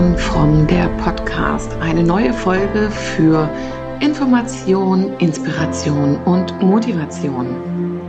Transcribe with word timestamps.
Maren 0.00 0.16
Fromm, 0.16 0.66
der 0.66 0.88
Podcast. 0.96 1.74
Eine 1.82 2.02
neue 2.02 2.32
Folge 2.32 2.90
für 2.90 3.46
Information, 4.00 5.12
Inspiration 5.18 6.16
und 6.24 6.58
Motivation. 6.62 8.00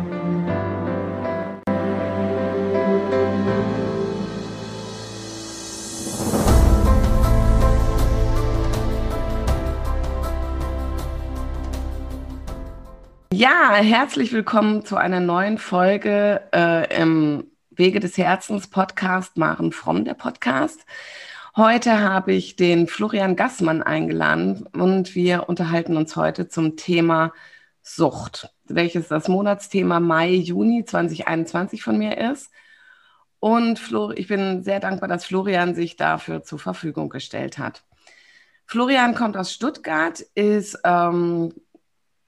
Ja, 13.34 13.74
herzlich 13.74 14.32
willkommen 14.32 14.86
zu 14.86 14.96
einer 14.96 15.20
neuen 15.20 15.58
Folge 15.58 16.40
äh, 16.56 17.02
im 17.02 17.52
Wege 17.70 18.00
des 18.00 18.18
Herzens 18.18 18.70
Podcast, 18.70 19.36
Maren 19.36 19.74
Fromm, 19.74 20.06
der 20.06 20.14
Podcast. 20.14 20.86
Heute 21.58 22.00
habe 22.00 22.32
ich 22.32 22.56
den 22.56 22.88
Florian 22.88 23.36
Gassmann 23.36 23.84
eingeladen 23.84 24.66
und 24.72 25.16
wir 25.16 25.50
unterhalten 25.50 25.98
uns 25.98 26.16
heute 26.16 26.48
zum 26.48 26.78
Thema 26.78 27.34
Sucht, 27.82 28.56
welches 28.64 29.10
das 29.10 29.28
Monatsthema 29.28 30.00
Mai, 30.00 30.30
Juni 30.30 30.86
2021 30.86 31.84
von 31.84 31.98
mir 31.98 32.18
ist. 32.18 32.52
Und 33.42 33.80
Flo, 33.80 34.12
ich 34.12 34.30
bin 34.30 34.64
sehr 34.64 34.80
dankbar, 34.80 35.10
dass 35.10 35.26
Florian 35.26 35.76
sich 35.76 35.98
dafür 35.98 36.42
zur 36.42 36.58
Verfügung 36.58 37.10
gestellt 37.10 37.58
hat. 37.58 37.84
Florian 38.66 39.14
kommt 39.14 39.36
aus 39.36 39.52
Stuttgart, 39.52 40.22
ist 40.36 40.80
ähm, 40.86 41.54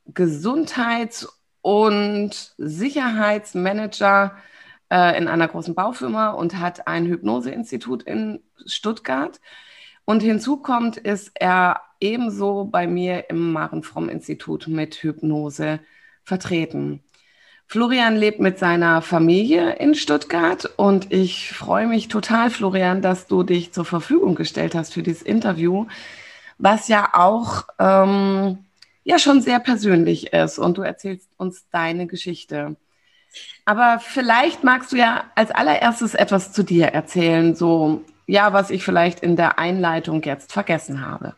Gesundheits- 0.05 1.29
und 1.61 2.55
Sicherheitsmanager 2.57 4.35
äh, 4.93 5.17
in 5.17 5.27
einer 5.27 5.47
großen 5.47 5.73
Baufirma 5.73 6.29
und 6.29 6.59
hat 6.59 6.87
ein 6.87 7.07
Hypnoseinstitut 7.07 8.03
in 8.03 8.41
Stuttgart. 8.65 9.41
Und 10.05 10.21
hinzu 10.21 10.57
kommt, 10.57 10.97
ist 10.97 11.31
er 11.33 11.81
ebenso 11.99 12.65
bei 12.65 12.85
mir 12.85 13.29
im 13.29 13.53
Maren 13.53 13.81
Fromm 13.81 14.07
Institut 14.07 14.67
mit 14.67 14.95
Hypnose 14.95 15.79
vertreten. 16.23 17.01
Florian 17.65 18.17
lebt 18.17 18.39
mit 18.39 18.59
seiner 18.59 19.01
Familie 19.01 19.77
in 19.77 19.95
Stuttgart 19.95 20.69
und 20.75 21.11
ich 21.11 21.53
freue 21.53 21.87
mich 21.87 22.07
total, 22.07 22.51
Florian, 22.51 23.01
dass 23.01 23.25
du 23.25 23.41
dich 23.41 23.71
zur 23.71 23.85
Verfügung 23.85 24.35
gestellt 24.35 24.75
hast 24.75 24.93
für 24.93 25.01
dieses 25.01 25.23
Interview, 25.23 25.87
was 26.59 26.87
ja 26.87 27.09
auch 27.13 27.63
ähm, 27.79 28.59
ja 29.05 29.17
schon 29.17 29.41
sehr 29.41 29.59
persönlich 29.59 30.33
ist 30.33 30.59
und 30.59 30.77
du 30.77 30.81
erzählst 30.83 31.29
uns 31.37 31.67
deine 31.71 32.05
Geschichte. 32.05 32.75
Aber 33.65 33.99
vielleicht 33.99 34.63
magst 34.63 34.91
du 34.91 34.97
ja 34.97 35.25
als 35.35 35.51
allererstes 35.51 36.15
etwas 36.15 36.51
zu 36.51 36.63
dir 36.63 36.87
erzählen, 36.87 37.55
so 37.55 38.03
ja, 38.27 38.53
was 38.53 38.69
ich 38.69 38.83
vielleicht 38.83 39.19
in 39.19 39.35
der 39.35 39.59
Einleitung 39.59 40.21
jetzt 40.23 40.53
vergessen 40.53 41.05
habe. 41.05 41.35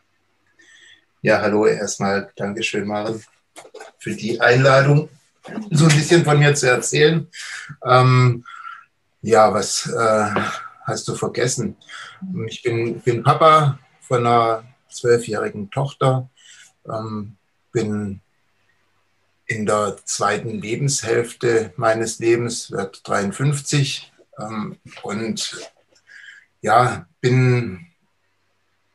Ja, 1.22 1.40
hallo, 1.40 1.66
erstmal 1.66 2.30
Dankeschön, 2.36 2.86
Maren, 2.86 3.22
für 3.98 4.14
die 4.14 4.40
Einladung, 4.40 5.08
so 5.70 5.86
ein 5.86 5.94
bisschen 5.94 6.24
von 6.24 6.38
mir 6.38 6.54
zu 6.54 6.70
erzählen. 6.70 7.26
Ähm, 7.84 8.44
ja, 9.22 9.52
was 9.52 9.86
äh, 9.86 10.40
hast 10.84 11.08
du 11.08 11.14
vergessen? 11.14 11.76
Ich 12.48 12.62
bin, 12.62 13.00
bin 13.00 13.24
Papa 13.24 13.78
von 14.00 14.26
einer 14.26 14.64
zwölfjährigen 14.88 15.70
Tochter, 15.70 16.28
ähm, 16.88 17.36
bin 17.72 18.20
in 19.46 19.66
der 19.66 19.96
zweiten 20.04 20.60
Lebenshälfte 20.60 21.72
meines 21.76 22.18
Lebens, 22.18 22.70
wird 22.70 23.06
53 23.08 24.12
ähm, 24.38 24.76
und 25.02 25.70
ja, 26.60 27.06
bin 27.20 27.86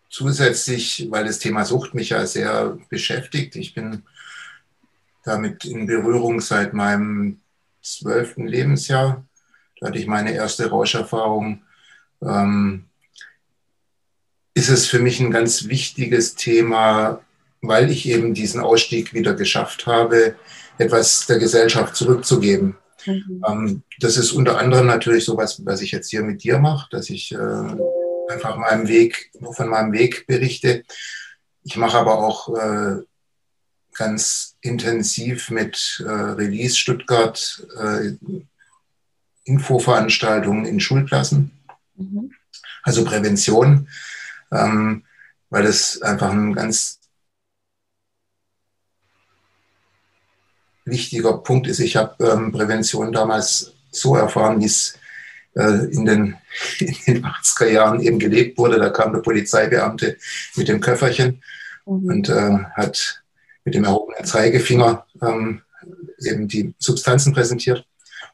zusätzlich, 0.09 1.07
weil 1.09 1.25
das 1.25 1.40
Thema 1.40 1.66
Sucht 1.66 1.94
mich 1.94 2.09
ja 2.09 2.25
sehr 2.25 2.78
beschäftigt, 2.90 3.56
ich 3.56 3.73
bin 3.73 4.03
damit 5.23 5.66
in 5.66 5.85
Berührung 5.85 6.41
seit 6.41 6.73
meinem 6.73 7.40
zwölften 7.81 8.47
Lebensjahr. 8.47 9.25
Da 9.79 9.88
hatte 9.88 10.00
ich 10.00 10.07
meine 10.07 10.34
erste 10.34 10.69
Rauscherfahrung. 10.69 11.63
Ähm, 12.22 12.85
ist 14.53 14.69
es 14.69 14.88
für 14.88 15.00
mich 15.00 15.19
ein 15.19 15.31
ganz 15.31 15.67
wichtiges 15.67 16.35
Thema, 16.35 17.22
weil 17.61 17.91
ich 17.91 18.07
eben 18.07 18.33
diesen 18.33 18.61
Ausstieg 18.61 19.13
wieder 19.13 19.33
geschafft 19.33 19.85
habe, 19.85 20.35
etwas 20.77 21.27
der 21.27 21.39
Gesellschaft 21.39 21.95
zurückzugeben. 21.95 22.75
Mhm. 23.05 23.44
Ähm, 23.47 23.83
das 23.99 24.17
ist 24.17 24.31
unter 24.31 24.57
anderem 24.57 24.88
natürlich 24.88 25.25
so 25.25 25.38
was, 25.38 25.63
was 25.66 25.81
ich 25.81 25.91
jetzt 25.91 26.09
hier 26.09 26.23
mit 26.23 26.44
dir 26.44 26.59
mache, 26.59 26.88
dass 26.91 27.09
ich 27.09 27.31
äh, 27.31 27.38
einfach 28.29 28.57
meinem 28.57 28.88
Weg, 28.88 29.31
von 29.53 29.69
meinem 29.69 29.94
Weg 29.94 30.25
berichte. 30.27 30.83
Ich 31.63 31.77
mache 31.77 31.97
aber 31.97 32.19
auch 32.19 32.55
äh, 32.55 33.03
ganz 33.93 34.55
intensiv 34.61 35.49
mit 35.51 36.03
äh, 36.05 36.09
Release 36.09 36.75
Stuttgart 36.75 37.67
Infoveranstaltungen 39.43 40.66
in 40.66 40.79
Schulklassen, 40.79 41.51
mhm. 41.95 42.31
also 42.83 43.03
Prävention, 43.03 43.89
ähm, 44.51 45.03
weil 45.49 45.63
das 45.63 46.01
einfach 46.01 46.31
ein 46.31 46.53
ganz 46.53 47.00
wichtiger 50.91 51.38
Punkt 51.40 51.68
ist, 51.68 51.79
ich 51.79 51.96
habe 51.96 52.24
ähm, 52.24 52.52
Prävention 52.52 53.12
damals 53.12 53.74
so 53.91 54.16
erfahren, 54.16 54.62
wie 54.62 54.66
es 54.66 54.97
äh, 55.56 55.85
in, 55.91 56.06
den, 56.06 56.38
in 56.79 57.16
den 57.16 57.25
80er 57.25 57.69
Jahren 57.69 58.00
eben 58.02 58.19
gelebt 58.19 58.57
wurde. 58.57 58.78
Da 58.78 58.90
kam 58.90 59.13
der 59.13 59.22
Polizeibeamte 59.22 60.18
mit 60.56 60.68
dem 60.68 60.79
Köfferchen 60.79 61.41
mhm. 61.85 62.06
und 62.06 62.29
äh, 62.29 62.57
hat 62.75 63.24
mit 63.66 63.75
dem 63.75 63.84
erhobenen 63.84 64.25
Zeigefinger 64.25 65.06
ähm, 65.22 65.62
eben 66.25 66.47
die 66.47 66.74
Substanzen 66.78 67.34
präsentiert. 67.34 67.85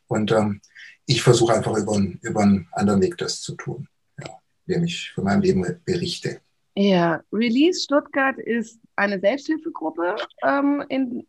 Und 0.08 0.32
ähm, 0.32 0.62
ich 1.06 1.22
versuche 1.22 1.54
einfach 1.54 1.76
über, 1.78 1.98
über 2.22 2.42
einen 2.42 2.68
anderen 2.72 3.02
Weg 3.02 3.18
das 3.18 3.42
zu 3.42 3.56
tun, 3.56 3.88
ja, 4.20 4.30
indem 4.66 4.84
ich 4.86 5.12
von 5.14 5.24
meinem 5.24 5.42
Leben 5.42 5.66
berichte. 5.86 6.42
Ja, 6.76 7.24
Release 7.34 7.82
Stuttgart 7.82 8.38
ist 8.38 8.80
eine 8.96 9.20
Selbsthilfegruppe, 9.20 10.16
ähm, 10.44 10.84
in 10.90 11.26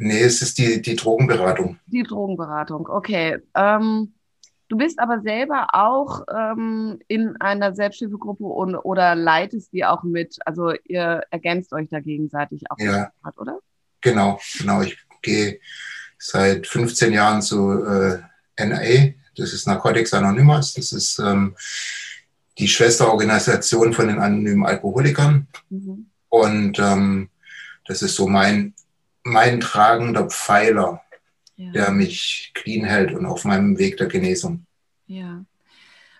Nee, 0.00 0.22
es 0.22 0.42
ist 0.42 0.58
die, 0.58 0.80
die 0.80 0.94
Drogenberatung. 0.94 1.78
Die 1.86 2.04
Drogenberatung, 2.04 2.88
okay. 2.88 3.38
Ähm, 3.56 4.14
du 4.68 4.76
bist 4.76 5.00
aber 5.00 5.20
selber 5.22 5.66
auch 5.72 6.22
ähm, 6.32 7.00
in 7.08 7.36
einer 7.40 7.74
Selbsthilfegruppe 7.74 8.44
und, 8.44 8.76
oder 8.76 9.16
leitest 9.16 9.72
die 9.72 9.84
auch 9.84 10.04
mit? 10.04 10.38
Also 10.44 10.72
ihr 10.84 11.22
ergänzt 11.32 11.72
euch 11.72 11.88
da 11.90 11.98
gegenseitig 11.98 12.70
auch, 12.70 12.78
ja. 12.78 13.10
oder? 13.36 13.58
Genau, 14.00 14.38
genau. 14.56 14.82
Ich 14.82 14.96
gehe 15.20 15.58
seit 16.16 16.68
15 16.68 17.12
Jahren 17.12 17.42
zu 17.42 17.84
äh, 17.84 18.18
NA, 18.56 19.14
das 19.36 19.52
ist 19.52 19.66
Narcotics 19.66 20.14
Anonymous, 20.14 20.74
das 20.74 20.92
ist 20.92 21.18
ähm, 21.18 21.56
die 22.58 22.68
Schwesterorganisation 22.68 23.92
von 23.92 24.06
den 24.06 24.20
anonymen 24.20 24.64
Alkoholikern. 24.64 25.48
Mhm. 25.70 26.06
Und 26.28 26.78
ähm, 26.78 27.30
das 27.84 28.02
ist 28.02 28.14
so 28.14 28.28
mein 28.28 28.74
mein 29.30 29.60
tragender 29.60 30.26
Pfeiler, 30.26 31.02
ja. 31.56 31.70
der 31.72 31.90
mich 31.90 32.52
clean 32.54 32.84
hält 32.84 33.12
und 33.12 33.26
auf 33.26 33.44
meinem 33.44 33.78
Weg 33.78 33.96
der 33.96 34.06
Genesung. 34.06 34.64
Ja. 35.06 35.44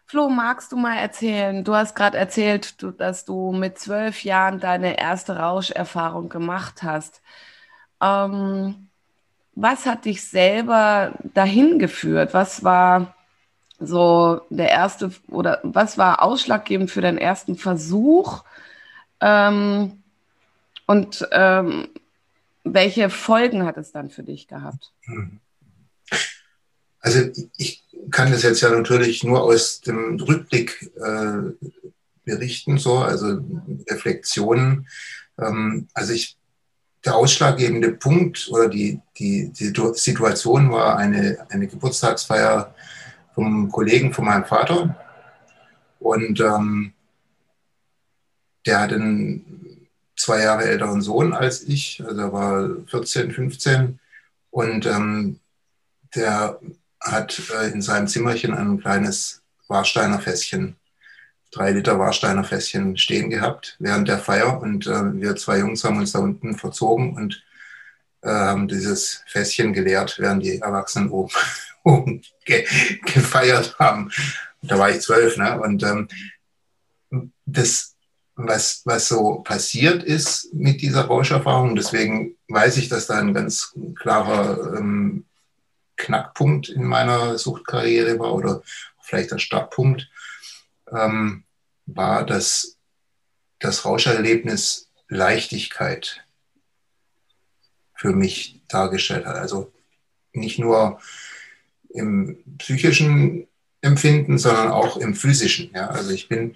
Flo, 0.06 0.30
magst 0.30 0.72
du 0.72 0.76
mal 0.76 0.96
erzählen? 0.96 1.64
Du 1.64 1.74
hast 1.74 1.94
gerade 1.94 2.16
erzählt, 2.16 2.82
dass 2.98 3.26
du 3.26 3.52
mit 3.52 3.78
zwölf 3.78 4.24
Jahren 4.24 4.58
deine 4.58 4.98
erste 4.98 5.36
Rauscherfahrung 5.36 6.30
gemacht 6.30 6.82
hast. 6.82 7.20
Ähm, 8.00 8.88
was 9.54 9.84
hat 9.84 10.06
dich 10.06 10.22
selber 10.24 11.12
dahin 11.34 11.78
geführt? 11.78 12.32
Was 12.32 12.64
war 12.64 13.14
so 13.80 14.40
der 14.50 14.70
erste 14.70 15.10
oder 15.28 15.60
was 15.62 15.98
war 15.98 16.22
ausschlaggebend 16.22 16.90
für 16.90 17.02
deinen 17.02 17.18
ersten 17.18 17.56
Versuch? 17.56 18.44
Ähm, 19.20 20.02
und 20.86 21.28
ähm, 21.32 21.88
welche 22.64 23.10
Folgen 23.10 23.64
hat 23.64 23.76
es 23.76 23.92
dann 23.92 24.10
für 24.10 24.22
dich 24.22 24.48
gehabt? 24.48 24.92
Also 27.00 27.20
ich 27.56 27.84
kann 28.10 28.32
das 28.32 28.42
jetzt 28.42 28.60
ja 28.60 28.70
natürlich 28.70 29.24
nur 29.24 29.42
aus 29.42 29.80
dem 29.80 30.18
Rückblick 30.20 30.90
äh, 30.96 31.52
berichten, 32.24 32.78
so, 32.78 32.98
also 32.98 33.40
Reflexionen. 33.88 34.86
Ähm, 35.38 35.88
also 35.94 36.12
ich, 36.12 36.36
der 37.04 37.14
ausschlaggebende 37.14 37.92
Punkt 37.92 38.48
oder 38.50 38.68
die, 38.68 39.00
die, 39.18 39.52
die 39.52 39.72
Situation 39.94 40.70
war 40.70 40.98
eine, 40.98 41.46
eine 41.48 41.68
Geburtstagsfeier 41.68 42.74
vom 43.34 43.70
Kollegen 43.70 44.12
von 44.12 44.24
meinem 44.24 44.44
Vater. 44.44 44.96
Und 46.00 46.40
ähm, 46.40 46.92
der 48.66 48.80
hat 48.80 48.92
einen 48.92 49.67
zwei 50.18 50.42
Jahre 50.42 50.64
älteren 50.64 51.00
Sohn 51.00 51.32
als 51.32 51.62
ich, 51.62 52.02
also 52.06 52.20
er 52.20 52.32
war 52.32 52.68
14, 52.88 53.32
15 53.32 53.98
und 54.50 54.86
ähm, 54.86 55.40
der 56.14 56.60
hat 57.00 57.40
äh, 57.54 57.68
in 57.68 57.80
seinem 57.80 58.08
Zimmerchen 58.08 58.54
ein 58.54 58.80
kleines 58.80 59.42
Warsteiner 59.68 60.18
Fässchen 60.18 60.76
drei 61.50 61.72
Liter 61.72 61.98
Warsteiner 61.98 62.44
Fässchen 62.44 62.96
stehen 62.96 63.30
gehabt 63.30 63.76
während 63.78 64.08
der 64.08 64.18
Feier 64.18 64.60
und 64.60 64.86
äh, 64.86 65.14
wir 65.14 65.36
zwei 65.36 65.58
Jungs 65.58 65.84
haben 65.84 65.98
uns 65.98 66.12
da 66.12 66.18
unten 66.18 66.56
verzogen 66.56 67.14
und 67.14 67.42
äh, 68.22 68.28
haben 68.28 68.68
dieses 68.68 69.22
Fässchen 69.26 69.72
geleert, 69.72 70.18
während 70.18 70.44
die 70.44 70.58
Erwachsenen 70.58 71.10
oben, 71.10 71.32
oben 71.84 72.22
ge 72.44 72.66
gefeiert 73.04 73.78
haben. 73.78 74.10
Da 74.62 74.78
war 74.78 74.90
ich 74.90 75.00
zwölf, 75.00 75.36
ne? 75.36 75.60
Und 75.60 75.82
ähm, 75.84 76.08
das, 77.46 77.87
was, 78.38 78.82
was 78.84 79.08
so 79.08 79.40
passiert 79.40 80.04
ist 80.04 80.54
mit 80.54 80.80
dieser 80.80 81.06
Rauscherfahrung, 81.06 81.74
deswegen 81.74 82.36
weiß 82.48 82.76
ich, 82.76 82.88
dass 82.88 83.08
da 83.08 83.18
ein 83.18 83.34
ganz 83.34 83.74
klarer 83.96 84.76
ähm, 84.76 85.24
Knackpunkt 85.96 86.68
in 86.68 86.84
meiner 86.84 87.36
Suchtkarriere 87.36 88.18
war 88.20 88.32
oder 88.32 88.62
vielleicht 89.00 89.32
der 89.32 89.38
Startpunkt, 89.38 90.08
ähm, 90.92 91.42
war, 91.86 92.24
dass 92.24 92.76
das 93.58 93.84
Rauscherlebnis 93.84 94.88
Leichtigkeit 95.08 96.24
für 97.94 98.12
mich 98.12 98.60
dargestellt 98.68 99.26
hat. 99.26 99.36
Also 99.36 99.72
nicht 100.32 100.60
nur 100.60 101.00
im 101.88 102.44
psychischen 102.58 103.48
Empfinden, 103.80 104.38
sondern 104.38 104.70
auch 104.70 104.96
im 104.96 105.14
physischen. 105.14 105.72
Ja. 105.74 105.88
Also 105.88 106.10
ich 106.10 106.28
bin, 106.28 106.54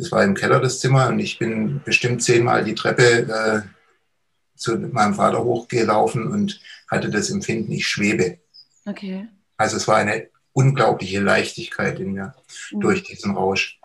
das 0.00 0.10
war 0.12 0.24
im 0.24 0.34
Keller 0.34 0.60
das 0.60 0.80
Zimmer 0.80 1.08
und 1.08 1.18
ich 1.18 1.38
bin 1.38 1.82
bestimmt 1.84 2.22
zehnmal 2.22 2.64
die 2.64 2.74
Treppe 2.74 3.02
äh, 3.04 3.60
zu 4.56 4.78
meinem 4.78 5.14
Vater 5.14 5.44
hochgelaufen 5.44 6.26
und 6.26 6.60
hatte 6.88 7.10
das 7.10 7.28
Empfinden, 7.28 7.70
ich 7.72 7.86
schwebe. 7.86 8.38
Okay. 8.86 9.28
Also 9.58 9.76
es 9.76 9.86
war 9.86 9.96
eine 9.96 10.28
unglaubliche 10.52 11.20
Leichtigkeit 11.20 12.00
in 12.00 12.14
mir 12.14 12.34
mhm. 12.72 12.80
durch 12.80 13.02
diesen 13.02 13.36
Rausch. 13.36 13.78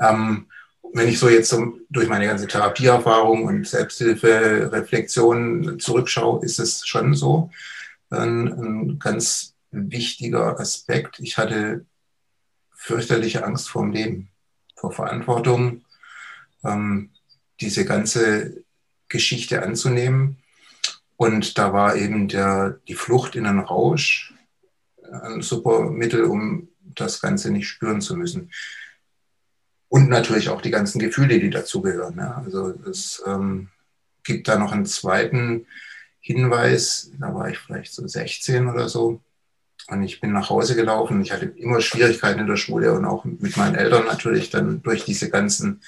Ähm, 0.00 0.48
wenn 0.92 1.08
ich 1.08 1.20
so 1.20 1.28
jetzt 1.28 1.50
so 1.50 1.78
durch 1.88 2.08
meine 2.08 2.26
ganze 2.26 2.48
Therapieerfahrung 2.48 3.44
und 3.44 3.68
Selbsthilfe, 3.68 4.70
Reflexion 4.72 5.78
zurückschaue, 5.78 6.44
ist 6.44 6.58
es 6.58 6.84
schon 6.84 7.14
so 7.14 7.50
ein, 8.10 8.48
ein 8.48 8.98
ganz 8.98 9.54
wichtiger 9.70 10.58
Aspekt. 10.58 11.20
Ich 11.20 11.38
hatte 11.38 11.86
fürchterliche 12.74 13.44
Angst 13.44 13.68
vor 13.68 13.82
dem 13.82 13.92
Leben, 13.92 14.29
vor 14.80 14.92
Verantwortung, 14.92 15.84
ähm, 16.64 17.10
diese 17.60 17.84
ganze 17.84 18.64
Geschichte 19.08 19.62
anzunehmen. 19.62 20.38
Und 21.16 21.58
da 21.58 21.72
war 21.74 21.96
eben 21.96 22.28
der, 22.28 22.80
die 22.88 22.94
Flucht 22.94 23.36
in 23.36 23.46
einen 23.46 23.60
Rausch 23.60 24.32
ein 25.12 25.42
super 25.42 25.90
Mittel, 25.90 26.24
um 26.24 26.68
das 26.94 27.20
Ganze 27.20 27.50
nicht 27.50 27.68
spüren 27.68 28.00
zu 28.00 28.16
müssen. 28.16 28.50
Und 29.88 30.08
natürlich 30.08 30.48
auch 30.48 30.62
die 30.62 30.70
ganzen 30.70 30.98
Gefühle, 30.98 31.40
die 31.40 31.50
dazugehören. 31.50 32.16
Ja. 32.16 32.42
Also 32.44 32.70
es 32.88 33.22
ähm, 33.26 33.68
gibt 34.22 34.48
da 34.48 34.58
noch 34.58 34.72
einen 34.72 34.86
zweiten 34.86 35.66
Hinweis, 36.20 37.10
da 37.18 37.34
war 37.34 37.50
ich 37.50 37.58
vielleicht 37.58 37.92
so 37.92 38.06
16 38.06 38.68
oder 38.68 38.88
so. 38.88 39.20
Und 39.90 40.02
ich 40.02 40.20
bin 40.20 40.32
nach 40.32 40.50
Hause 40.50 40.76
gelaufen. 40.76 41.20
Ich 41.20 41.32
hatte 41.32 41.46
immer 41.46 41.80
Schwierigkeiten 41.80 42.40
in 42.40 42.46
der 42.46 42.56
Schule 42.56 42.92
und 42.92 43.04
auch 43.04 43.24
mit 43.24 43.56
meinen 43.56 43.74
Eltern 43.74 44.06
natürlich 44.06 44.50
dann 44.50 44.82
durch 44.82 45.04
diese 45.04 45.30
ganzen 45.30 45.82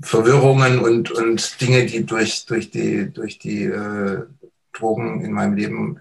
Verwirrungen 0.00 0.80
und, 0.80 1.10
und 1.10 1.60
Dinge, 1.60 1.86
die 1.86 2.04
durch, 2.04 2.46
durch 2.46 2.70
die, 2.70 3.10
durch 3.10 3.38
die 3.38 3.64
äh, 3.64 4.24
Drogen 4.72 5.24
in 5.24 5.32
meinem 5.32 5.54
Leben 5.54 6.00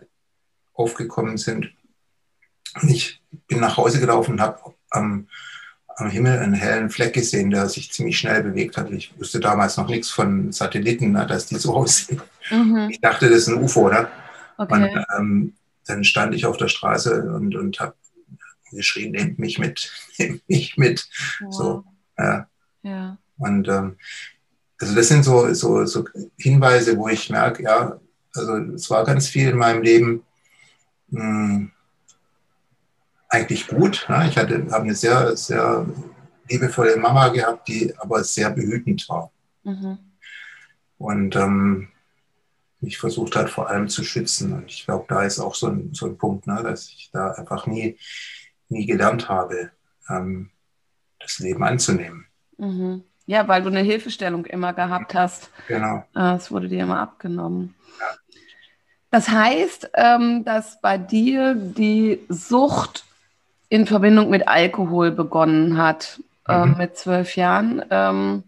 aufgekommen 0.73 1.37
sind. 1.37 1.71
Und 2.81 2.89
ich 2.89 3.21
bin 3.47 3.59
nach 3.59 3.77
Hause 3.77 3.99
gelaufen 3.99 4.33
und 4.33 4.41
habe 4.41 4.75
am 4.89 5.27
am 5.97 6.09
Himmel 6.09 6.39
einen 6.39 6.53
hellen 6.53 6.89
Fleck 6.91 7.13
gesehen, 7.13 7.49
der 7.49 7.67
sich 7.69 7.91
ziemlich 7.91 8.19
schnell 8.19 8.43
bewegt 8.43 8.77
hat. 8.77 8.91
Ich 8.91 9.17
wusste 9.17 9.39
damals 9.39 9.77
noch 9.77 9.89
nichts 9.89 10.11
von 10.11 10.51
Satelliten, 10.51 11.11
ne, 11.11 11.25
dass 11.25 11.47
die 11.47 11.55
so 11.55 11.73
aussehen. 11.75 12.21
Mhm. 12.51 12.89
Ich 12.91 13.01
dachte, 13.01 13.29
das 13.29 13.39
ist 13.39 13.47
ein 13.47 13.63
UFO. 13.63 13.89
Ne? 13.89 14.07
Okay. 14.57 14.73
Und 14.73 15.05
ähm, 15.17 15.53
dann 15.87 16.03
stand 16.03 16.35
ich 16.35 16.45
auf 16.45 16.57
der 16.57 16.67
Straße 16.67 17.31
und, 17.33 17.55
und 17.55 17.79
habe 17.79 17.95
geschrien, 18.71 19.11
nehmt 19.11 19.39
mich 19.39 19.59
mit, 19.59 19.91
nehmt 20.17 20.47
mich 20.47 20.77
mit. 20.77 21.07
Wow. 21.41 21.53
So, 21.53 21.83
ja. 22.17 22.47
ja. 22.83 23.17
Und 23.37 23.67
ähm, 23.67 23.97
also 24.79 24.95
das 24.95 25.07
sind 25.07 25.23
so, 25.23 25.53
so, 25.53 25.85
so 25.85 26.05
Hinweise, 26.37 26.97
wo 26.97 27.07
ich 27.07 27.29
merke, 27.29 27.63
ja, 27.63 27.99
also 28.35 28.57
es 28.73 28.89
war 28.89 29.03
ganz 29.03 29.27
viel 29.27 29.49
in 29.49 29.57
meinem 29.57 29.81
Leben, 29.81 30.23
mh, 31.09 31.21
hm, 31.21 31.71
eigentlich 33.29 33.67
gut. 33.67 34.05
Ne? 34.09 34.27
Ich 34.29 34.37
hatte, 34.37 34.67
habe 34.71 34.83
eine 34.83 34.95
sehr, 34.95 35.35
sehr 35.35 35.85
liebevolle 36.49 36.97
Mama 36.97 37.29
gehabt, 37.29 37.67
die 37.67 37.93
aber 37.97 38.23
sehr 38.23 38.49
behütend 38.51 39.07
war. 39.09 39.31
Mhm. 39.63 39.97
Und 40.97 41.35
ähm, 41.35 41.89
mich 42.79 42.97
versucht 42.97 43.35
hat, 43.35 43.49
vor 43.49 43.69
allem 43.69 43.87
zu 43.87 44.03
schützen. 44.03 44.53
Und 44.53 44.65
ich 44.71 44.85
glaube, 44.85 45.05
da 45.07 45.23
ist 45.23 45.39
auch 45.39 45.55
so 45.55 45.67
ein, 45.67 45.93
so 45.93 46.05
ein 46.05 46.17
Punkt, 46.17 46.47
ne, 46.47 46.61
dass 46.63 46.89
ich 46.89 47.09
da 47.11 47.31
einfach 47.31 47.65
nie, 47.67 47.97
nie 48.69 48.85
gelernt 48.85 49.29
habe, 49.29 49.71
ähm, 50.09 50.51
das 51.19 51.39
Leben 51.39 51.63
anzunehmen. 51.63 52.25
Mhm. 52.57 53.03
Ja, 53.25 53.47
weil 53.47 53.61
du 53.61 53.67
eine 53.67 53.81
Hilfestellung 53.81 54.45
immer 54.45 54.73
gehabt 54.73 55.13
hast. 55.13 55.49
Genau. 55.67 56.05
Äh, 56.15 56.35
es 56.35 56.49
wurde 56.51 56.69
dir 56.69 56.83
immer 56.83 56.99
abgenommen. 56.99 57.75
Ja. 57.99 58.15
Das 59.11 59.29
heißt, 59.29 59.91
ähm, 59.95 60.45
dass 60.45 60.79
bei 60.79 60.97
dir 60.97 61.55
die 61.55 62.19
Sucht 62.29 63.05
in 63.69 63.85
Verbindung 63.85 64.29
mit 64.29 64.47
Alkohol 64.47 65.11
begonnen 65.11 65.77
hat, 65.77 66.21
äh, 66.47 66.65
mhm. 66.65 66.77
mit 66.77 66.97
zwölf 66.97 67.35
Jahren. 67.35 67.83
Ähm, 67.89 68.43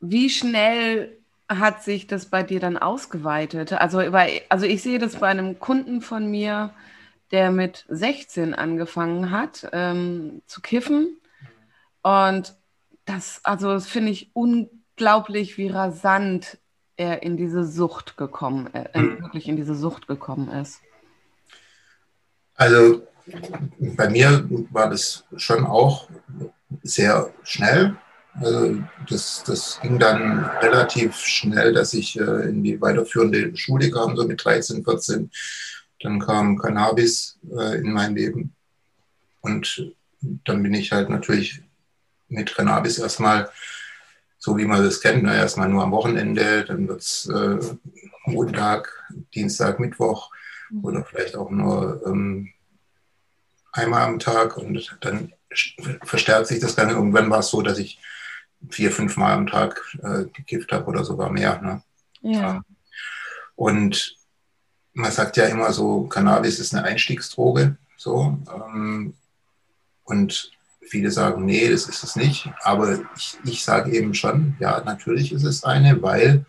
wie 0.00 0.28
schnell 0.28 1.19
hat 1.58 1.82
sich 1.82 2.06
das 2.06 2.26
bei 2.26 2.42
dir 2.42 2.60
dann 2.60 2.78
ausgeweitet? 2.78 3.72
Also, 3.72 3.98
bei, 4.10 4.42
also 4.48 4.66
ich 4.66 4.82
sehe 4.82 4.98
das 4.98 5.16
bei 5.16 5.28
einem 5.28 5.58
Kunden 5.58 6.00
von 6.00 6.30
mir, 6.30 6.72
der 7.32 7.50
mit 7.50 7.84
16 7.88 8.54
angefangen 8.54 9.30
hat 9.30 9.68
ähm, 9.72 10.42
zu 10.46 10.60
kiffen. 10.60 11.18
Und 12.02 12.54
das, 13.04 13.40
also 13.44 13.72
das 13.72 13.86
finde 13.86 14.12
ich 14.12 14.30
unglaublich, 14.32 15.58
wie 15.58 15.68
rasant 15.68 16.58
er 16.96 17.22
in 17.22 17.36
diese 17.36 17.64
Sucht 17.64 18.16
gekommen, 18.16 18.72
äh, 18.74 18.98
mhm. 18.98 19.22
wirklich 19.22 19.48
in 19.48 19.56
diese 19.56 19.74
Sucht 19.74 20.06
gekommen 20.06 20.50
ist. 20.50 20.80
Also 22.54 23.02
bei 23.80 24.08
mir 24.10 24.46
war 24.70 24.90
das 24.90 25.24
schon 25.36 25.64
auch 25.64 26.08
sehr 26.82 27.32
schnell. 27.42 27.96
Also 28.40 28.82
das, 29.08 29.44
das 29.44 29.78
ging 29.82 29.98
dann 29.98 30.44
relativ 30.62 31.16
schnell, 31.16 31.74
dass 31.74 31.92
ich 31.92 32.18
äh, 32.18 32.48
in 32.48 32.64
die 32.64 32.80
weiterführende 32.80 33.54
Schule 33.56 33.90
kam, 33.90 34.16
so 34.16 34.26
mit 34.26 34.42
13, 34.42 34.82
14. 34.82 35.30
Dann 36.00 36.18
kam 36.20 36.58
Cannabis 36.58 37.38
äh, 37.50 37.76
in 37.78 37.92
mein 37.92 38.14
Leben. 38.14 38.54
Und 39.42 39.92
dann 40.44 40.62
bin 40.62 40.72
ich 40.72 40.90
halt 40.90 41.10
natürlich 41.10 41.62
mit 42.28 42.54
Cannabis 42.54 42.98
erstmal, 42.98 43.50
so 44.38 44.56
wie 44.56 44.64
man 44.64 44.82
das 44.82 45.00
kennt, 45.00 45.22
ne, 45.22 45.36
erstmal 45.36 45.68
nur 45.68 45.82
am 45.82 45.92
Wochenende, 45.92 46.64
dann 46.64 46.88
wird 46.88 47.00
es 47.02 47.26
äh, 47.26 47.58
Montag, 48.24 48.90
Dienstag, 49.34 49.80
Mittwoch 49.80 50.30
oder 50.82 51.04
vielleicht 51.04 51.36
auch 51.36 51.50
nur 51.50 52.02
ähm, 52.06 52.52
einmal 53.72 54.02
am 54.02 54.18
Tag 54.18 54.56
und 54.56 54.96
dann 55.00 55.32
verstärkt 56.04 56.46
sich 56.46 56.60
das 56.60 56.74
dann. 56.74 56.90
Irgendwann 56.90 57.28
war 57.28 57.40
es 57.40 57.48
so, 57.48 57.60
dass 57.60 57.78
ich 57.78 57.98
vier, 58.68 58.90
fünf 58.92 59.16
Mal 59.16 59.32
am 59.32 59.46
Tag 59.46 59.80
äh, 60.02 60.24
gekifft 60.32 60.72
habe 60.72 60.86
oder 60.86 61.04
sogar 61.04 61.30
mehr. 61.30 61.60
Ne? 61.60 61.82
Ja. 62.22 62.62
Und 63.56 64.16
man 64.92 65.10
sagt 65.12 65.36
ja 65.36 65.46
immer 65.46 65.72
so, 65.72 66.04
Cannabis 66.04 66.58
ist 66.58 66.74
eine 66.74 66.84
Einstiegsdroge. 66.84 67.76
So, 67.96 68.38
ähm, 68.54 69.14
und 70.04 70.50
viele 70.82 71.10
sagen, 71.10 71.44
nee, 71.44 71.68
das 71.68 71.86
ist 71.86 72.02
es 72.02 72.16
nicht. 72.16 72.48
Aber 72.62 72.98
ich, 73.16 73.38
ich 73.44 73.64
sage 73.64 73.92
eben 73.92 74.14
schon, 74.14 74.56
ja, 74.58 74.82
natürlich 74.84 75.32
ist 75.32 75.44
es 75.44 75.64
eine, 75.64 76.02
weil 76.02 76.44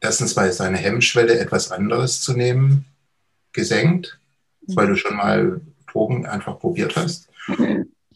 erstens, 0.00 0.36
weil 0.36 0.52
seine 0.52 0.78
Hemmschwelle, 0.78 1.38
etwas 1.38 1.70
anderes 1.70 2.20
zu 2.20 2.32
nehmen, 2.32 2.86
gesenkt 3.52 4.18
weil 4.68 4.88
du 4.88 4.96
schon 4.96 5.16
mal 5.16 5.60
Drogen 5.90 6.26
einfach 6.26 6.58
probiert 6.58 6.96
hast. 6.96 7.28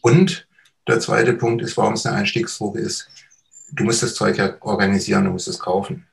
Und 0.01 0.47
der 0.87 0.99
zweite 0.99 1.33
Punkt 1.33 1.61
ist, 1.61 1.77
warum 1.77 1.93
es 1.93 2.05
eine 2.05 2.17
Einstiegsdroge 2.17 2.79
ist. 2.79 3.07
Du 3.71 3.83
musst 3.83 4.03
das 4.03 4.15
Zeug 4.15 4.37
ja 4.37 4.55
organisieren, 4.61 5.25
du 5.25 5.31
musst 5.31 5.47
es 5.47 5.59
kaufen. 5.59 6.07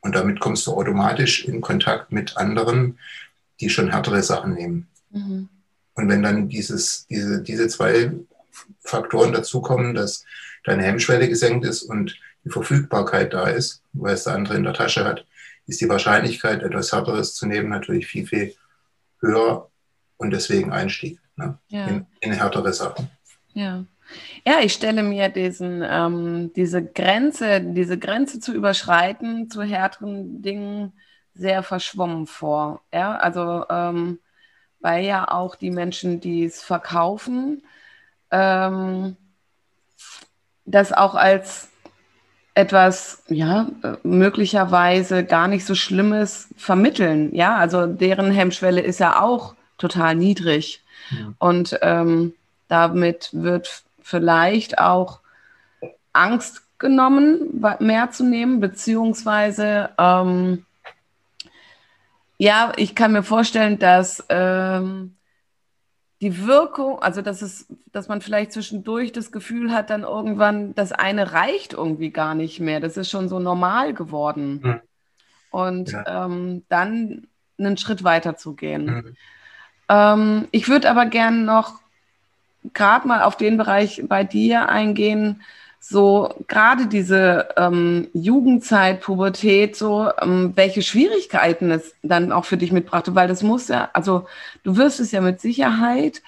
Und 0.00 0.14
damit 0.14 0.40
kommst 0.40 0.66
du 0.66 0.72
automatisch 0.72 1.44
in 1.44 1.60
Kontakt 1.60 2.12
mit 2.12 2.36
anderen, 2.36 2.98
die 3.60 3.70
schon 3.70 3.90
härtere 3.90 4.22
Sachen 4.22 4.54
nehmen. 4.54 4.88
Mhm. 5.10 5.48
Und 5.94 6.08
wenn 6.08 6.22
dann 6.22 6.48
dieses, 6.48 7.06
diese, 7.08 7.42
diese 7.42 7.68
zwei 7.68 8.12
Faktoren 8.80 9.32
dazukommen, 9.32 9.94
dass 9.94 10.24
deine 10.64 10.82
Hemmschwelle 10.82 11.28
gesenkt 11.28 11.64
ist 11.64 11.82
und 11.82 12.18
die 12.44 12.50
Verfügbarkeit 12.50 13.32
da 13.32 13.46
ist, 13.46 13.82
weil 13.92 14.14
es 14.14 14.24
der 14.24 14.34
andere 14.34 14.56
in 14.56 14.64
der 14.64 14.74
Tasche 14.74 15.04
hat, 15.04 15.24
ist 15.66 15.80
die 15.80 15.88
Wahrscheinlichkeit, 15.88 16.62
etwas 16.62 16.92
Härteres 16.92 17.34
zu 17.34 17.46
nehmen, 17.46 17.70
natürlich 17.70 18.06
viel, 18.06 18.26
viel 18.26 18.54
höher 19.20 19.70
und 20.16 20.30
deswegen 20.30 20.72
Einstieg. 20.72 21.18
ne? 21.36 21.58
ja. 21.68 21.86
in, 21.86 22.06
in 22.20 22.32
härtere 22.32 22.72
Sachen. 22.72 23.08
Ja. 23.54 23.84
Ja, 24.46 24.60
ich 24.60 24.74
stelle 24.74 25.02
mir 25.02 25.28
diesen, 25.30 25.82
ähm, 25.82 26.52
diese 26.54 26.84
Grenze, 26.84 27.60
diese 27.60 27.98
Grenze 27.98 28.38
zu 28.38 28.52
überschreiten 28.52 29.48
zu 29.50 29.62
härteren 29.62 30.42
Dingen 30.42 30.92
sehr 31.32 31.62
verschwommen 31.62 32.26
vor. 32.26 32.82
Ja, 32.92 33.16
also 33.16 33.64
ähm, 33.70 34.18
weil 34.80 35.04
ja 35.04 35.30
auch 35.30 35.56
die 35.56 35.70
Menschen, 35.70 36.20
die 36.20 36.44
es 36.44 36.62
verkaufen, 36.62 37.62
ähm, 38.30 39.16
das 40.66 40.92
auch 40.92 41.14
als 41.14 41.68
etwas, 42.54 43.24
ja, 43.28 43.68
möglicherweise 44.04 45.24
gar 45.24 45.48
nicht 45.48 45.64
so 45.64 45.74
Schlimmes 45.74 46.48
vermitteln. 46.56 47.34
Ja, 47.34 47.56
also 47.56 47.86
deren 47.86 48.30
Hemmschwelle 48.30 48.80
ist 48.80 49.00
ja 49.00 49.20
auch 49.20 49.56
total 49.76 50.14
niedrig. 50.14 50.84
Ja. 51.10 51.32
Und 51.38 51.78
ähm, 51.82 52.34
damit 52.74 53.30
wird 53.32 53.84
vielleicht 54.02 54.78
auch 54.78 55.20
Angst 56.12 56.62
genommen, 56.80 57.62
mehr 57.78 58.10
zu 58.10 58.24
nehmen, 58.24 58.58
beziehungsweise 58.58 59.90
ähm, 59.96 60.66
ja, 62.36 62.72
ich 62.76 62.96
kann 62.96 63.12
mir 63.12 63.22
vorstellen, 63.22 63.78
dass 63.78 64.24
ähm, 64.28 65.14
die 66.20 66.44
Wirkung, 66.44 66.98
also 66.98 67.22
dass 67.22 67.42
es, 67.42 67.68
dass 67.92 68.08
man 68.08 68.20
vielleicht 68.20 68.52
zwischendurch 68.52 69.12
das 69.12 69.30
Gefühl 69.30 69.72
hat, 69.72 69.88
dann 69.88 70.02
irgendwann, 70.02 70.74
das 70.74 70.90
eine 70.90 71.32
reicht 71.32 71.74
irgendwie 71.74 72.10
gar 72.10 72.34
nicht 72.34 72.58
mehr. 72.58 72.80
Das 72.80 72.96
ist 72.96 73.08
schon 73.08 73.28
so 73.28 73.38
normal 73.38 73.94
geworden. 73.94 74.60
Mhm. 74.64 74.80
Und 75.50 75.92
ja. 75.92 76.26
ähm, 76.26 76.64
dann 76.68 77.28
einen 77.56 77.76
Schritt 77.76 78.02
weiter 78.02 78.36
zu 78.36 78.54
gehen. 78.54 79.14
Mhm. 79.88 80.48
Ich 80.50 80.68
würde 80.68 80.90
aber 80.90 81.06
gerne 81.06 81.36
noch 81.36 81.83
gerade 82.72 83.06
mal 83.06 83.22
auf 83.22 83.36
den 83.36 83.56
Bereich 83.56 84.02
bei 84.06 84.24
dir 84.24 84.68
eingehen, 84.68 85.42
so 85.80 86.34
gerade 86.48 86.86
diese 86.86 87.48
ähm, 87.58 88.08
Jugendzeit, 88.14 89.02
Pubertät, 89.02 89.76
so 89.76 90.10
ähm, 90.20 90.52
welche 90.54 90.80
Schwierigkeiten 90.80 91.70
es 91.70 91.94
dann 92.02 92.32
auch 92.32 92.46
für 92.46 92.56
dich 92.56 92.72
mitbrachte, 92.72 93.14
weil 93.14 93.28
das 93.28 93.42
muss 93.42 93.68
ja, 93.68 93.90
also 93.92 94.26
du 94.62 94.78
wirst 94.78 94.98
es 94.98 95.12
ja 95.12 95.20
mit 95.20 95.42
Sicherheit 95.42 96.22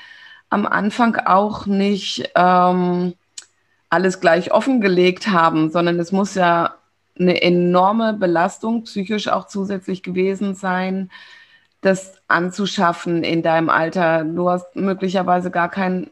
am 0.50 0.66
Anfang 0.66 1.16
auch 1.16 1.64
nicht 1.64 2.30
ähm, 2.34 3.14
alles 3.88 4.20
gleich 4.20 4.52
offengelegt 4.52 5.28
haben, 5.28 5.70
sondern 5.70 5.98
es 6.00 6.12
muss 6.12 6.34
ja 6.34 6.74
eine 7.18 7.40
enorme 7.40 8.12
Belastung 8.12 8.84
psychisch 8.84 9.28
auch 9.28 9.46
zusätzlich 9.46 10.02
gewesen 10.02 10.54
sein, 10.54 11.10
das 11.80 12.20
anzuschaffen 12.28 13.24
in 13.24 13.42
deinem 13.42 13.70
Alter. 13.70 14.24
Du 14.24 14.50
hast 14.50 14.76
möglicherweise 14.76 15.50
gar 15.50 15.70
keinen 15.70 16.10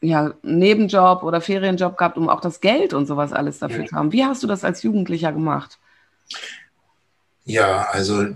ja, 0.00 0.34
Nebenjob 0.42 1.22
oder 1.22 1.40
Ferienjob 1.40 1.96
gehabt, 1.96 2.16
um 2.16 2.28
auch 2.28 2.40
das 2.40 2.60
Geld 2.60 2.92
und 2.92 3.06
sowas 3.06 3.32
alles 3.32 3.58
dafür 3.58 3.80
ja. 3.80 3.86
zu 3.86 3.96
haben. 3.96 4.12
Wie 4.12 4.24
hast 4.24 4.42
du 4.42 4.46
das 4.46 4.64
als 4.64 4.82
Jugendlicher 4.82 5.32
gemacht? 5.32 5.78
Ja, 7.44 7.86
also 7.90 8.26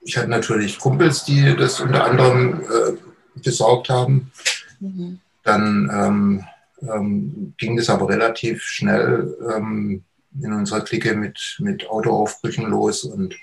ich 0.00 0.16
hatte 0.16 0.28
natürlich 0.28 0.78
Kumpels, 0.78 1.24
die 1.24 1.54
das 1.56 1.80
unter 1.80 2.04
anderem 2.04 2.60
äh, 2.60 3.40
besorgt 3.40 3.88
haben. 3.88 4.32
Mhm. 4.80 5.20
Dann 5.44 5.90
ähm, 5.92 6.44
ähm, 6.82 7.54
ging 7.56 7.76
das 7.76 7.88
aber 7.88 8.08
relativ 8.08 8.62
schnell 8.62 9.36
ähm, 9.54 10.02
in 10.40 10.52
unserer 10.52 10.80
Clique 10.80 11.14
mit, 11.14 11.56
mit 11.60 11.88
Autoaufbrüchen 11.88 12.68
los 12.68 13.04
und 13.04 13.36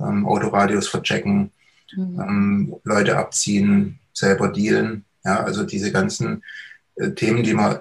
ähm, 0.00 0.26
Autoradios 0.26 0.88
verchecken, 0.88 1.52
mhm. 1.94 2.20
Ähm, 2.20 2.76
Leute 2.84 3.16
abziehen, 3.16 3.98
selber 4.12 4.48
dealen. 4.48 5.04
Ja, 5.24 5.42
also 5.42 5.64
diese 5.64 5.90
ganzen 5.92 6.44
äh, 6.96 7.10
Themen, 7.10 7.42
die 7.42 7.54
man 7.54 7.80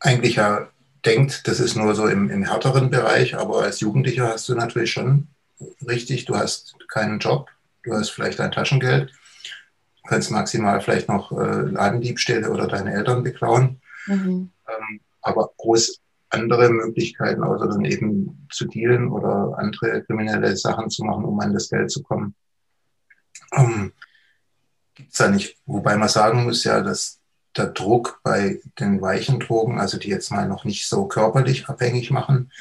eigentlich 0.00 0.36
ja 0.36 0.68
denkt, 1.04 1.46
das 1.48 1.60
ist 1.60 1.76
nur 1.76 1.94
so 1.94 2.06
im, 2.06 2.30
im 2.30 2.44
härteren 2.44 2.90
Bereich, 2.90 3.36
aber 3.36 3.62
als 3.62 3.80
Jugendlicher 3.80 4.28
hast 4.28 4.48
du 4.48 4.54
natürlich 4.54 4.92
schon 4.92 5.28
richtig, 5.86 6.24
du 6.24 6.36
hast 6.36 6.76
keinen 6.88 7.18
Job, 7.18 7.48
du 7.84 7.94
hast 7.94 8.10
vielleicht 8.10 8.38
dein 8.38 8.52
Taschengeld, 8.52 9.10
du 9.10 10.08
kannst 10.08 10.30
maximal 10.30 10.80
vielleicht 10.80 11.08
noch 11.08 11.32
äh, 11.32 11.62
Ladendiebstähle 11.62 12.50
oder 12.50 12.66
deine 12.66 12.92
Eltern 12.92 13.22
beklauen, 13.22 13.80
mhm. 14.06 14.50
ähm, 14.68 15.00
aber 15.22 15.50
groß 15.56 16.00
andere 16.30 16.68
Möglichkeiten, 16.68 17.42
außer 17.42 17.68
dann 17.68 17.84
eben 17.84 18.46
zu 18.52 18.66
dealen 18.66 19.08
oder 19.08 19.56
andere 19.58 20.02
kriminelle 20.02 20.56
Sachen 20.56 20.90
zu 20.90 21.04
machen, 21.04 21.24
um 21.24 21.40
an 21.40 21.54
das 21.54 21.70
Geld 21.70 21.90
zu 21.90 22.02
kommen. 22.02 22.34
Ähm, 23.56 23.92
gibt 24.98 25.12
es 25.12 25.18
da 25.18 25.30
nicht. 25.30 25.56
Wobei 25.64 25.96
man 25.96 26.08
sagen 26.08 26.44
muss 26.44 26.64
ja, 26.64 26.80
dass 26.82 27.20
der 27.56 27.68
Druck 27.68 28.20
bei 28.22 28.60
den 28.78 29.00
weichen 29.00 29.40
Drogen, 29.40 29.80
also 29.80 29.98
die 29.98 30.08
jetzt 30.08 30.30
mal 30.30 30.46
noch 30.46 30.64
nicht 30.64 30.86
so 30.86 31.06
körperlich 31.06 31.68
abhängig 31.68 32.10
machen, 32.10 32.52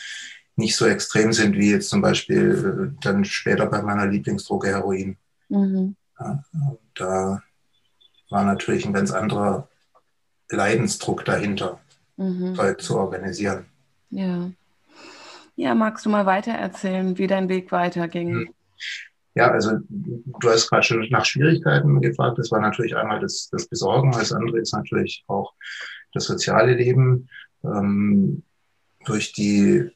nicht 0.56 0.75
so 0.75 0.86
extrem 0.86 1.34
sind 1.34 1.56
wie 1.56 1.72
jetzt 1.72 1.89
zum 1.89 2.01
Beispiel 2.01 2.94
äh, 2.96 3.03
dann 3.03 3.25
später 3.25 3.65
bei 3.65 3.82
meiner 3.82 4.08
Lieblingsdroge 4.08 4.70
Heroin. 4.70 5.17
Mhm. 5.50 5.96
Ja, 6.20 6.44
da 6.96 7.44
war 8.29 8.44
natürlich 8.44 8.86
ein 8.86 8.94
ganz 8.94 9.12
anderer 9.12 9.67
Leidensdruck 10.50 11.25
dahinter, 11.25 11.79
mhm. 12.17 12.58
zu 12.79 12.98
organisieren. 12.98 13.65
Ja. 14.10 14.51
Ja, 15.56 15.74
magst 15.74 16.06
du 16.06 16.10
mal 16.10 16.25
weiter 16.25 16.51
erzählen, 16.51 17.17
wie 17.17 17.27
dein 17.27 17.50
Weg 17.50 17.72
weiterging? 17.72 18.53
Ja, 19.38 19.51
also 19.51 19.77
du 19.88 20.50
hast 20.50 20.67
gerade 20.67 20.82
schon 20.82 21.06
nach 21.12 21.25
Schwierigkeiten 21.25 22.01
gefragt. 22.01 22.39
Das 22.39 22.50
war 22.50 22.60
natürlich 22.60 22.96
einmal 22.96 23.20
das, 23.20 23.50
das 23.51 23.67
Besorgen, 23.67 24.12
das 24.12 24.34
andere 24.34 24.58
ist 24.58 24.74
natürlich 24.74 25.24
auch 25.27 25.53
das 26.12 26.25
soziale 26.25 26.74
Leben. 26.74 27.29
Ähm, 27.63 28.41
durch 29.06 29.34
die 29.34 29.91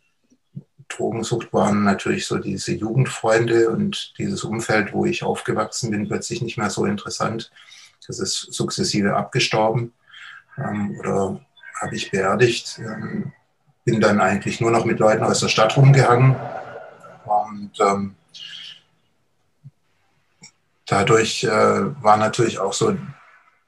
Drogensucht 0.90 1.52
waren 1.54 1.84
natürlich 1.84 2.28
so 2.28 2.38
diese 2.38 2.74
Jugendfreunde 2.74 3.72
und 3.72 4.14
dieses 4.20 4.44
Umfeld, 4.44 4.94
wo 4.94 5.06
ich 5.08 5.24
aufgewachsen 5.24 5.90
bin, 5.90 6.08
plötzlich 6.08 6.44
nicht 6.44 6.60
mehr 6.60 6.70
so 6.70 6.86
interessant. 6.86 7.52
Das 8.06 8.20
ist 8.20 8.54
sukzessive 8.54 9.16
abgestorben 9.16 9.92
ähm, 10.60 11.00
oder 11.00 11.44
habe 11.82 11.96
ich 11.96 12.12
beerdigt. 12.12 12.78
Ähm, 12.78 13.34
bin 13.86 14.00
dann 14.02 14.22
eigentlich 14.22 14.62
nur 14.62 14.70
noch 14.70 14.86
mit 14.86 15.00
Leuten 15.00 15.24
aus 15.24 15.40
der 15.40 15.48
Stadt 15.48 15.76
rumgehangen 15.76 16.36
und 17.26 17.72
ähm, 17.80 18.16
dadurch 20.92 21.46
äh, 21.46 21.50
war 22.04 22.18
natürlich 22.18 22.60
auch 22.60 22.74
so 22.74 22.98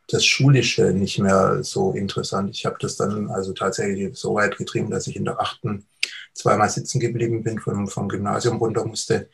das 0.10 0.26
Schulische 0.26 0.92
nicht 0.92 1.20
mehr 1.20 1.64
so 1.64 1.94
interessant. 1.94 2.50
Ich 2.54 2.66
habe 2.66 2.76
das 2.80 2.98
dann 2.98 3.32
also 3.32 3.54
tatsächlich 3.54 4.18
so 4.18 4.36
weit 4.36 4.58
getrieben, 4.58 4.92
dass 4.92 5.08
ich 5.08 5.16
in 5.16 5.24
der 5.24 5.40
achten 5.40 5.86
zweimal 6.34 6.70
sitzen 6.70 7.00
geblieben 7.00 7.44
bin, 7.44 7.60
vom, 7.60 7.88
vom 7.88 8.10
Gymnasium 8.10 8.58
runter 8.58 8.86
musste 8.86 9.30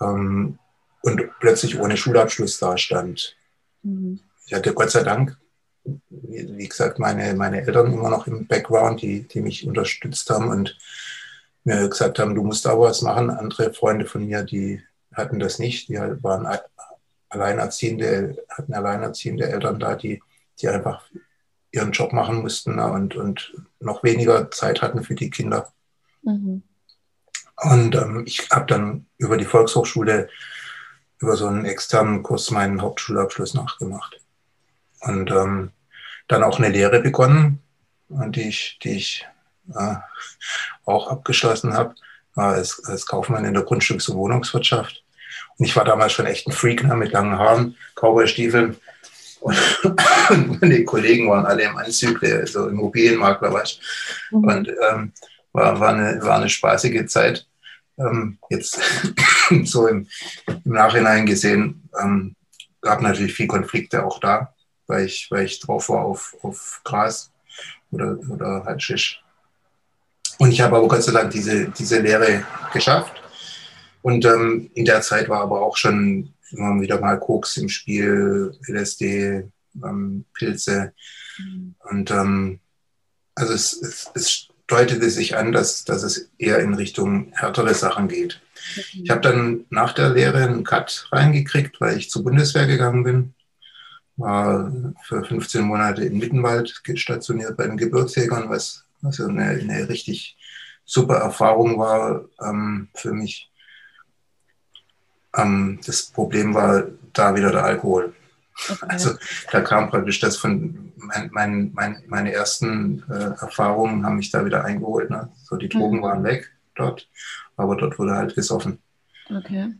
ähm, 0.00 0.58
und 1.02 1.30
plötzlich 1.38 1.78
ohne 1.78 1.96
Schulabschluss 1.96 2.58
dastand. 2.58 3.36
Mhm. 3.82 4.18
Ich 4.46 4.54
hatte 4.54 4.74
Gott 4.74 4.90
sei 4.90 5.04
Dank, 5.04 5.36
wie, 5.84 6.56
wie, 6.56 6.68
gesagt, 6.68 6.98
meine, 6.98 7.34
meine 7.34 7.62
Eltern 7.62 7.92
immer 7.92 8.10
noch 8.10 8.26
im 8.26 8.48
Background, 8.48 9.02
die, 9.02 9.22
die 9.22 9.40
mich 9.40 9.66
unterstützt 9.66 10.28
haben 10.30 10.48
und 10.48 10.76
mir 11.62 11.88
gesagt 11.88 12.18
haben, 12.18 12.34
du 12.34 12.42
musst 12.42 12.66
da 12.66 12.78
was 12.78 13.02
machen. 13.02 13.30
Andere 13.30 13.72
Freunde 13.72 14.06
von 14.06 14.26
mir, 14.26 14.42
die 14.42 14.82
hatten 15.12 15.38
das 15.38 15.60
nicht, 15.60 15.88
die 15.88 15.94
waren 15.94 16.46
alleinerziehende, 17.36 18.44
hatten 18.48 18.74
alleinerziehende 18.74 19.48
Eltern 19.48 19.78
da, 19.78 19.94
die, 19.94 20.22
die 20.60 20.68
einfach 20.68 21.04
ihren 21.70 21.92
Job 21.92 22.12
machen 22.12 22.40
mussten 22.40 22.76
ne, 22.76 22.90
und, 22.90 23.16
und 23.16 23.54
noch 23.80 24.02
weniger 24.02 24.50
Zeit 24.50 24.82
hatten 24.82 25.04
für 25.04 25.14
die 25.14 25.30
Kinder. 25.30 25.72
Mhm. 26.22 26.62
Und 27.56 27.94
ähm, 27.94 28.24
ich 28.26 28.50
habe 28.50 28.66
dann 28.66 29.06
über 29.18 29.36
die 29.36 29.44
Volkshochschule, 29.44 30.28
über 31.18 31.36
so 31.36 31.46
einen 31.46 31.64
externen 31.64 32.22
Kurs 32.22 32.50
meinen 32.50 32.82
Hauptschulabschluss 32.82 33.54
nachgemacht. 33.54 34.20
Und 35.00 35.30
ähm, 35.30 35.70
dann 36.28 36.42
auch 36.42 36.58
eine 36.58 36.68
Lehre 36.68 37.00
begonnen, 37.00 37.62
die 38.08 38.48
ich, 38.48 38.78
die 38.82 38.96
ich 38.96 39.26
äh, 39.74 39.96
auch 40.84 41.08
abgeschlossen 41.08 41.74
habe, 41.74 41.94
als, 42.34 42.84
als 42.84 43.06
Kaufmann 43.06 43.44
in 43.44 43.54
der 43.54 43.64
Grundstücks- 43.64 44.10
und 44.10 44.16
Wohnungswirtschaft. 44.16 45.04
Und 45.58 45.66
ich 45.66 45.74
war 45.76 45.84
damals 45.84 46.12
schon 46.12 46.26
echt 46.26 46.46
ein 46.46 46.52
Freak 46.52 46.84
ne, 46.84 46.94
mit 46.94 47.12
langen 47.12 47.38
Haaren, 47.38 47.76
Cowboy-Stiefeln. 47.94 48.76
Und, 49.40 49.56
meine 50.60 50.84
Kollegen 50.84 51.30
waren 51.30 51.46
alle 51.46 51.64
im 51.64 51.76
Anzug, 51.76 52.20
so 52.44 52.68
Immobilienmakler, 52.68 53.52
weißt 53.52 53.80
mhm. 54.32 54.44
Und 54.44 54.68
ähm, 54.68 55.12
war, 55.52 55.80
war, 55.80 55.94
eine, 55.94 56.22
war 56.22 56.36
eine 56.36 56.48
spaßige 56.48 57.06
Zeit. 57.06 57.46
Ähm, 57.98 58.38
jetzt 58.50 58.78
so 59.64 59.86
im, 59.86 60.06
im, 60.46 60.72
Nachhinein 60.72 61.24
gesehen, 61.24 61.88
ähm, 62.02 62.36
gab 62.82 63.00
natürlich 63.00 63.34
viel 63.34 63.46
Konflikte 63.46 64.04
auch 64.04 64.20
da, 64.20 64.52
weil 64.86 65.06
ich, 65.06 65.30
weil 65.30 65.46
ich 65.46 65.60
drauf 65.60 65.88
war 65.88 66.04
auf, 66.04 66.36
auf 66.42 66.82
Gras 66.84 67.32
oder, 67.90 68.18
oder 68.28 68.64
halt 68.64 68.82
Schisch. 68.82 69.22
Und 70.38 70.52
ich 70.52 70.60
habe 70.60 70.76
aber 70.76 70.88
Gott 70.88 71.02
sei 71.02 71.12
Dank 71.12 71.30
diese, 71.30 71.70
diese 71.70 72.00
Lehre 72.00 72.44
geschafft 72.74 73.22
und 74.06 74.24
ähm, 74.24 74.70
in 74.74 74.84
der 74.84 75.02
Zeit 75.02 75.28
war 75.28 75.40
aber 75.40 75.62
auch 75.62 75.76
schon 75.76 76.32
immer 76.52 76.80
wieder 76.80 77.00
mal 77.00 77.18
Koks 77.18 77.56
im 77.56 77.68
Spiel, 77.68 78.56
LSD, 78.68 79.50
ähm, 79.82 80.24
Pilze. 80.32 80.92
Mhm. 81.38 81.74
Und 81.90 82.12
ähm, 82.12 82.60
also 83.34 83.52
es, 83.52 83.72
es, 83.82 84.08
es 84.14 84.48
deutete 84.68 85.10
sich 85.10 85.36
an, 85.36 85.50
dass, 85.50 85.84
dass 85.84 86.04
es 86.04 86.30
eher 86.38 86.60
in 86.60 86.74
Richtung 86.74 87.32
härtere 87.32 87.74
Sachen 87.74 88.06
geht. 88.06 88.40
Mhm. 88.76 89.02
Ich 89.02 89.10
habe 89.10 89.22
dann 89.22 89.64
nach 89.70 89.92
der 89.92 90.10
Lehre 90.10 90.44
einen 90.44 90.62
Cut 90.62 91.08
reingekriegt, 91.10 91.80
weil 91.80 91.98
ich 91.98 92.08
zur 92.08 92.22
Bundeswehr 92.22 92.68
gegangen 92.68 93.02
bin. 93.02 93.34
War 94.18 94.72
für 95.02 95.24
15 95.24 95.62
Monate 95.62 96.04
in 96.04 96.18
Mittenwald 96.18 96.80
stationiert 96.94 97.56
bei 97.56 97.66
den 97.66 97.76
Gebirgsjägern, 97.76 98.50
was, 98.50 98.84
was 99.00 99.20
eine, 99.20 99.46
eine 99.46 99.88
richtig 99.88 100.36
super 100.84 101.16
Erfahrung 101.16 101.76
war 101.76 102.24
ähm, 102.40 102.86
für 102.94 103.12
mich. 103.12 103.50
Ähm, 105.36 105.78
das 105.86 106.02
Problem 106.06 106.54
war 106.54 106.84
da 107.12 107.34
wieder 107.34 107.50
der 107.50 107.64
Alkohol. 107.64 108.14
Okay. 108.68 108.86
Also 108.88 109.10
da 109.52 109.60
kam 109.60 109.90
praktisch 109.90 110.18
das 110.20 110.36
von 110.38 110.92
mein, 110.96 111.30
mein, 111.32 111.72
mein, 111.74 112.02
meine 112.06 112.32
ersten 112.32 113.04
äh, 113.10 113.40
Erfahrungen 113.40 114.04
haben 114.04 114.16
mich 114.16 114.30
da 114.30 114.44
wieder 114.44 114.64
eingeholt. 114.64 115.10
Ne? 115.10 115.28
So 115.44 115.56
die 115.56 115.68
Drogen 115.68 115.98
mhm. 115.98 116.02
waren 116.02 116.24
weg 116.24 116.50
dort, 116.74 117.08
aber 117.56 117.76
dort 117.76 117.98
wurde 117.98 118.14
halt 118.14 118.34
gesoffen. 118.34 118.78
Okay. 119.30 119.74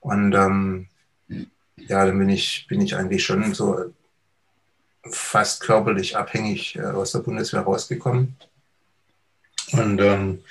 Und 0.00 0.34
ähm, 0.34 0.88
ja, 1.76 2.06
dann 2.06 2.18
bin 2.18 2.28
ich, 2.28 2.66
bin 2.68 2.80
ich 2.80 2.96
eigentlich 2.96 3.24
schon 3.24 3.52
so 3.54 3.92
fast 5.10 5.62
körperlich 5.62 6.16
abhängig 6.16 6.76
äh, 6.76 6.82
aus 6.82 7.12
der 7.12 7.20
Bundeswehr 7.20 7.62
rausgekommen. 7.62 8.36
Und 9.72 10.00
ähm, 10.00 10.42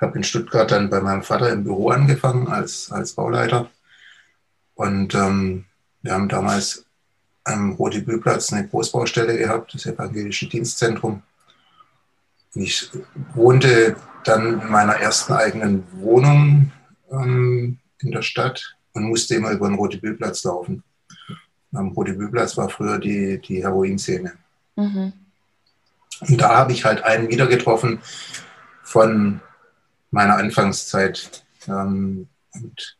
habe 0.00 0.16
in 0.16 0.24
Stuttgart 0.24 0.70
dann 0.70 0.90
bei 0.90 1.00
meinem 1.00 1.22
Vater 1.22 1.50
im 1.50 1.64
Büro 1.64 1.90
angefangen 1.90 2.48
als, 2.48 2.90
als 2.90 3.12
Bauleiter. 3.12 3.70
Und 4.74 5.14
ähm, 5.14 5.64
wir 6.02 6.12
haben 6.12 6.28
damals 6.28 6.84
am 7.44 7.72
Rote-Bühlplatz 7.72 8.52
eine 8.52 8.68
Großbaustelle 8.68 9.36
gehabt, 9.36 9.74
das 9.74 9.86
evangelische 9.86 10.48
Dienstzentrum. 10.48 11.22
Ich 12.54 12.90
wohnte 13.34 13.96
dann 14.24 14.60
in 14.60 14.70
meiner 14.70 14.94
ersten 14.94 15.32
eigenen 15.32 15.84
Wohnung 16.00 16.72
ähm, 17.10 17.78
in 17.98 18.10
der 18.12 18.22
Stadt 18.22 18.76
und 18.92 19.04
musste 19.04 19.34
immer 19.34 19.50
über 19.50 19.68
den 19.68 19.76
Rote-Bühlplatz 19.76 20.44
laufen. 20.44 20.82
Am 21.72 21.88
Rote-Bühlplatz 21.88 22.56
war 22.56 22.68
früher 22.68 22.98
die, 22.98 23.40
die 23.40 23.62
Heroinszene. 23.62 24.32
Mhm. 24.76 25.12
Und 26.20 26.40
da 26.40 26.56
habe 26.56 26.72
ich 26.72 26.84
halt 26.84 27.02
einen 27.04 27.28
wieder 27.28 27.46
getroffen 27.46 28.00
von 28.82 29.40
meiner 30.10 30.36
Anfangszeit 30.36 31.44
ähm, 31.66 32.28
und 32.54 32.98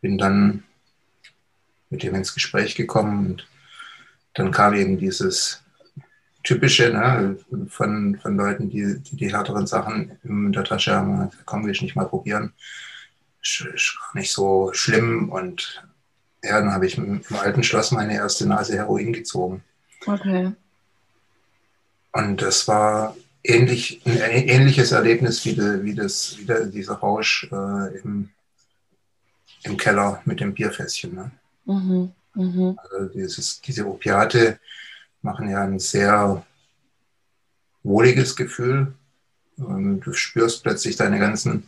bin 0.00 0.18
dann 0.18 0.64
mit 1.90 2.04
ihm 2.04 2.14
ins 2.14 2.34
Gespräch 2.34 2.74
gekommen 2.74 3.26
und 3.26 3.48
dann 4.34 4.50
kam 4.50 4.74
eben 4.74 4.98
dieses 4.98 5.62
typische 6.44 6.90
ne, 6.90 7.36
von, 7.68 8.18
von 8.18 8.36
Leuten, 8.36 8.70
die, 8.70 9.00
die, 9.00 9.16
die 9.16 9.32
härteren 9.32 9.66
Sachen 9.66 10.18
in 10.22 10.52
der 10.52 10.64
Tasche 10.64 10.94
haben. 10.94 11.30
Komm, 11.44 11.64
will 11.64 11.72
ich 11.72 11.82
nicht 11.82 11.96
mal 11.96 12.06
probieren. 12.06 12.52
Ist, 13.42 13.66
ist 13.74 13.98
gar 14.00 14.20
nicht 14.20 14.32
so 14.32 14.70
schlimm. 14.72 15.30
Und 15.30 15.82
ja, 16.42 16.60
dann 16.60 16.72
habe 16.72 16.86
ich 16.86 16.96
im, 16.96 17.20
im 17.28 17.36
alten 17.36 17.62
Schloss 17.62 17.90
meine 17.90 18.14
erste 18.14 18.46
Nase 18.46 18.76
Heroin 18.76 19.12
gezogen. 19.12 19.62
Okay. 20.06 20.52
Und 22.12 22.40
das 22.40 22.66
war 22.68 23.16
ähnlich, 23.42 24.00
ein 24.04 24.48
ähnliches 24.48 24.92
Erlebnis 24.92 25.44
wie, 25.44 25.54
de, 25.54 25.82
wie, 25.82 25.94
das, 25.94 26.38
wie 26.38 26.44
der, 26.44 26.66
dieser 26.66 26.94
Rausch 26.94 27.48
äh, 27.50 27.98
im, 27.98 28.30
im 29.64 29.76
Keller 29.76 30.22
mit 30.24 30.40
dem 30.40 30.54
Bierfässchen. 30.54 31.14
Ne? 31.14 31.30
Mhm. 31.64 32.12
Mhm. 32.34 32.78
Also 32.82 33.06
dieses, 33.06 33.60
diese 33.60 33.86
Opiate 33.86 34.58
machen 35.22 35.48
ja 35.50 35.62
ein 35.62 35.78
sehr 35.78 36.44
wohliges 37.82 38.36
Gefühl. 38.36 38.94
Und 39.56 40.00
du 40.00 40.12
spürst 40.12 40.62
plötzlich 40.62 40.96
deine 40.96 41.18
ganzen, 41.18 41.66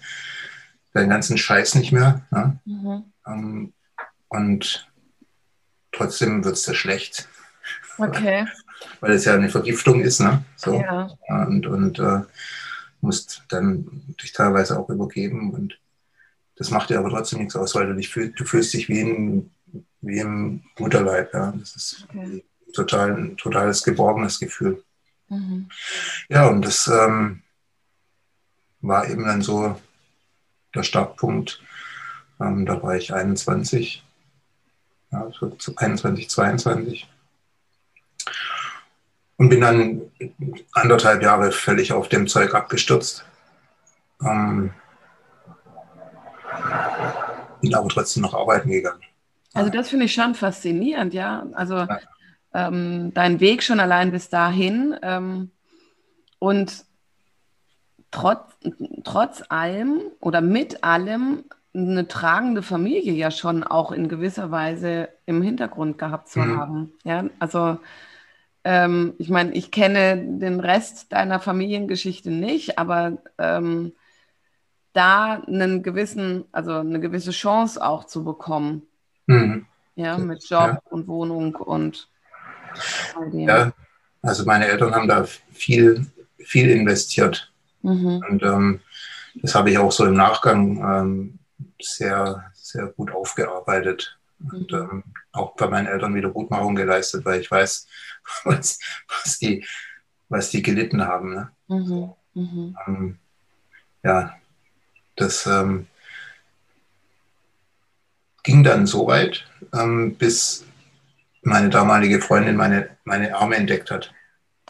deinen 0.92 1.10
ganzen 1.10 1.36
Scheiß 1.36 1.74
nicht 1.74 1.92
mehr. 1.92 2.24
Ne? 2.30 2.58
Mhm. 2.64 3.04
Ähm, 3.26 3.72
und 4.28 4.88
trotzdem 5.90 6.44
wird 6.44 6.54
es 6.54 6.62
dir 6.64 6.74
schlecht. 6.74 7.28
Okay. 7.98 8.46
Weil 9.00 9.12
es 9.12 9.24
ja 9.24 9.34
eine 9.34 9.48
Vergiftung 9.48 10.00
ist. 10.00 10.20
Ne? 10.20 10.44
So. 10.56 10.80
Ja. 10.80 11.10
Und, 11.28 11.66
und 11.66 11.98
äh, 11.98 12.20
musst 13.00 13.42
dann 13.48 14.14
dich 14.22 14.32
teilweise 14.32 14.78
auch 14.78 14.88
übergeben. 14.88 15.52
Und 15.52 15.78
das 16.56 16.70
macht 16.70 16.90
dir 16.90 16.98
aber 16.98 17.10
trotzdem 17.10 17.38
nichts 17.38 17.56
aus, 17.56 17.74
weil 17.74 17.86
du 17.86 17.94
dich 17.94 18.10
fühlst, 18.10 18.38
du 18.38 18.44
fühlst 18.44 18.74
dich 18.74 18.88
wie 18.88 19.00
ein 19.00 19.50
wie 20.00 20.18
im 20.18 20.62
Mutterleib. 20.78 21.32
Ja. 21.34 21.52
Das 21.52 21.76
ist 21.76 22.06
okay. 22.08 22.44
total, 22.74 23.16
ein 23.16 23.36
totales 23.36 23.82
geborgenes 23.82 24.38
Gefühl. 24.38 24.82
Mhm. 25.28 25.68
Ja, 26.28 26.48
und 26.48 26.62
das 26.62 26.88
ähm, 26.88 27.42
war 28.80 29.08
eben 29.08 29.24
dann 29.24 29.42
so 29.42 29.80
der 30.74 30.82
Startpunkt. 30.82 31.62
Ähm, 32.40 32.66
da 32.66 32.82
war 32.82 32.96
ich 32.96 33.12
21, 33.12 34.02
ja, 35.12 35.30
so 35.32 35.56
21, 35.76 36.30
22. 36.30 37.08
Und 39.40 39.48
bin 39.48 39.62
dann 39.62 40.02
anderthalb 40.74 41.22
Jahre 41.22 41.50
völlig 41.50 41.94
auf 41.94 42.10
dem 42.10 42.26
Zeug 42.26 42.54
abgestürzt. 42.54 43.24
Ähm, 44.22 44.70
bin 47.62 47.74
aber 47.74 47.88
trotzdem 47.88 48.22
noch 48.22 48.34
arbeiten 48.34 48.70
gegangen. 48.70 49.00
Also 49.54 49.70
das 49.70 49.88
finde 49.88 50.04
ich 50.04 50.12
schon 50.12 50.34
faszinierend, 50.34 51.14
ja. 51.14 51.46
Also 51.54 51.76
ja. 51.76 52.00
Ähm, 52.52 53.12
dein 53.14 53.40
Weg 53.40 53.62
schon 53.62 53.80
allein 53.80 54.10
bis 54.10 54.28
dahin 54.28 54.94
ähm, 55.00 55.50
und 56.38 56.84
trotz, 58.10 58.42
trotz 59.04 59.42
allem 59.48 60.02
oder 60.20 60.42
mit 60.42 60.84
allem 60.84 61.44
eine 61.72 62.06
tragende 62.06 62.62
Familie 62.62 63.14
ja 63.14 63.30
schon 63.30 63.64
auch 63.64 63.90
in 63.90 64.10
gewisser 64.10 64.50
Weise 64.50 65.08
im 65.24 65.40
Hintergrund 65.40 65.96
gehabt 65.96 66.28
zu 66.28 66.40
mhm. 66.40 66.58
haben. 66.58 66.92
Ja, 67.04 67.24
also 67.38 67.78
ähm, 68.64 69.14
ich 69.18 69.28
meine, 69.30 69.52
ich 69.52 69.70
kenne 69.70 70.38
den 70.38 70.60
Rest 70.60 71.12
deiner 71.12 71.40
Familiengeschichte 71.40 72.30
nicht, 72.30 72.78
aber 72.78 73.18
ähm, 73.38 73.92
da 74.92 75.42
einen 75.46 75.82
gewissen, 75.82 76.44
also 76.52 76.74
eine 76.74 77.00
gewisse 77.00 77.30
Chance 77.30 77.84
auch 77.84 78.04
zu 78.04 78.24
bekommen, 78.24 78.86
Mhm. 79.30 79.66
Ja, 79.94 80.18
mit 80.18 80.42
Job 80.48 80.60
ja. 80.60 80.82
und 80.90 81.06
Wohnung 81.06 81.54
und 81.54 82.08
all 83.14 83.30
dem. 83.30 83.48
Ja, 83.48 83.72
also 84.22 84.44
meine 84.44 84.66
Eltern 84.66 84.94
haben 84.94 85.08
da 85.08 85.24
viel, 85.24 86.06
viel 86.38 86.70
investiert. 86.70 87.52
Mhm. 87.82 88.22
Und 88.28 88.42
ähm, 88.42 88.80
das 89.34 89.54
habe 89.54 89.70
ich 89.70 89.78
auch 89.78 89.92
so 89.92 90.04
im 90.06 90.14
Nachgang 90.14 90.78
ähm, 90.78 91.38
sehr, 91.80 92.44
sehr 92.54 92.86
gut 92.86 93.12
aufgearbeitet. 93.12 94.18
Mhm. 94.40 94.50
Und 94.50 94.72
ähm, 94.72 95.04
auch 95.32 95.54
bei 95.54 95.68
meinen 95.68 95.86
Eltern 95.86 96.14
Wiedergutmachung 96.14 96.74
geleistet, 96.74 97.24
weil 97.24 97.40
ich 97.40 97.50
weiß, 97.50 97.86
was, 98.44 98.78
was, 99.08 99.38
die, 99.38 99.64
was 100.28 100.50
die 100.50 100.62
gelitten 100.62 101.06
haben. 101.06 101.34
Ne? 101.34 101.50
Mhm. 101.68 102.12
mhm. 102.34 102.76
Ähm, 102.86 103.18
ja, 104.02 104.34
das, 105.16 105.46
ähm, 105.46 105.86
ging 108.42 108.64
dann 108.64 108.86
so 108.86 109.06
weit, 109.06 109.46
ähm, 109.72 110.14
bis 110.16 110.64
meine 111.42 111.70
damalige 111.70 112.20
Freundin 112.20 112.56
meine, 112.56 112.96
meine 113.04 113.34
Arme 113.36 113.56
entdeckt 113.56 113.90
hat. 113.90 114.12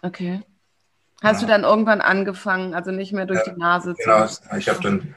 Okay. 0.03 0.43
Hast 1.23 1.43
ja. 1.43 1.47
du 1.47 1.53
dann 1.53 1.65
irgendwann 1.65 2.01
angefangen, 2.01 2.75
also 2.75 2.91
nicht 2.91 3.13
mehr 3.13 3.27
durch 3.27 3.45
ja, 3.47 3.53
die 3.53 3.59
Nase 3.59 3.95
genau, 3.95 4.27
zu? 4.27 4.43
Genau, 4.43 4.57
ich 4.57 4.69
habe 4.69 4.81
dann, 4.81 5.15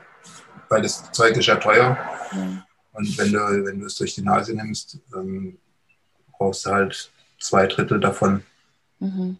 weil 0.70 0.82
das 0.82 1.12
Zeug 1.12 1.38
ist 1.38 1.46
ja 1.46 1.56
teuer 1.56 1.98
ja. 2.32 2.66
Und 2.93 3.17
wenn 3.17 3.32
du, 3.32 3.39
wenn 3.65 3.79
du 3.79 3.86
es 3.86 3.95
durch 3.95 4.15
die 4.15 4.21
Nase 4.21 4.56
nimmst, 4.56 4.99
ähm, 5.15 5.58
brauchst 6.32 6.65
du 6.65 6.71
halt 6.71 7.12
zwei 7.39 7.67
Drittel 7.67 7.99
davon, 7.99 8.43
mhm. 8.99 9.38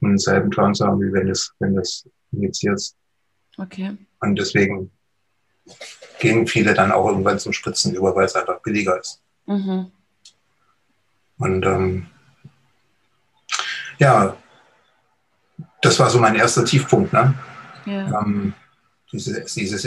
um 0.00 0.08
denselben 0.08 0.50
Ton 0.50 0.74
zu 0.74 0.86
haben, 0.86 1.00
wie 1.00 1.12
wenn 1.12 1.26
du 1.26 1.32
es 1.32 1.52
wenn 1.58 1.80
injizierst. 2.32 2.96
Okay. 3.58 3.96
Und 4.20 4.38
deswegen 4.38 4.90
gehen 6.20 6.46
viele 6.46 6.74
dann 6.74 6.92
auch 6.92 7.06
irgendwann 7.08 7.38
zum 7.38 7.52
Spritzen 7.52 7.94
über, 7.94 8.14
weil 8.14 8.26
es 8.26 8.36
einfach 8.36 8.60
billiger 8.62 8.98
ist. 8.98 9.20
Mhm. 9.46 9.90
Und 11.38 11.66
ähm, 11.66 12.06
ja, 13.98 14.36
das 15.82 15.98
war 15.98 16.08
so 16.08 16.18
mein 16.18 16.36
erster 16.36 16.64
Tiefpunkt. 16.64 17.12
Ne? 17.12 17.34
Ja. 17.84 18.20
Ähm, 18.20 18.54
dieses, 19.12 19.54
dieses 19.54 19.84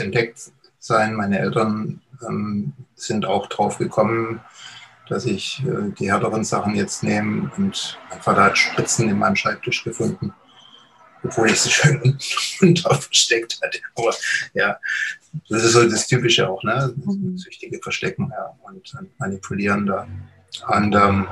Entdecktsein, 0.86 1.14
meine 1.14 1.38
Eltern 1.38 2.00
ähm, 2.26 2.72
sind 2.94 3.26
auch 3.26 3.48
drauf 3.48 3.78
gekommen, 3.78 4.40
dass 5.08 5.26
ich 5.26 5.62
äh, 5.64 5.90
die 5.98 6.10
härteren 6.10 6.44
Sachen 6.44 6.74
jetzt 6.74 7.02
nehme. 7.02 7.50
Und 7.56 7.98
mein 8.10 8.20
Vater 8.20 8.44
hat 8.44 8.58
Spritzen 8.58 9.08
in 9.08 9.18
meinem 9.18 9.36
Schreibtisch 9.36 9.82
gefunden. 9.82 10.32
obwohl 11.24 11.50
ich 11.50 11.60
sie 11.60 11.70
schön 11.72 12.18
unter 12.60 12.94
versteckt 12.94 13.58
hatte. 13.62 13.80
Aber 13.96 14.14
ja, 14.54 14.78
das 15.48 15.64
ist 15.64 15.72
so 15.72 15.88
das 15.88 16.06
Typische 16.06 16.48
auch, 16.48 16.62
ne? 16.62 16.94
Mhm. 16.96 17.36
Süchtige 17.36 17.80
Verstecken 17.82 18.30
ja, 18.30 18.54
und, 18.62 18.94
und 18.94 19.18
Manipulieren 19.18 19.86
da. 19.86 20.06
Und 20.68 20.94
ähm, 20.94 21.26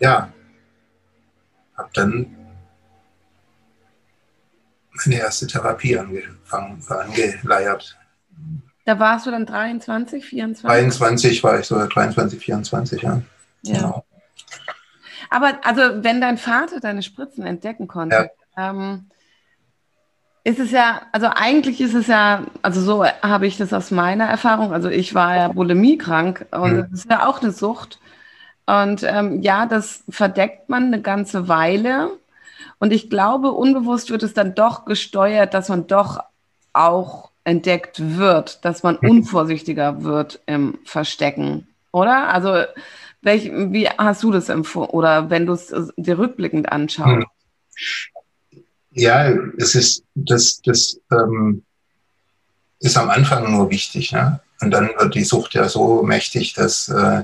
ja, 0.00 0.32
habe 1.76 1.90
dann 1.94 2.41
meine 5.06 5.20
erste 5.20 5.46
Therapie 5.46 5.98
angefangen, 5.98 6.82
angeleiert. 6.88 7.96
Da 8.84 8.98
warst 8.98 9.26
du 9.26 9.30
dann 9.30 9.46
23, 9.46 10.24
24? 10.24 10.68
23 10.68 11.44
war 11.44 11.60
ich 11.60 11.66
so, 11.66 11.86
23, 11.86 12.38
24, 12.38 13.02
ja. 13.02 13.22
ja. 13.62 13.74
Genau. 13.74 14.04
Aber 15.30 15.60
also, 15.62 16.02
wenn 16.02 16.20
dein 16.20 16.36
Vater 16.36 16.80
deine 16.80 17.02
Spritzen 17.02 17.46
entdecken 17.46 17.88
konnte, 17.88 18.30
ja. 18.56 18.70
ähm, 18.70 19.06
ist 20.44 20.58
es 20.58 20.72
ja, 20.72 21.02
also 21.12 21.28
eigentlich 21.28 21.80
ist 21.80 21.94
es 21.94 22.08
ja, 22.08 22.44
also 22.62 22.80
so 22.80 23.04
habe 23.04 23.46
ich 23.46 23.56
das 23.56 23.72
aus 23.72 23.90
meiner 23.92 24.24
Erfahrung, 24.24 24.72
also 24.72 24.88
ich 24.88 25.14
war 25.14 25.36
ja 25.36 25.48
bulimiekrank 25.48 26.46
und 26.50 26.72
mhm. 26.72 26.86
das 26.90 27.00
ist 27.00 27.10
ja 27.10 27.26
auch 27.26 27.40
eine 27.40 27.52
Sucht. 27.52 28.00
Und 28.66 29.02
ähm, 29.04 29.40
ja, 29.40 29.66
das 29.66 30.04
verdeckt 30.08 30.68
man 30.68 30.86
eine 30.86 31.00
ganze 31.00 31.48
Weile. 31.48 32.10
Und 32.82 32.92
ich 32.92 33.08
glaube, 33.08 33.52
unbewusst 33.52 34.10
wird 34.10 34.24
es 34.24 34.34
dann 34.34 34.56
doch 34.56 34.86
gesteuert, 34.86 35.54
dass 35.54 35.68
man 35.68 35.86
doch 35.86 36.18
auch 36.72 37.30
entdeckt 37.44 38.16
wird, 38.18 38.64
dass 38.64 38.82
man 38.82 38.98
mhm. 39.00 39.10
unvorsichtiger 39.10 40.02
wird 40.02 40.40
im 40.46 40.80
Verstecken, 40.84 41.68
oder? 41.92 42.28
Also, 42.30 42.64
welch, 43.20 43.52
wie 43.52 43.86
hast 43.86 44.24
du 44.24 44.32
das 44.32 44.48
empfunden? 44.48 44.90
Oder 44.90 45.30
wenn 45.30 45.46
du 45.46 45.52
es 45.52 45.72
dir 45.96 46.18
rückblickend 46.18 46.72
anschaust? 46.72 47.24
Ja, 48.90 49.30
es 49.58 49.76
ist, 49.76 50.02
das, 50.16 50.60
das 50.62 50.98
ähm, 51.12 51.62
ist 52.80 52.98
am 52.98 53.10
Anfang 53.10 53.52
nur 53.52 53.70
wichtig. 53.70 54.10
Ne? 54.10 54.40
Und 54.60 54.72
dann 54.72 54.90
wird 54.98 55.14
die 55.14 55.22
Sucht 55.22 55.54
ja 55.54 55.68
so 55.68 56.02
mächtig, 56.02 56.54
dass 56.54 56.88
äh, 56.88 57.22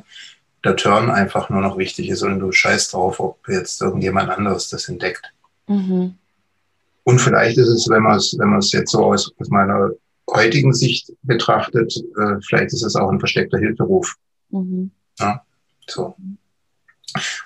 der 0.62 0.76
Turn 0.76 1.10
einfach 1.10 1.50
nur 1.50 1.62
noch 1.62 1.78
wichtig 1.78 2.10
ist 2.10 2.22
und 2.22 2.38
du 2.38 2.52
scheißt 2.52 2.92
drauf, 2.92 3.18
ob 3.18 3.48
jetzt 3.48 3.82
irgendjemand 3.82 4.30
anderes 4.30 4.68
das 4.68 4.88
entdeckt. 4.88 5.32
Mhm. 5.68 6.14
Und 7.04 7.20
vielleicht 7.20 7.56
ist 7.56 7.68
es, 7.68 7.88
wenn 7.88 8.02
man 8.02 8.16
es, 8.16 8.36
wenn 8.38 8.50
man 8.50 8.58
es 8.58 8.72
jetzt 8.72 8.90
so 8.90 9.04
aus, 9.04 9.32
aus 9.38 9.48
meiner 9.48 9.92
heutigen 10.30 10.74
Sicht 10.74 11.12
betrachtet, 11.22 11.94
äh, 12.18 12.36
vielleicht 12.46 12.72
ist 12.72 12.82
es 12.82 12.96
auch 12.96 13.10
ein 13.10 13.18
versteckter 13.18 13.58
Hilferuf. 13.58 14.16
Mhm. 14.50 14.90
Ja, 15.18 15.42
so. 15.86 16.16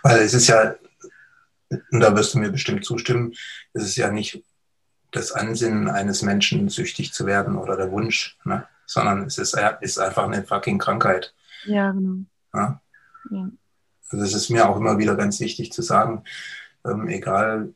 Weil 0.02 0.20
es 0.20 0.35
ist 0.35 0.48
ja, 0.48 0.74
und 1.90 2.00
da 2.00 2.16
wirst 2.16 2.35
du 2.35 2.38
mir 2.38 2.50
bestimmt 2.50 2.85
zustimmen, 2.85 3.35
es 3.72 3.85
ist 3.85 3.96
ja 3.96 4.11
nicht 4.11 4.42
das 5.12 5.32
Ansinnen 5.32 5.88
eines 5.88 6.22
Menschen, 6.22 6.68
süchtig 6.68 7.12
zu 7.12 7.26
werden 7.26 7.56
oder 7.56 7.76
der 7.76 7.92
Wunsch, 7.92 8.38
ne? 8.44 8.66
sondern 8.87 9.24
es 9.24 9.38
ist, 9.38 9.56
ist 9.80 9.98
einfach 9.98 10.24
eine 10.24 10.42
fucking 10.42 10.78
Krankheit. 10.78 11.35
Ja, 11.64 11.92
genau. 11.92 12.24
Ja? 12.54 12.80
Ja. 13.30 13.48
Also 14.11 14.24
es 14.24 14.35
ist 14.35 14.50
mir 14.50 14.68
auch 14.68 14.76
immer 14.76 14.98
wieder 14.98 15.14
ganz 15.14 15.40
wichtig 15.40 15.72
zu 15.72 15.82
sagen, 15.82 16.24
ähm, 16.85 17.08
egal 17.08 17.72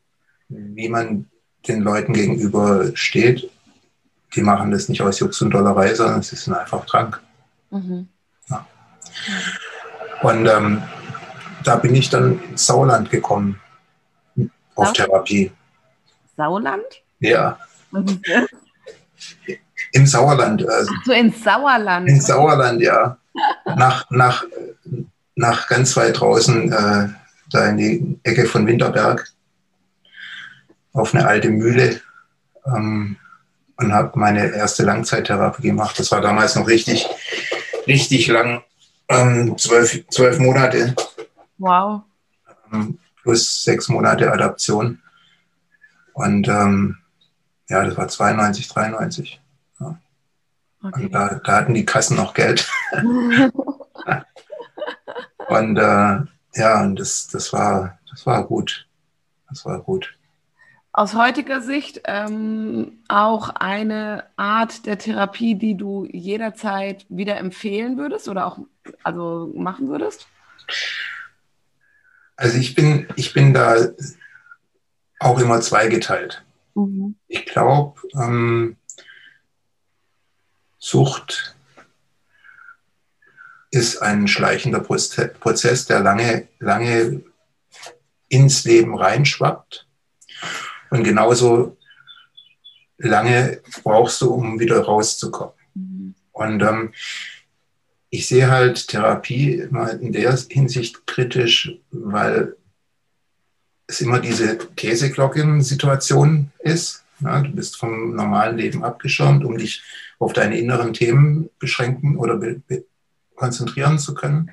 wie 0.49 0.89
man 0.89 1.29
den 1.67 1.81
Leuten 1.83 2.13
gegenüber 2.13 2.91
steht, 2.95 3.51
die 4.35 4.43
machen 4.43 4.71
das 4.71 4.89
nicht 4.89 5.03
aus 5.03 5.19
Jux 5.19 5.41
und 5.43 5.51
Dollerei, 5.51 5.95
sondern 5.95 6.23
sie 6.23 6.37
sind 6.37 6.55
einfach 6.55 6.87
krank. 6.87 7.21
Mhm. 7.71 8.09
Ja. 8.49 8.67
Und 10.23 10.47
ähm, 10.47 10.83
da 11.65 11.77
bin 11.77 11.95
ich 11.95 12.11
dann 12.11 12.41
ins 12.51 12.67
Sauerland 12.67 13.11
gekommen, 13.11 13.61
auf 14.75 14.89
Sau 14.89 14.93
Therapie. 14.93 15.53
Sauerland? 16.37 16.85
Ja. 17.21 17.59
Im 19.93 20.07
Sauerland. 20.07 20.69
Also 20.69 20.93
Ach 20.95 21.05
so, 21.05 21.13
ins 21.13 21.43
Sauerland. 21.43 22.09
Ins 22.09 22.27
Sauerland, 22.27 22.83
ja. 22.83 23.19
nach, 23.65 24.09
nach, 24.11 24.45
nach 25.35 25.67
ganz 25.67 25.97
weit 25.97 26.21
draußen, 26.21 26.73
äh, 26.73 27.09
da 27.51 27.67
in 27.69 27.77
die 27.77 28.19
Ecke 28.23 28.47
von 28.47 28.67
Winterberg, 28.67 29.33
auf 30.97 31.15
eine 31.15 31.27
alte 31.27 31.51
Mühle. 31.51 32.01
Ähm, 32.67 33.17
und 33.79 33.93
habe 33.93 34.19
meine 34.19 34.53
erste 34.53 34.85
Langzeittherapie 34.85 35.63
gemacht. 35.63 35.99
Das 35.99 36.11
war 36.11 36.23
damals 36.23 36.57
noch 36.57 36.67
richtig, 36.67 37.07
richtig 37.87 38.27
lang, 38.29 38.63
ähm, 39.09 39.57
zwölf, 39.59 40.07
zwölf 40.09 40.39
Monate. 40.39 40.95
Wow. 41.59 42.01
Ähm, 42.73 42.99
plus 43.23 43.65
sechs 43.65 43.89
Monate 43.89 44.33
Adaption. 44.33 45.03
Und 46.15 46.49
ähm, 46.49 46.97
ja, 47.69 47.85
das 47.85 47.99
war 47.99 48.09
92, 48.09 48.69
93. 48.69 49.41
Ja. 49.79 49.99
Okay. 50.83 51.05
Und 51.05 51.13
da, 51.13 51.41
da, 51.45 51.53
hatten 51.53 51.75
die 51.75 51.85
Kassen 51.85 52.17
noch 52.17 52.33
Geld. 52.33 52.67
und 55.49 55.77
äh, 55.77 56.21
ja, 56.55 56.81
und 56.81 56.99
das, 56.99 57.29
das, 57.29 57.53
war, 57.53 57.99
das 58.11 58.25
war 58.25 58.43
gut. 58.47 58.89
Das 59.51 59.67
war 59.67 59.81
gut 59.81 60.16
aus 60.97 61.15
heutiger 61.15 61.61
Sicht 61.61 62.01
ähm, 62.05 63.01
auch 63.07 63.51
eine 63.51 64.25
Art 64.37 64.87
der 64.87 64.97
Therapie, 64.97 65.55
die 65.55 65.77
du 65.77 66.09
jederzeit 66.11 67.05
wieder 67.11 67.37
empfehlen 67.37 67.99
würdest 67.99 68.29
oder 68.29 68.47
auch 68.47 68.59
also 69.03 69.53
machen 69.55 69.89
würdest? 69.89 70.27
Also 72.37 72.57
ich 72.57 72.75
bin, 72.75 73.07
ich 73.15 73.35
bin 73.35 73.53
da 73.53 73.77
auch 75.21 75.39
immer 75.39 75.61
zweigeteilt. 75.61 76.43
Mhm. 76.75 77.17
Ich 77.29 77.45
glaube, 77.45 78.01
ähm, 78.15 78.79
Sucht 80.79 81.57
ist 83.71 83.99
ein 83.99 84.29
schleichender 84.29 84.81
Prozess, 84.81 85.85
der 85.85 86.01
lange, 86.01 86.49
lange 86.59 87.23
ins 88.29 88.65
Leben 88.65 88.97
reinschwappt 88.97 89.87
und 90.91 91.05
genauso 91.05 91.77
lange 92.99 93.61
brauchst 93.83 94.21
du, 94.21 94.31
um 94.31 94.59
wieder 94.59 94.81
rauszukommen. 94.81 95.55
Mhm. 95.75 96.15
Und 96.33 96.63
ähm, 96.63 96.93
ich 98.11 98.27
sehe 98.29 98.51
halt 98.51 98.89
Therapie 98.89 99.55
immer 99.55 99.93
in 99.93 100.13
der 100.13 100.37
Hinsicht 100.49 101.07
kritisch, 101.07 101.73
weil 101.91 102.57
es 103.87 104.01
immer 104.01 104.21
diese 104.21 104.57
Käseglocken-Situation 104.57 106.51
ist. 106.61 107.05
Ja, 107.21 107.41
du 107.41 107.51
bist 107.51 107.77
vom 107.77 108.15
normalen 108.15 108.59
Leben 108.59 108.85
abgeschirmt, 108.85 109.45
um 109.45 109.57
dich 109.57 109.83
auf 110.19 110.33
deine 110.33 110.59
inneren 110.59 110.93
Themen 110.93 111.51
beschränken 111.59 112.17
oder 112.17 112.41
konzentrieren 113.35 113.99
zu 113.99 114.15
können. 114.15 114.51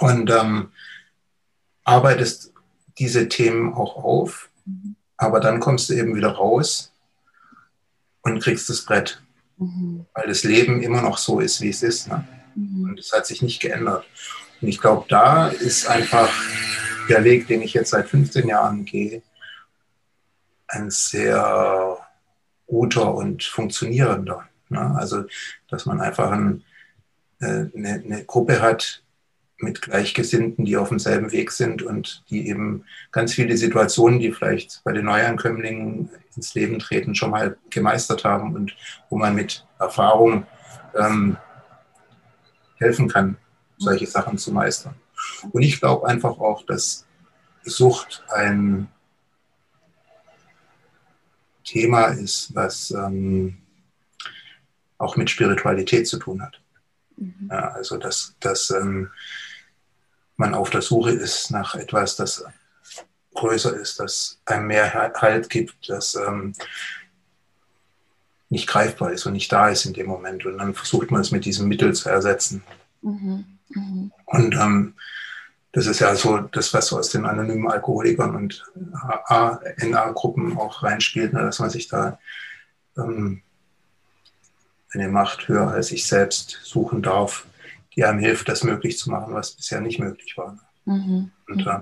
Und 0.00 0.30
ähm, 0.30 0.68
arbeitest 1.84 2.52
diese 2.98 3.28
Themen 3.28 3.72
auch 3.72 3.96
auf 3.96 4.47
aber 5.16 5.40
dann 5.40 5.60
kommst 5.60 5.90
du 5.90 5.94
eben 5.94 6.14
wieder 6.14 6.30
raus 6.30 6.92
und 8.22 8.40
kriegst 8.40 8.68
das 8.68 8.82
Brett. 8.82 9.22
Mhm. 9.56 10.06
Weil 10.14 10.28
das 10.28 10.44
Leben 10.44 10.82
immer 10.82 11.02
noch 11.02 11.18
so 11.18 11.40
ist, 11.40 11.60
wie 11.60 11.70
es 11.70 11.82
ist. 11.82 12.08
Ne? 12.08 12.26
Mhm. 12.54 12.84
Und 12.84 13.00
es 13.00 13.12
hat 13.12 13.26
sich 13.26 13.42
nicht 13.42 13.60
geändert. 13.60 14.06
Und 14.60 14.68
ich 14.68 14.80
glaube, 14.80 15.06
da 15.08 15.48
ist 15.48 15.88
einfach 15.88 16.30
der 17.08 17.24
Weg, 17.24 17.46
den 17.48 17.62
ich 17.62 17.74
jetzt 17.74 17.90
seit 17.90 18.08
15 18.08 18.48
Jahren 18.48 18.84
gehe, 18.84 19.22
ein 20.68 20.90
sehr 20.90 21.98
guter 22.66 23.14
und 23.14 23.42
funktionierender. 23.42 24.48
Ne? 24.68 24.94
Also, 24.96 25.24
dass 25.68 25.86
man 25.86 26.00
einfach 26.00 26.30
ein, 26.30 26.64
äh, 27.40 27.66
eine, 27.74 28.02
eine 28.04 28.24
Gruppe 28.24 28.60
hat, 28.60 29.02
mit 29.58 29.82
Gleichgesinnten, 29.82 30.64
die 30.64 30.76
auf 30.76 30.88
demselben 30.88 31.32
Weg 31.32 31.50
sind 31.50 31.82
und 31.82 32.22
die 32.30 32.48
eben 32.48 32.84
ganz 33.10 33.34
viele 33.34 33.56
Situationen, 33.56 34.20
die 34.20 34.32
vielleicht 34.32 34.80
bei 34.84 34.92
den 34.92 35.06
Neuankömmlingen 35.06 36.10
ins 36.36 36.54
Leben 36.54 36.78
treten, 36.78 37.14
schon 37.14 37.30
mal 37.30 37.56
gemeistert 37.70 38.24
haben 38.24 38.54
und 38.54 38.76
wo 39.10 39.18
man 39.18 39.34
mit 39.34 39.66
Erfahrung 39.80 40.46
ähm, 40.94 41.36
helfen 42.76 43.08
kann, 43.08 43.36
solche 43.78 44.06
Sachen 44.06 44.38
zu 44.38 44.52
meistern. 44.52 44.94
Und 45.50 45.62
ich 45.62 45.80
glaube 45.80 46.06
einfach 46.06 46.38
auch, 46.38 46.64
dass 46.64 47.04
Sucht 47.64 48.24
ein 48.28 48.88
Thema 51.64 52.06
ist, 52.06 52.54
was 52.54 52.92
ähm, 52.92 53.58
auch 54.96 55.16
mit 55.16 55.30
Spiritualität 55.30 56.06
zu 56.06 56.18
tun 56.18 56.42
hat. 56.42 56.60
Mhm. 57.16 57.48
Ja, 57.50 57.72
also 57.72 57.96
dass, 57.98 58.34
dass 58.40 58.70
ähm, 58.70 59.10
man 60.38 60.54
auf 60.54 60.70
der 60.70 60.82
Suche 60.82 61.10
ist 61.10 61.50
nach 61.50 61.74
etwas, 61.74 62.16
das 62.16 62.44
größer 63.34 63.76
ist, 63.76 64.00
das 64.00 64.40
einem 64.46 64.68
mehr 64.68 64.92
Halt 64.92 65.50
gibt, 65.50 65.88
das 65.88 66.14
ähm, 66.14 66.54
nicht 68.48 68.66
greifbar 68.66 69.12
ist 69.12 69.26
und 69.26 69.34
nicht 69.34 69.52
da 69.52 69.68
ist 69.68 69.84
in 69.84 69.92
dem 69.92 70.06
Moment. 70.06 70.46
Und 70.46 70.58
dann 70.58 70.74
versucht 70.74 71.10
man 71.10 71.20
es 71.20 71.30
mit 71.30 71.44
diesem 71.44 71.68
Mittel 71.68 71.94
zu 71.94 72.08
ersetzen. 72.08 72.62
Mhm. 73.02 73.44
Mhm. 73.68 74.12
Und 74.24 74.54
ähm, 74.54 74.94
das 75.72 75.86
ist 75.86 76.00
ja 76.00 76.14
so 76.14 76.38
das, 76.38 76.72
was 76.72 76.86
so 76.86 76.98
aus 76.98 77.10
den 77.10 77.26
anonymen 77.26 77.70
Alkoholikern 77.70 78.34
und 78.34 78.64
A-NA-Gruppen 79.02 80.56
auch 80.56 80.82
reinspielt, 80.82 81.32
ne, 81.32 81.40
dass 81.40 81.58
man 81.58 81.70
sich 81.70 81.88
da 81.88 82.18
ähm, 82.96 83.42
eine 84.94 85.08
Macht 85.08 85.48
höher 85.48 85.68
als 85.68 85.92
ich 85.92 86.06
selbst 86.06 86.60
suchen 86.62 87.02
darf, 87.02 87.44
die 87.98 88.04
einem 88.04 88.20
hilft, 88.20 88.48
das 88.48 88.62
möglich 88.62 88.96
zu 88.96 89.10
machen, 89.10 89.34
was 89.34 89.56
bisher 89.56 89.80
nicht 89.80 89.98
möglich 89.98 90.38
war. 90.38 90.56
Mhm. 90.84 91.32
Und 91.48 91.66
äh, 91.66 91.80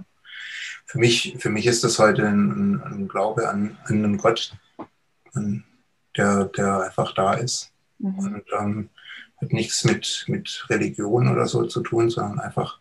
für, 0.87 0.99
mich, 0.99 1.37
für 1.39 1.51
mich 1.51 1.67
ist 1.67 1.85
das 1.85 1.99
heute 1.99 2.27
ein, 2.27 2.83
ein 2.83 3.07
Glaube 3.07 3.51
an, 3.51 3.77
an, 3.85 4.03
einen 4.03 4.17
Gott, 4.17 4.57
an, 5.35 5.63
der, 6.17 6.47
der 6.47 6.81
einfach 6.81 7.13
da 7.13 7.35
ist. 7.35 7.71
Mhm. 7.99 8.19
Und 8.19 8.45
ähm, 8.59 8.89
hat 9.43 9.53
nichts 9.53 9.85
mit, 9.85 10.25
mit 10.29 10.65
Religion 10.71 11.29
oder 11.29 11.47
so 11.47 11.67
zu 11.67 11.83
tun, 11.83 12.09
sondern 12.09 12.41
einfach 12.41 12.81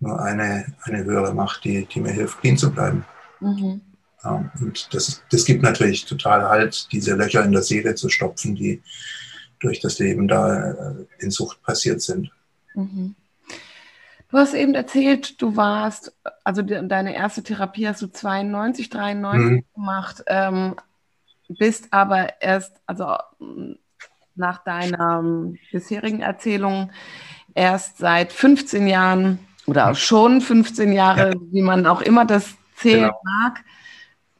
nur 0.00 0.20
eine, 0.20 0.74
eine 0.82 1.04
höhere 1.04 1.32
Macht, 1.32 1.62
die, 1.62 1.86
die 1.86 2.00
mir 2.00 2.10
hilft, 2.10 2.40
clean 2.40 2.58
zu 2.58 2.72
bleiben. 2.72 3.04
Mhm. 3.38 3.82
Ja, 4.24 4.50
und 4.60 4.92
das, 4.92 5.22
das 5.30 5.44
gibt 5.44 5.62
natürlich 5.62 6.06
total 6.06 6.48
Halt, 6.48 6.88
diese 6.90 7.14
Löcher 7.14 7.44
in 7.44 7.52
der 7.52 7.62
Seele 7.62 7.94
zu 7.94 8.08
stopfen, 8.08 8.56
die 8.56 8.82
durch 9.60 9.78
das 9.78 10.00
Leben 10.00 10.26
da 10.26 10.72
äh, 10.72 11.06
in 11.20 11.30
Sucht 11.30 11.62
passiert 11.62 12.02
sind. 12.02 12.32
Mhm. 12.74 13.14
Du 14.30 14.38
hast 14.38 14.54
eben 14.54 14.74
erzählt, 14.74 15.40
du 15.40 15.56
warst, 15.56 16.12
also 16.42 16.62
deine 16.62 17.14
erste 17.14 17.42
Therapie 17.42 17.86
hast 17.86 18.02
du 18.02 18.08
92, 18.08 18.88
93 18.90 19.50
mhm. 19.50 19.64
gemacht, 19.74 20.24
ähm, 20.26 20.74
bist 21.48 21.92
aber 21.92 22.42
erst, 22.42 22.80
also 22.86 23.16
nach 24.34 24.64
deiner 24.64 25.22
bisherigen 25.70 26.20
Erzählung, 26.20 26.90
erst 27.54 27.98
seit 27.98 28.32
15 28.32 28.88
Jahren 28.88 29.38
oder 29.66 29.94
schon 29.94 30.40
15 30.40 30.92
Jahre, 30.92 31.34
ja. 31.34 31.40
wie 31.52 31.62
man 31.62 31.86
auch 31.86 32.02
immer 32.02 32.24
das 32.24 32.54
zählen 32.74 33.02
genau. 33.02 33.20
mag, 33.22 33.64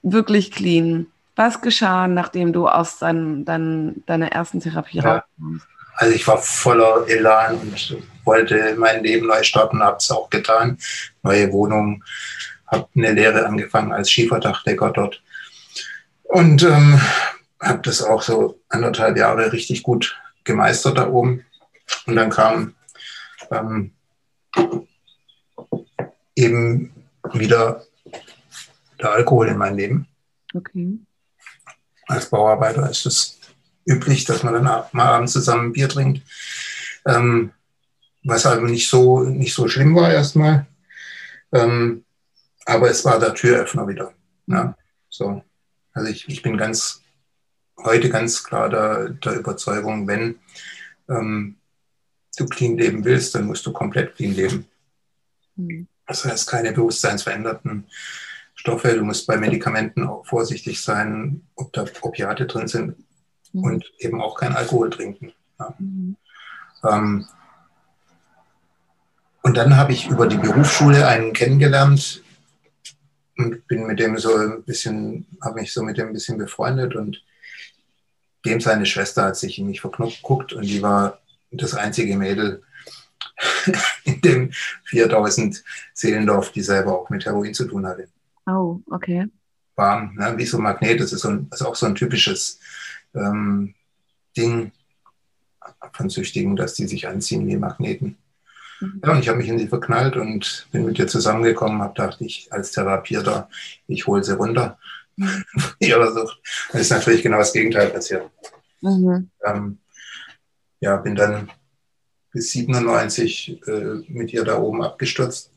wirklich 0.03 0.51
clean. 0.51 1.07
Was 1.37 1.61
geschah, 1.61 2.07
nachdem 2.09 2.53
du 2.53 2.69
aus 2.69 2.99
dein, 2.99 3.45
dein, 3.45 4.03
deiner 4.07 4.33
ersten 4.33 4.61
Therapie 4.61 4.99
ja. 4.99 5.19
rauskamst? 5.19 5.69
Also 5.97 6.15
ich 6.15 6.27
war 6.27 6.39
voller 6.39 7.07
Elan 7.09 7.59
und 7.59 7.97
wollte 8.25 8.75
mein 8.77 9.03
Leben 9.03 9.27
neu 9.27 9.43
starten, 9.43 9.83
habe 9.83 9.99
es 9.99 10.11
auch 10.11 10.31
getan. 10.31 10.79
Neue 11.23 11.53
Wohnung, 11.53 12.03
habe 12.67 12.89
eine 12.97 13.13
Lehre 13.13 13.47
angefangen 13.47 13.93
als 13.93 14.11
Schieferdachdecker 14.11 14.91
dort. 14.91 15.23
Und 16.25 16.63
ähm, 16.63 17.01
habe 17.61 17.83
das 17.83 18.03
auch 18.03 18.23
so 18.23 18.61
anderthalb 18.69 19.17
Jahre 19.17 19.53
richtig 19.53 19.83
gut 19.83 20.19
gemeistert 20.45 20.99
da 20.99 21.09
oben. 21.09 21.45
Und 22.07 22.17
dann 22.17 22.31
kam 22.31 22.75
ähm, 23.51 23.93
eben 26.35 26.93
wieder 27.33 27.85
der 29.01 29.13
Alkohol 29.13 29.49
in 29.49 29.59
mein 29.59 29.77
Leben. 29.77 30.09
Okay. 30.55 30.99
Als 32.07 32.29
Bauarbeiter 32.29 32.89
ist 32.91 33.07
es 33.07 33.41
üblich, 33.87 34.25
dass 34.25 34.43
man 34.43 34.55
dann 34.55 34.65
mal 34.65 35.07
abends 35.07 35.33
zusammen 35.33 35.73
Bier 35.73 35.89
trinkt. 35.89 36.23
Ähm, 37.07 37.53
was 38.25 38.47
aber 38.47 38.63
nicht 38.63 38.89
so, 38.89 39.21
nicht 39.21 39.55
so 39.55 39.69
schlimm 39.69 39.95
war 39.95 40.13
erstmal. 40.13 40.67
Ähm, 41.53 42.05
aber 42.65 42.89
es 42.91 43.05
war 43.05 43.21
der 43.21 43.35
Türöffner 43.35 43.87
wieder. 43.87 44.15
Ja, 44.47 44.77
so. 45.09 45.43
Also 45.93 46.11
ich, 46.11 46.29
ich 46.29 46.43
bin 46.43 46.57
ganz 46.57 47.03
heute 47.83 48.09
ganz 48.09 48.43
klar 48.43 48.71
der, 48.71 49.11
der 49.11 49.35
Überzeugung, 49.35 50.09
wenn 50.09 50.39
ähm, 51.09 51.57
du 52.37 52.47
clean 52.47 52.79
leben 52.79 53.05
willst, 53.05 53.35
dann 53.35 53.47
musst 53.47 53.67
du 53.67 53.73
komplett 53.73 54.17
clean 54.17 54.35
leben. 54.35 54.67
Mhm. 55.57 55.87
Das 56.07 56.25
heißt, 56.25 56.49
keine 56.49 56.73
bewusstseinsveränderten 56.73 57.87
Stoffe. 58.55 58.95
Du 58.95 59.05
musst 59.05 59.27
bei 59.27 59.37
Medikamenten 59.37 60.07
auch 60.07 60.27
vorsichtig 60.27 60.81
sein, 60.81 61.43
ob 61.55 61.73
da 61.73 61.85
Opiate 62.03 62.47
drin 62.47 62.69
sind 62.69 62.97
mhm. 63.55 63.65
und 63.65 63.93
eben 63.99 64.21
auch 64.21 64.37
kein 64.37 64.55
Alkohol 64.55 64.91
trinken. 64.91 65.33
Ja. 65.59 65.75
Mhm. 65.79 66.17
Ähm, 66.85 67.27
und 69.43 69.57
dann 69.57 69.77
habe 69.77 69.93
ich 69.93 70.09
über 70.09 70.27
die 70.27 70.39
Berufsschule 70.39 71.07
einen 71.07 71.33
kennengelernt 71.33 72.23
und 73.37 73.67
bin 73.67 73.87
mit 73.87 74.01
dem 74.01 74.17
so 74.19 74.35
ein 74.35 74.63
bisschen, 74.63 75.27
habe 75.43 75.61
mich 75.61 75.73
so 75.73 75.83
mit 75.83 75.99
dem 75.99 76.09
ein 76.09 76.13
bisschen 76.13 76.39
befreundet 76.39 76.95
und 76.95 77.23
dem 78.45 78.61
seine 78.61 78.87
Schwester 78.87 79.25
hat 79.25 79.37
sich 79.37 79.59
in 79.59 79.67
mich 79.67 79.81
verguckt 79.81 80.53
und 80.53 80.63
die 80.63 80.83
war 80.83 81.21
das 81.51 81.75
einzige 81.75 82.17
Mädel 82.17 82.63
in 84.05 84.21
dem 84.21 84.53
4000 84.85 85.63
Seelendorf, 85.93 86.53
die 86.53 86.63
selber 86.63 86.99
auch 86.99 87.11
mit 87.11 87.25
Heroin 87.25 87.55
zu 87.55 87.67
tun 87.67 87.87
hatte. 87.87 88.09
Oh, 88.47 88.81
okay. 88.91 89.27
Warm, 89.77 90.15
ne? 90.15 90.35
wie 90.37 90.47
so 90.47 90.59
ein 90.59 90.63
Magnet. 90.63 91.01
Das 91.01 91.13
ist, 91.13 91.23
so 91.23 91.29
ein, 91.29 91.49
das 91.51 91.61
ist 91.61 91.67
auch 91.67 91.75
so 91.75 91.87
ein 91.87 91.95
typisches 91.95 92.61
ähm, 93.15 93.75
Ding 94.37 94.73
von 95.93 96.11
Süchtigen, 96.11 96.57
dass 96.57 96.75
die 96.75 96.87
sich 96.87 97.09
anziehen 97.09 97.47
wie 97.47 97.57
Magneten. 97.57 98.19
Mhm. 98.81 99.01
Ja, 99.05 99.13
und 99.13 99.19
ich 99.21 99.29
habe 99.29 99.39
mich 99.39 99.49
in 99.49 99.59
sie 99.59 99.69
verknallt 99.69 100.17
und 100.17 100.69
bin 100.73 100.85
mit 100.85 100.99
ihr 100.99 101.07
zusammengekommen, 101.07 101.83
habe 101.83 101.95
gedacht, 101.95 102.21
ich 102.21 102.53
als 102.53 102.73
Therapierter, 102.73 103.49
ich 103.87 104.07
hole 104.07 104.23
sie 104.23 104.37
runter 104.37 104.79
mhm. 105.17 105.45
ihrer 105.79 106.13
Sucht. 106.13 106.41
Das 106.73 106.83
ist 106.83 106.91
natürlich 106.91 107.23
genau 107.23 107.39
das 107.39 107.53
Gegenteil 107.53 107.91
passiert. 107.91 108.31
Mhm. 108.81 109.31
Ähm, 109.45 109.79
ja, 110.81 110.97
bin 110.97 111.15
dann 111.15 111.51
bis 112.33 112.51
97 112.51 113.63
äh, 113.67 114.03
mit 114.09 114.33
ihr 114.33 114.45
da 114.45 114.59
oben 114.59 114.83
abgestürzt, 114.83 115.53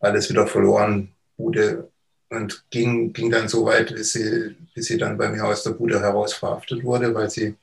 alles 0.00 0.30
wieder 0.30 0.46
verloren, 0.46 1.12
Bude 1.36 1.90
und 2.30 2.64
ging, 2.70 3.12
ging 3.12 3.30
dann 3.30 3.48
so 3.48 3.64
weit, 3.66 3.92
bis 3.94 4.12
sie, 4.12 4.56
bis 4.74 4.86
sie 4.86 4.98
dann 4.98 5.18
bei 5.18 5.28
mir 5.28 5.44
aus 5.44 5.64
der 5.64 5.72
Bude 5.72 6.00
heraus 6.00 6.32
verhaftet 6.32 6.82
wurde, 6.84 7.14
weil 7.14 7.28
sie 7.28 7.56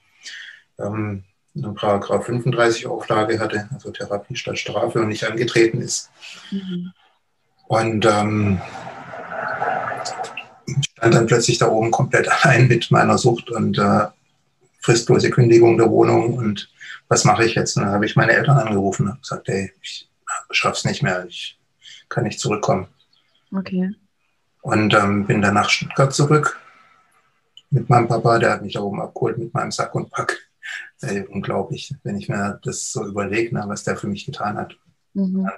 ähm, 0.77 1.23
eine 1.55 1.73
Paragraph 1.73 2.25
35 2.25 2.85
Auflage 2.85 3.39
hatte, 3.39 3.67
also 3.73 3.91
Therapie 3.91 4.35
statt 4.35 4.59
Strafe 4.59 4.99
und 4.99 5.07
nicht 5.07 5.23
angetreten 5.23 5.81
ist. 5.81 6.09
Mhm. 6.51 6.91
Und 7.67 8.05
ähm, 8.05 8.61
stand 10.91 11.13
dann 11.13 11.27
plötzlich 11.27 11.57
da 11.57 11.69
oben 11.69 11.91
komplett 11.91 12.27
allein 12.43 12.67
mit 12.67 12.91
meiner 12.91 13.17
Sucht 13.17 13.49
und 13.49 13.77
äh, 13.77 14.07
fristlose 14.81 15.29
Kündigung 15.29 15.77
der 15.77 15.89
Wohnung 15.89 16.33
und 16.33 16.69
was 17.09 17.23
mache 17.23 17.45
ich 17.45 17.55
jetzt? 17.55 17.77
Und 17.77 17.83
dann 17.83 17.93
habe 17.93 18.05
ich 18.05 18.17
meine 18.17 18.33
Eltern 18.33 18.57
angerufen 18.57 19.07
und 19.07 19.21
gesagt, 19.21 19.47
hey, 19.47 19.71
ich 19.81 20.09
schaff's 20.51 20.83
nicht 20.83 21.01
mehr, 21.01 21.25
ich 21.25 21.57
kann 22.09 22.25
nicht 22.25 22.39
zurückkommen. 22.39 22.87
Okay. 23.55 23.91
Und 24.67 24.93
ähm, 24.93 25.25
bin 25.25 25.41
dann 25.41 25.53
nach 25.53 25.69
Stuttgart 25.69 26.13
zurück 26.13 26.59
mit 27.69 27.89
meinem 27.89 28.09
Papa, 28.09 28.37
der 28.37 28.51
hat 28.51 28.61
mich 28.63 28.73
da 28.73 28.81
oben 28.81 28.99
abgeholt 28.99 29.37
mit 29.37 29.53
meinem 29.53 29.71
Sack 29.71 29.95
und 29.95 30.11
Pack. 30.11 30.37
Ey, 30.99 31.25
unglaublich, 31.25 31.95
wenn 32.03 32.17
ich 32.17 32.27
mir 32.27 32.59
das 32.63 32.91
so 32.91 33.05
überlege, 33.05 33.55
ne, 33.55 33.63
was 33.65 33.85
der 33.85 33.95
für 33.95 34.07
mich 34.07 34.25
getan 34.25 34.57
hat. 34.57 34.75
Mhm. 35.13 35.49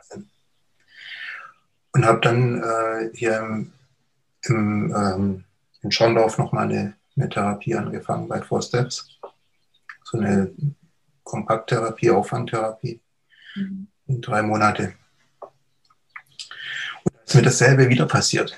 Und 1.93 2.05
habe 2.05 2.19
dann 2.21 2.61
äh, 2.61 3.09
hier 3.15 3.39
im, 3.39 3.71
im, 4.43 4.95
ähm, 4.95 5.43
in 5.81 5.91
Schondorf 5.91 6.37
nochmal 6.37 6.65
eine, 6.65 6.93
eine 7.17 7.29
Therapie 7.29 7.73
angefangen 7.73 8.27
bei 8.27 8.43
Four 8.43 8.61
Steps. 8.61 9.17
So 10.03 10.19
eine 10.19 10.53
Kompakttherapie, 11.23 12.11
Auffangtherapie. 12.11 13.01
Mhm. 13.55 13.87
In 14.05 14.21
drei 14.21 14.43
Monate. 14.43 14.93
Und 17.03 17.15
da 17.15 17.21
ist 17.25 17.33
mir 17.33 17.41
dasselbe 17.41 17.89
wieder 17.89 18.05
passiert. 18.05 18.55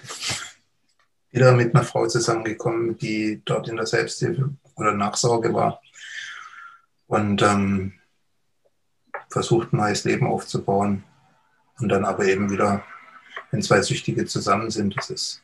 Wieder 1.32 1.54
mit 1.54 1.74
einer 1.74 1.84
Frau 1.84 2.08
zusammengekommen, 2.08 2.98
die 2.98 3.42
dort 3.46 3.68
in 3.68 3.78
der 3.78 3.86
Selbsthilfe 3.86 4.54
oder 4.76 4.94
Nachsorge 4.94 5.54
war. 5.54 5.82
Und 7.08 7.42
ähm, 7.42 7.94
versucht, 9.30 9.74
ein 9.74 9.78
neues 9.78 10.04
Leben 10.04 10.28
aufzubauen. 10.28 11.04
Und 11.80 11.90
dann 11.90 12.06
aber 12.06 12.26
eben 12.26 12.52
wieder, 12.52 12.84
wenn 13.50 13.62
zwei 13.62 13.82
Süchtige 13.82 14.26
zusammen 14.26 14.70
sind, 14.70 14.96
das 14.98 15.10
ist 15.10 15.44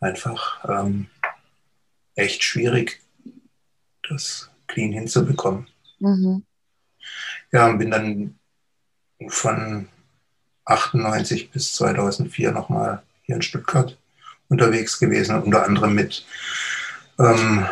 einfach 0.00 0.64
ähm, 0.68 1.08
echt 2.14 2.42
schwierig, 2.42 3.02
das 4.08 4.50
clean 4.66 4.92
hinzubekommen. 4.92 5.66
Mhm. 5.98 6.44
Ja, 7.52 7.68
und 7.68 7.78
bin 7.78 7.90
dann 7.90 8.38
von 9.28 9.88
98 10.64 11.50
bis 11.50 11.74
2004 11.74 12.52
nochmal 12.52 13.02
hier 13.22 13.36
in 13.36 13.42
Stuttgart 13.42 13.98
unterwegs 14.48 14.98
gewesen, 14.98 15.42
unter 15.42 15.64
anderem 15.64 15.94
mit 15.94 16.24
ähm, 17.18 17.66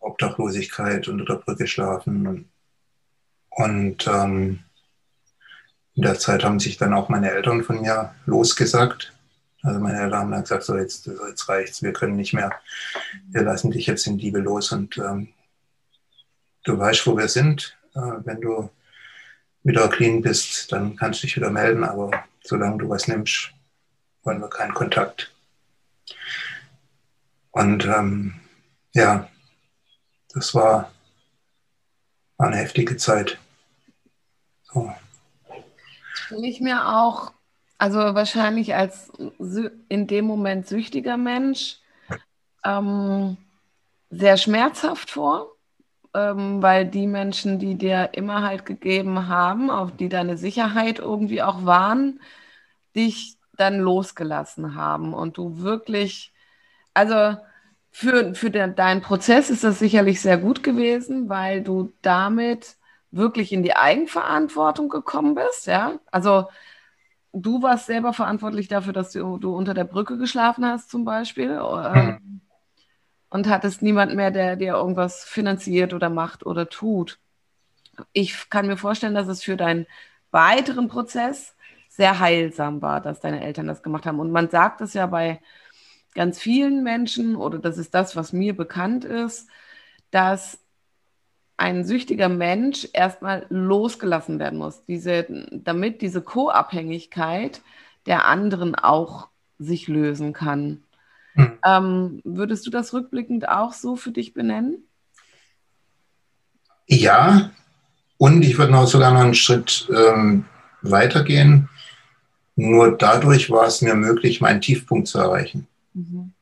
Obdachlosigkeit 0.00 1.08
unter 1.08 1.24
der 1.24 1.34
Brücke 1.34 1.66
schlafen. 1.66 2.26
Und, 2.26 2.48
und 3.50 4.06
ähm, 4.06 4.60
in 5.94 6.02
der 6.02 6.18
Zeit 6.18 6.44
haben 6.44 6.60
sich 6.60 6.76
dann 6.76 6.94
auch 6.94 7.08
meine 7.08 7.30
Eltern 7.30 7.64
von 7.64 7.80
mir 7.80 8.14
losgesagt. 8.26 9.12
Also 9.62 9.80
meine 9.80 10.00
Eltern 10.00 10.20
haben 10.20 10.30
dann 10.30 10.42
gesagt, 10.42 10.64
so 10.64 10.76
jetzt, 10.76 11.06
jetzt 11.06 11.48
reicht's, 11.48 11.82
wir 11.82 11.92
können 11.92 12.16
nicht 12.16 12.34
mehr, 12.34 12.52
wir 13.30 13.42
lassen 13.42 13.70
dich 13.70 13.86
jetzt 13.86 14.06
in 14.06 14.18
Liebe 14.18 14.38
los 14.38 14.72
und 14.72 14.96
ähm, 14.98 15.28
du 16.64 16.78
weißt, 16.78 17.06
wo 17.06 17.16
wir 17.16 17.28
sind. 17.28 17.76
Äh, 17.94 18.00
wenn 18.24 18.40
du 18.40 18.70
wieder 19.64 19.88
clean 19.88 20.22
bist, 20.22 20.70
dann 20.70 20.94
kannst 20.96 21.22
du 21.22 21.26
dich 21.26 21.36
wieder 21.36 21.50
melden, 21.50 21.82
aber 21.82 22.24
solange 22.44 22.78
du 22.78 22.88
was 22.88 23.08
nimmst, 23.08 23.50
wollen 24.22 24.40
wir 24.40 24.48
keinen 24.48 24.74
Kontakt. 24.74 25.32
Und 27.56 27.86
ähm, 27.86 28.34
ja, 28.92 29.30
das 30.34 30.54
war, 30.54 30.92
eine 32.36 32.56
heftige 32.56 32.98
Zeit. 32.98 33.38
So. 34.64 34.92
Stelle 36.12 36.46
ich 36.48 36.60
mir 36.60 36.86
auch, 36.86 37.32
also 37.78 37.98
wahrscheinlich 37.98 38.74
als 38.74 39.10
in 39.88 40.06
dem 40.06 40.26
Moment 40.26 40.66
süchtiger 40.66 41.16
Mensch, 41.16 41.78
ähm, 42.62 43.38
sehr 44.10 44.36
schmerzhaft 44.36 45.10
vor, 45.10 45.56
ähm, 46.12 46.60
weil 46.60 46.84
die 46.84 47.06
Menschen, 47.06 47.58
die 47.58 47.76
dir 47.76 48.10
immer 48.12 48.42
halt 48.42 48.66
gegeben 48.66 49.28
haben, 49.28 49.70
auf 49.70 49.96
die 49.96 50.10
deine 50.10 50.36
Sicherheit 50.36 50.98
irgendwie 50.98 51.40
auch 51.40 51.64
waren, 51.64 52.20
dich 52.94 53.38
dann 53.56 53.78
losgelassen 53.78 54.74
haben 54.74 55.14
und 55.14 55.38
du 55.38 55.60
wirklich, 55.60 56.34
also 56.96 57.38
für, 57.90 58.34
für 58.34 58.50
den, 58.50 58.74
deinen 58.74 59.00
Prozess 59.00 59.50
ist 59.50 59.64
das 59.64 59.78
sicherlich 59.78 60.20
sehr 60.20 60.38
gut 60.38 60.62
gewesen, 60.62 61.28
weil 61.28 61.62
du 61.62 61.92
damit 62.02 62.76
wirklich 63.10 63.52
in 63.52 63.62
die 63.62 63.76
Eigenverantwortung 63.76 64.88
gekommen 64.88 65.34
bist, 65.34 65.66
ja. 65.66 65.98
Also 66.10 66.46
du 67.32 67.62
warst 67.62 67.86
selber 67.86 68.12
verantwortlich 68.12 68.68
dafür, 68.68 68.92
dass 68.92 69.12
du, 69.12 69.38
du 69.38 69.54
unter 69.54 69.74
der 69.74 69.84
Brücke 69.84 70.18
geschlafen 70.18 70.64
hast, 70.64 70.90
zum 70.90 71.04
Beispiel. 71.04 71.60
Mhm. 71.60 72.40
Und 73.28 73.48
hattest 73.48 73.82
niemand 73.82 74.14
mehr, 74.14 74.30
der 74.30 74.56
dir 74.56 74.74
irgendwas 74.74 75.24
finanziert 75.24 75.92
oder 75.92 76.08
macht 76.08 76.46
oder 76.46 76.68
tut. 76.68 77.18
Ich 78.12 78.48
kann 78.50 78.66
mir 78.66 78.76
vorstellen, 78.76 79.14
dass 79.14 79.28
es 79.28 79.42
für 79.42 79.56
deinen 79.56 79.86
weiteren 80.30 80.88
Prozess 80.88 81.54
sehr 81.88 82.20
heilsam 82.20 82.82
war, 82.82 83.00
dass 83.00 83.20
deine 83.20 83.42
Eltern 83.42 83.66
das 83.66 83.82
gemacht 83.82 84.06
haben. 84.06 84.20
Und 84.20 84.30
man 84.30 84.48
sagt 84.48 84.80
es 84.80 84.94
ja 84.94 85.06
bei 85.06 85.40
ganz 86.16 86.40
vielen 86.40 86.82
Menschen, 86.82 87.36
oder 87.36 87.58
das 87.58 87.78
ist 87.78 87.94
das, 87.94 88.16
was 88.16 88.32
mir 88.32 88.56
bekannt 88.56 89.04
ist, 89.04 89.48
dass 90.10 90.58
ein 91.56 91.84
süchtiger 91.84 92.28
Mensch 92.28 92.88
erstmal 92.92 93.46
losgelassen 93.48 94.38
werden 94.38 94.58
muss, 94.58 94.84
diese, 94.86 95.26
damit 95.52 96.02
diese 96.02 96.22
Co-Abhängigkeit 96.22 97.62
der 98.06 98.26
anderen 98.26 98.74
auch 98.74 99.28
sich 99.58 99.88
lösen 99.88 100.32
kann. 100.32 100.82
Hm. 101.34 101.58
Ähm, 101.64 102.20
würdest 102.24 102.66
du 102.66 102.70
das 102.70 102.92
rückblickend 102.92 103.48
auch 103.48 103.72
so 103.72 103.96
für 103.96 104.10
dich 104.10 104.34
benennen? 104.34 104.84
Ja, 106.86 107.50
und 108.18 108.42
ich 108.42 108.58
würde 108.58 108.72
noch 108.72 108.86
sogar 108.86 109.12
noch 109.12 109.20
einen 109.20 109.34
Schritt 109.34 109.88
ähm, 109.94 110.44
weitergehen. 110.82 111.68
Nur 112.54 112.96
dadurch 112.96 113.50
war 113.50 113.66
es 113.66 113.82
mir 113.82 113.94
möglich, 113.94 114.40
meinen 114.40 114.60
Tiefpunkt 114.60 115.08
zu 115.08 115.18
erreichen. 115.18 115.66
Mhm. 115.96 116.32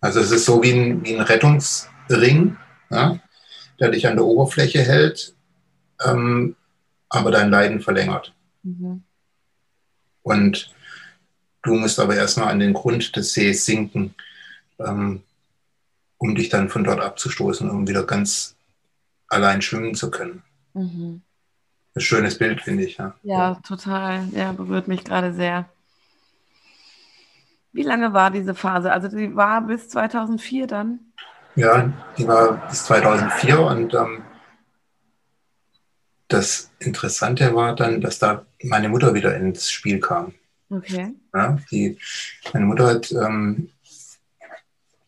Also 0.00 0.20
es 0.20 0.30
ist 0.30 0.44
so 0.44 0.62
wie 0.62 0.72
ein, 0.72 1.04
wie 1.04 1.14
ein 1.14 1.22
Rettungsring. 1.22 2.56
Ja? 2.90 3.18
der 3.80 3.90
dich 3.90 4.06
an 4.06 4.16
der 4.16 4.24
Oberfläche 4.24 4.82
hält, 4.82 5.34
ähm, 6.04 6.56
aber 7.08 7.30
dein 7.30 7.50
Leiden 7.50 7.80
verlängert. 7.80 8.34
Mhm. 8.62 9.02
Und 10.22 10.74
du 11.62 11.74
musst 11.74 11.98
aber 12.00 12.16
erstmal 12.16 12.48
an 12.48 12.60
den 12.60 12.72
Grund 12.72 13.14
des 13.16 13.34
Sees 13.34 13.64
sinken, 13.64 14.14
ähm, 14.78 15.22
um 16.18 16.34
dich 16.34 16.48
dann 16.48 16.68
von 16.68 16.84
dort 16.84 17.00
abzustoßen, 17.00 17.68
um 17.68 17.86
wieder 17.86 18.04
ganz 18.04 18.56
allein 19.28 19.62
schwimmen 19.62 19.94
zu 19.94 20.10
können. 20.10 20.42
Mhm. 20.72 21.22
Ein 21.94 22.00
schönes 22.00 22.38
Bild, 22.38 22.60
finde 22.60 22.84
ich. 22.84 22.96
Ja. 22.96 23.14
ja, 23.22 23.54
total. 23.56 24.28
Ja, 24.32 24.52
berührt 24.52 24.88
mich 24.88 25.04
gerade 25.04 25.32
sehr. 25.32 25.68
Wie 27.74 27.82
lange 27.82 28.12
war 28.12 28.30
diese 28.30 28.54
Phase? 28.54 28.92
Also 28.92 29.08
die 29.08 29.34
war 29.34 29.60
bis 29.66 29.88
2004 29.88 30.68
dann? 30.68 31.00
Ja, 31.56 31.92
die 32.16 32.26
war 32.26 32.68
bis 32.68 32.84
2004 32.84 33.60
und 33.60 33.94
ähm, 33.94 34.22
das 36.28 36.70
Interessante 36.78 37.52
war 37.52 37.74
dann, 37.74 38.00
dass 38.00 38.20
da 38.20 38.46
meine 38.62 38.88
Mutter 38.88 39.12
wieder 39.12 39.36
ins 39.36 39.70
Spiel 39.70 39.98
kam. 39.98 40.34
Okay. 40.70 41.14
Ja, 41.34 41.58
die, 41.72 41.98
meine 42.52 42.66
Mutter 42.66 42.86
hat 42.86 43.10
ähm, 43.10 43.68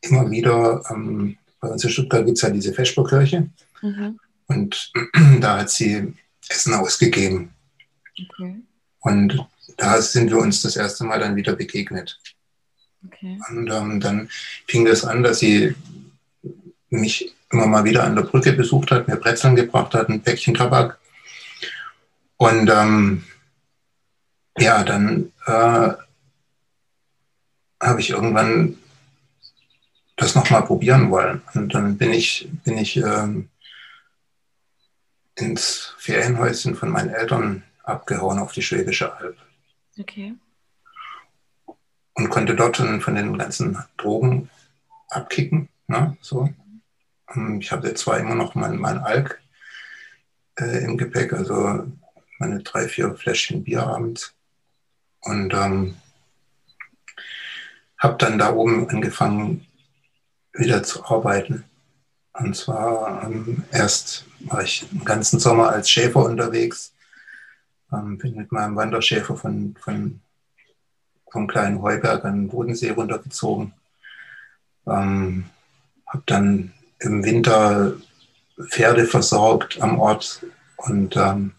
immer 0.00 0.28
wieder, 0.28 0.82
ähm, 0.90 1.38
bei 1.60 1.68
uns 1.68 1.84
in 1.84 1.90
Stuttgart 1.90 2.26
gibt 2.26 2.36
es 2.36 2.42
ja 2.42 2.50
diese 2.50 2.74
Feschburgkirche 2.74 3.48
mhm. 3.80 4.18
und 4.48 4.92
da 5.40 5.58
hat 5.58 5.70
sie 5.70 6.14
Essen 6.48 6.74
ausgegeben. 6.74 7.54
Okay. 8.20 8.56
Und 9.00 9.46
da 9.76 10.02
sind 10.02 10.30
wir 10.30 10.38
uns 10.38 10.62
das 10.62 10.74
erste 10.74 11.04
Mal 11.04 11.20
dann 11.20 11.36
wieder 11.36 11.54
begegnet. 11.54 12.18
Okay. 13.06 13.38
Und 13.48 13.70
ähm, 13.70 14.00
dann 14.00 14.28
fing 14.66 14.84
das 14.84 15.04
an, 15.04 15.22
dass 15.22 15.38
sie 15.38 15.74
mich 16.90 17.34
immer 17.50 17.66
mal 17.66 17.84
wieder 17.84 18.04
an 18.04 18.16
der 18.16 18.22
Brücke 18.22 18.52
besucht 18.52 18.90
hat, 18.90 19.08
mir 19.08 19.16
Brezeln 19.16 19.56
gebracht 19.56 19.94
hat, 19.94 20.08
ein 20.08 20.22
Päckchen 20.22 20.54
Tabak. 20.54 20.98
Und 22.36 22.70
ähm, 22.70 23.24
ja, 24.58 24.82
dann 24.84 25.32
äh, 25.46 25.90
habe 27.80 28.00
ich 28.00 28.10
irgendwann 28.10 28.78
das 30.16 30.34
nochmal 30.34 30.64
probieren 30.64 31.10
wollen. 31.10 31.42
Und 31.54 31.74
dann 31.74 31.98
bin 31.98 32.12
ich, 32.12 32.48
bin 32.64 32.78
ich 32.78 32.96
ähm, 32.96 33.48
ins 35.34 35.94
Ferienhäuschen 35.98 36.74
von 36.74 36.90
meinen 36.90 37.10
Eltern 37.10 37.62
abgehauen 37.82 38.38
auf 38.38 38.52
die 38.52 38.62
Schwäbische 38.62 39.14
Alb. 39.14 39.36
Okay. 39.98 40.34
Und 42.16 42.30
konnte 42.30 42.54
dort 42.54 42.78
von 42.78 43.14
den 43.14 43.38
ganzen 43.38 43.78
Drogen 43.96 44.50
abkicken. 45.08 45.68
Ne, 45.86 46.16
so. 46.20 46.48
Ähm, 47.34 47.60
ich 47.60 47.70
habe 47.72 47.94
zwar 47.94 48.18
immer 48.18 48.34
noch 48.34 48.54
mein, 48.54 48.78
mein 48.78 48.98
Alk 48.98 49.40
äh, 50.58 50.84
im 50.84 50.98
Gepäck, 50.98 51.32
also 51.32 51.86
meine 52.38 52.62
drei, 52.62 52.88
vier 52.88 53.14
Fläschchen 53.14 53.64
Bier 53.64 53.86
abends. 53.86 54.34
Und 55.20 55.54
ähm, 55.54 55.96
habe 57.98 58.16
dann 58.18 58.38
da 58.38 58.52
oben 58.52 58.88
angefangen, 58.88 59.66
wieder 60.52 60.82
zu 60.82 61.04
arbeiten. 61.04 61.64
Und 62.32 62.54
zwar 62.56 63.24
ähm, 63.24 63.64
erst 63.72 64.26
war 64.40 64.62
ich 64.62 64.86
den 64.90 65.04
ganzen 65.04 65.38
Sommer 65.38 65.70
als 65.70 65.88
Schäfer 65.88 66.24
unterwegs, 66.24 66.94
ähm, 67.92 68.18
bin 68.18 68.36
mit 68.36 68.52
meinem 68.52 68.76
Wanderschäfer 68.76 69.36
von, 69.36 69.74
von, 69.80 70.20
vom 71.30 71.46
kleinen 71.46 71.82
Heuberg 71.82 72.24
an 72.24 72.42
den 72.42 72.48
Bodensee 72.48 72.90
runtergezogen. 72.90 73.72
Ähm, 74.86 75.46
habe 76.06 76.22
dann 76.26 76.72
im 77.00 77.24
Winter 77.24 77.94
Pferde 78.68 79.04
versorgt 79.04 79.80
am 79.82 79.98
Ort 79.98 80.44
und 80.76 81.16
ähm, 81.16 81.52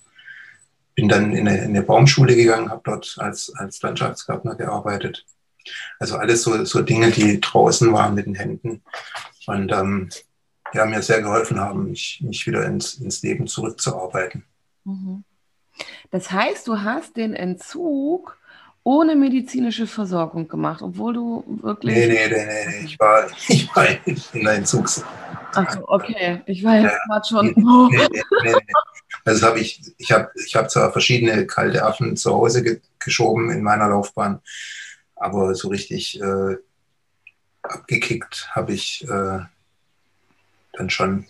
bin 0.96 1.10
dann 1.10 1.32
in 1.32 1.48
eine, 1.48 1.58
in 1.60 1.70
eine 1.70 1.84
Baumschule 1.84 2.36
gegangen, 2.36 2.70
habe 2.70 2.82
dort 2.84 3.16
als, 3.20 3.54
als 3.56 3.82
Landschaftsgärtner 3.82 4.56
gearbeitet. 4.56 5.26
Also 6.00 6.18
alles 6.18 6.44
so, 6.44 6.66
so 6.66 6.82
Dinge, 6.82 7.12
die 7.12 7.40
draußen 7.40 7.92
waren 7.94 8.16
mit 8.16 8.26
den 8.26 8.36
Händen 8.36 8.82
und 9.46 9.72
ähm, 9.72 10.10
ja, 10.74 10.86
mir 10.86 11.02
sehr 11.02 11.22
geholfen 11.22 11.60
haben, 11.60 11.90
mich, 11.90 12.20
mich 12.22 12.48
wieder 12.48 12.66
ins, 12.66 12.96
ins 12.96 13.22
Leben 13.22 13.48
zurückzuarbeiten. 13.48 14.44
Mhm. 14.86 15.24
Das 16.10 16.32
heißt, 16.32 16.68
du 16.68 16.82
hast 16.82 17.16
den 17.16 17.34
Entzug 17.34 18.38
ohne 18.88 19.18
medizinische 19.18 19.86
Versorgung 19.86 20.48
gemacht, 20.48 20.82
obwohl 20.82 21.14
du 21.14 21.44
wirklich. 21.62 21.94
Nee, 21.94 22.08
nee, 22.08 22.28
nee, 22.30 22.46
nee, 22.46 22.86
ich 22.86 22.98
war, 22.98 23.28
ich 23.50 23.76
war 23.76 23.86
in 24.34 24.48
Entzugs. 24.48 25.04
Ach 25.54 25.78
okay. 25.88 26.42
Ich 26.46 26.64
war 26.64 26.80
jetzt 26.80 26.98
gerade 27.06 27.28
schon. 27.28 27.54
Oh. 27.66 27.90
Nee, 27.92 28.08
nee, 28.14 28.24
nee, 28.44 28.54
nee. 28.54 28.74
Also 29.26 29.46
habe 29.46 29.60
ich, 29.60 29.82
ich 29.98 30.12
habe 30.14 30.30
ich 30.36 30.56
hab 30.56 30.72
zwar 30.72 30.94
verschiedene 30.94 31.46
kalte 31.46 31.84
Affen 31.84 32.16
zu 32.16 32.34
Hause 32.34 32.64
ge 32.64 32.80
geschoben 33.00 33.52
in 33.52 33.62
meiner 33.62 33.90
Laufbahn, 33.90 34.40
aber 35.16 35.54
so 35.54 35.68
richtig 35.68 36.22
äh, 36.22 36.56
abgekickt 37.64 38.50
habe 38.52 38.72
ich 38.72 39.04
äh, 39.04 39.40
dann 40.74 40.90
schon 40.90 41.26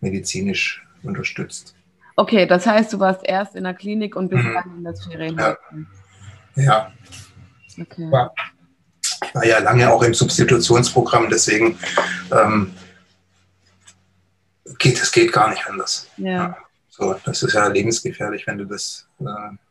medizinisch 0.00 0.82
unterstützt. 1.02 1.74
Okay, 2.16 2.46
das 2.46 2.66
heißt, 2.66 2.92
du 2.92 3.00
warst 3.00 3.22
erst 3.24 3.54
in 3.54 3.64
der 3.64 3.74
Klinik 3.74 4.16
und 4.16 4.30
bist 4.30 4.44
mhm. 4.44 4.54
dann 4.54 4.76
in 4.78 4.84
das 4.84 5.04
Ferienhaus. 5.04 5.56
Ja. 5.70 5.78
Ja. 6.56 6.92
Okay. 7.80 8.10
War, 8.10 8.34
ich 9.02 9.34
war 9.34 9.44
ja 9.44 9.58
lange 9.60 9.90
auch 9.90 10.02
im 10.02 10.14
Substitutionsprogramm, 10.14 11.28
deswegen 11.30 11.78
ähm, 12.30 12.74
geht 14.78 15.00
es 15.00 15.12
geht 15.12 15.32
gar 15.32 15.50
nicht 15.50 15.66
anders. 15.66 16.08
Ja. 16.16 16.30
ja. 16.30 16.56
So, 16.90 17.14
das 17.24 17.42
ist 17.42 17.54
ja 17.54 17.66
lebensgefährlich, 17.68 18.46
wenn 18.46 18.58
du 18.58 18.66
das 18.66 19.06
äh, 19.20 19.24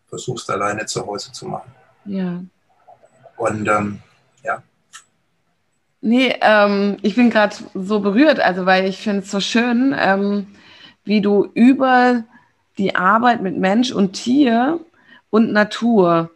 versuchst, 0.10 0.50
alleine 0.50 0.86
zu 0.86 1.06
Hause 1.06 1.32
zu 1.32 1.48
machen. 1.48 1.72
Ja. 2.06 2.44
Und 3.38 3.68
ähm, 3.68 4.00
ja. 4.44 4.64
Nee, 6.02 6.36
ähm, 6.42 6.98
ich 7.04 7.16
bin 7.16 7.30
gerade 7.30 7.56
so 7.76 8.00
berührt, 8.00 8.40
also 8.40 8.66
weil 8.66 8.86
ich 8.86 8.98
finde 8.98 9.22
es 9.22 9.32
so 9.32 9.40
schön, 9.40 9.96
ähm, 9.98 10.48
wie 11.04 11.22
du 11.22 11.50
über 11.54 12.24
die 12.78 12.96
Arbeit 12.96 13.42
mit 13.42 13.58
Mensch 13.58 13.92
und 13.92 14.14
Tier 14.14 14.80
und 15.30 15.52
Natur 15.52 16.32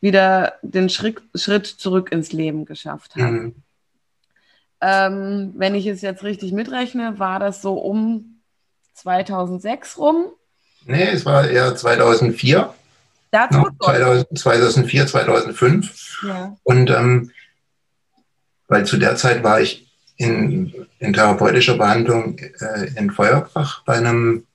wieder 0.00 0.54
den 0.62 0.88
Schritt, 0.88 1.22
Schritt 1.34 1.66
zurück 1.66 2.12
ins 2.12 2.32
Leben 2.32 2.64
geschafft 2.64 3.16
haben. 3.16 3.42
Mhm. 3.42 3.54
Ähm, 4.80 5.52
wenn 5.56 5.74
ich 5.74 5.86
es 5.86 6.02
jetzt 6.02 6.22
richtig 6.22 6.52
mitrechne, 6.52 7.18
war 7.18 7.40
das 7.40 7.62
so 7.62 7.74
um 7.74 8.40
2006 8.94 9.98
rum? 9.98 10.26
Nee, 10.84 11.08
es 11.08 11.26
war 11.26 11.48
eher 11.48 11.74
2004. 11.74 12.74
Dazu 13.30 13.58
no, 13.58 14.24
2004, 14.34 15.06
2005. 15.06 16.22
Ja. 16.26 16.56
Und 16.62 16.90
ähm, 16.90 17.30
weil 18.68 18.86
zu 18.86 18.96
der 18.98 19.16
Zeit 19.16 19.42
war 19.42 19.60
ich 19.60 19.90
in, 20.16 20.86
in 20.98 21.12
therapeutischer 21.12 21.76
Behandlung 21.76 22.38
äh, 22.38 22.90
in 22.96 23.10
Feuerbach 23.10 23.82
bei 23.84 23.94
einem, 23.94 24.46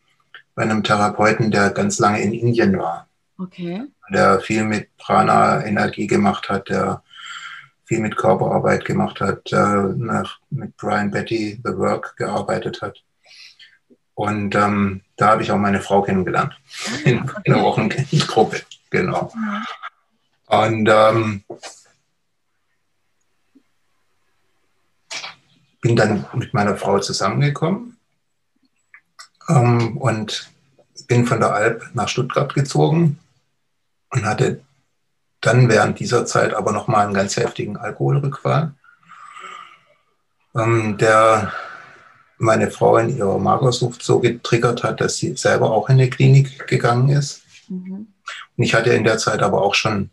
bei 0.55 0.63
einem 0.63 0.83
Therapeuten, 0.83 1.51
der 1.51 1.69
ganz 1.71 1.99
lange 1.99 2.21
in 2.21 2.33
Indien 2.33 2.77
war. 2.77 3.07
Okay. 3.37 3.83
Der 4.13 4.39
viel 4.39 4.63
mit 4.63 4.95
Prana-Energie 4.97 6.07
gemacht 6.07 6.49
hat, 6.49 6.69
der 6.69 7.03
viel 7.85 7.99
mit 7.99 8.15
Körperarbeit 8.15 8.85
gemacht 8.85 9.19
hat, 9.19 9.51
der 9.51 9.95
mit 10.49 10.77
Brian 10.77 11.11
Betty 11.11 11.59
The 11.63 11.77
Work 11.77 12.15
gearbeitet 12.17 12.81
hat. 12.81 13.03
Und 14.15 14.55
ähm, 14.55 15.01
da 15.17 15.29
habe 15.29 15.41
ich 15.41 15.51
auch 15.51 15.57
meine 15.57 15.81
Frau 15.81 16.01
kennengelernt. 16.03 16.53
Ah, 16.85 17.09
in, 17.09 17.31
einer 17.45 17.63
Wochenendgruppe, 17.63 18.61
genau. 18.89 19.33
Und 20.45 20.87
ähm, 20.89 21.43
bin 25.81 25.95
dann 25.95 26.25
mit 26.33 26.53
meiner 26.53 26.77
Frau 26.77 26.99
zusammengekommen 26.99 27.97
ähm, 29.49 29.97
und 29.97 30.49
bin 31.07 31.25
von 31.25 31.39
der 31.39 31.53
Alp 31.53 31.89
nach 31.93 32.07
Stuttgart 32.07 32.53
gezogen 32.53 33.19
und 34.13 34.25
hatte 34.25 34.61
dann 35.41 35.67
während 35.69 35.99
dieser 35.99 36.25
Zeit 36.25 36.53
aber 36.53 36.71
nochmal 36.71 37.05
einen 37.05 37.13
ganz 37.13 37.35
heftigen 37.35 37.77
Alkoholrückfall, 37.77 38.73
ähm, 40.55 40.97
der 40.97 41.51
meine 42.37 42.71
Frau 42.71 42.97
in 42.97 43.17
ihrer 43.17 43.39
Magersucht 43.39 44.03
so 44.03 44.19
getriggert 44.19 44.83
hat, 44.83 45.01
dass 45.01 45.17
sie 45.17 45.35
selber 45.35 45.71
auch 45.71 45.89
in 45.89 45.97
die 45.97 46.09
Klinik 46.09 46.67
gegangen 46.67 47.09
ist. 47.09 47.41
Mhm. 47.69 48.07
Und 48.57 48.63
ich 48.63 48.73
hatte 48.73 48.91
in 48.91 49.03
der 49.03 49.17
Zeit 49.17 49.41
aber 49.41 49.61
auch 49.61 49.75
schon 49.75 50.11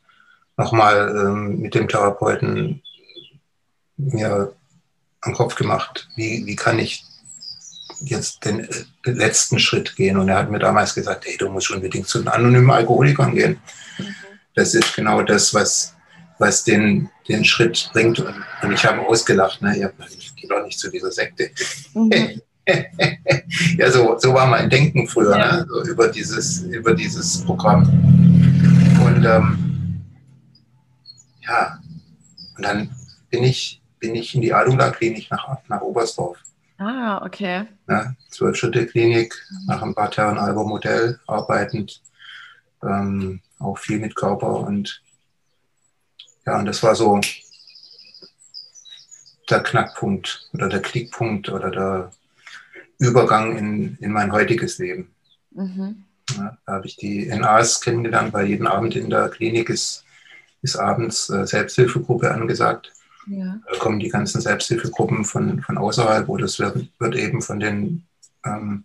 nochmal 0.57 1.09
ähm, 1.09 1.61
mit 1.61 1.75
dem 1.75 1.89
Therapeuten 1.89 2.83
mir 3.97 4.55
am 5.21 5.35
Kopf 5.35 5.55
gemacht, 5.55 6.09
wie, 6.17 6.47
wie 6.47 6.57
kann 6.57 6.79
ich 6.79 7.05
jetzt 8.01 8.45
den 8.45 8.61
äh, 8.61 8.85
letzten 9.05 9.59
Schritt 9.59 9.97
gehen. 9.97 10.17
Und 10.17 10.29
er 10.29 10.39
hat 10.39 10.51
mir 10.51 10.59
damals 10.59 10.95
gesagt, 10.95 11.27
hey, 11.27 11.37
du 11.37 11.49
musst 11.49 11.71
unbedingt 11.71 12.09
zu 12.09 12.19
den 12.19 12.29
anonymen 12.29 12.71
Alkoholikern 12.71 13.35
gehen. 13.35 13.61
Das 14.55 14.75
ist 14.75 14.95
genau 14.95 15.23
das, 15.23 15.55
was, 15.55 15.95
was 16.39 16.65
den, 16.65 17.09
den 17.29 17.45
Schritt 17.45 17.91
bringt. 17.93 18.19
Und 18.19 18.73
ich 18.73 18.85
habe 18.85 19.01
ausgelacht, 19.01 19.63
ne? 19.63 19.93
ich 20.19 20.35
gehe 20.37 20.49
doch 20.49 20.65
nicht 20.65 20.79
zu 20.79 20.91
dieser 20.91 21.13
Sekte. 21.13 21.51
Mhm. 21.95 22.41
ja, 23.79 23.91
so, 23.91 24.19
so 24.19 24.35
war 24.35 24.47
mein 24.47 24.71
Denken 24.71 25.07
früher, 25.07 25.37
ja. 25.37 25.57
ne? 25.57 25.67
so 25.69 25.91
über, 25.91 26.09
dieses, 26.09 26.63
über 26.63 26.95
dieses 26.95 27.45
Programm. 27.45 27.83
Und 29.05 29.25
ähm, 29.25 30.03
ja, 31.47 31.79
und 32.57 32.65
dann 32.65 32.91
bin 33.31 33.45
ich, 33.45 33.81
bin 33.99 34.15
ich 34.15 34.35
in 34.35 34.43
die 34.43 34.53
Alula-Klinik 34.53 35.31
nach, 35.31 35.59
nach 35.69 35.81
Oberstdorf. 35.81 36.39
Ah, 36.79 37.23
okay. 37.25 37.67
Ja, 37.89 38.15
Zwölf-Schritte-Klinik, 38.31 39.35
nach 39.67 39.83
einem 39.83 39.95
Pattern-Alber-Modell 39.95 41.21
arbeitend, 41.27 42.03
ähm, 42.83 43.41
auch 43.61 43.79
viel 43.79 43.99
mit 43.99 44.17
Körper 44.17 44.61
und 44.61 45.03
ja, 46.47 46.59
und 46.59 46.67
das 46.67 46.83
war 46.83 46.95
so 46.95 47.21
der 49.49 49.63
Knackpunkt 49.63 50.49
oder 50.53 50.69
der 50.69 50.81
Klickpunkt 50.81 51.49
oder 51.49 51.71
der 51.71 52.13
Übergang 52.99 53.57
in, 53.57 53.97
in 54.01 54.13
mein 54.13 54.33
heutiges 54.33 54.79
Leben. 54.79 55.15
Mhm. 55.51 56.05
Ja, 56.37 56.59
da 56.67 56.73
habe 56.75 56.87
ich 56.87 56.97
die 56.97 57.27
NAs 57.27 57.81
kennengelernt, 57.81 58.33
weil 58.33 58.47
jeden 58.47 58.67
Abend 58.67 58.95
in 58.95 59.11
der 59.11 59.29
Klinik 59.29 59.69
ist, 59.69 60.05
ist 60.63 60.77
abends 60.77 61.29
äh, 61.31 61.47
Selbsthilfegruppe 61.47 62.31
angesagt. 62.31 62.93
Ja. 63.27 63.59
Da 63.71 63.79
kommen 63.79 64.01
die 64.01 64.09
ganzen 64.09 64.41
Selbsthilfegruppen 64.41 65.25
von, 65.25 65.63
von 65.63 65.79
außerhalb 65.79 66.29
oder 66.29 66.43
das 66.43 66.59
wird, 66.59 66.89
wird 66.99 67.17
eben 67.17 67.43
von 67.43 67.61
den 67.61 68.05
ähm, 68.45 68.85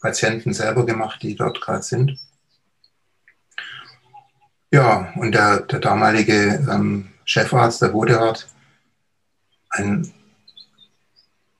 Patienten 0.00 0.54
selber 0.54 0.86
gemacht, 0.86 1.22
die 1.22 1.34
dort 1.34 1.60
gerade 1.60 1.82
sind. 1.82 2.18
Ja, 4.72 5.12
und 5.16 5.32
der, 5.32 5.62
der 5.62 5.80
damalige 5.80 6.64
ähm, 6.70 7.08
Chefarzt, 7.24 7.82
der 7.82 7.88
Boderat, 7.88 8.46
ein 9.70 10.12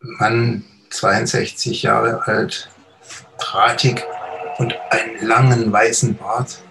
Mann, 0.00 0.64
62 0.90 1.82
Jahre 1.82 2.26
alt, 2.26 2.70
drahtig 3.38 4.04
und 4.58 4.74
einen 4.90 5.26
langen 5.26 5.72
weißen 5.72 6.16
Bart, 6.16 6.62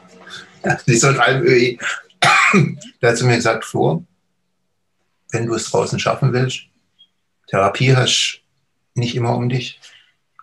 wie 0.85 0.95
so 0.95 1.07
ein 1.07 1.19
Almöhi, 1.19 1.77
der 3.01 3.09
hat 3.09 3.17
zu 3.17 3.25
mir 3.25 3.35
gesagt, 3.35 3.65
Flo, 3.65 4.05
wenn 5.31 5.45
du 5.45 5.55
es 5.55 5.69
draußen 5.69 5.99
schaffen 5.99 6.33
willst. 6.33 6.63
Therapie 7.47 7.95
hast 7.95 8.41
nicht 8.93 9.15
immer 9.15 9.35
um 9.35 9.49
dich, 9.49 9.79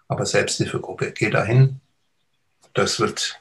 aber 0.09 0.27
Selbsthilfegruppe, 0.27 1.13
geh 1.13 1.31
dahin. 1.31 1.81
Das 2.75 3.01
wird 3.01 3.41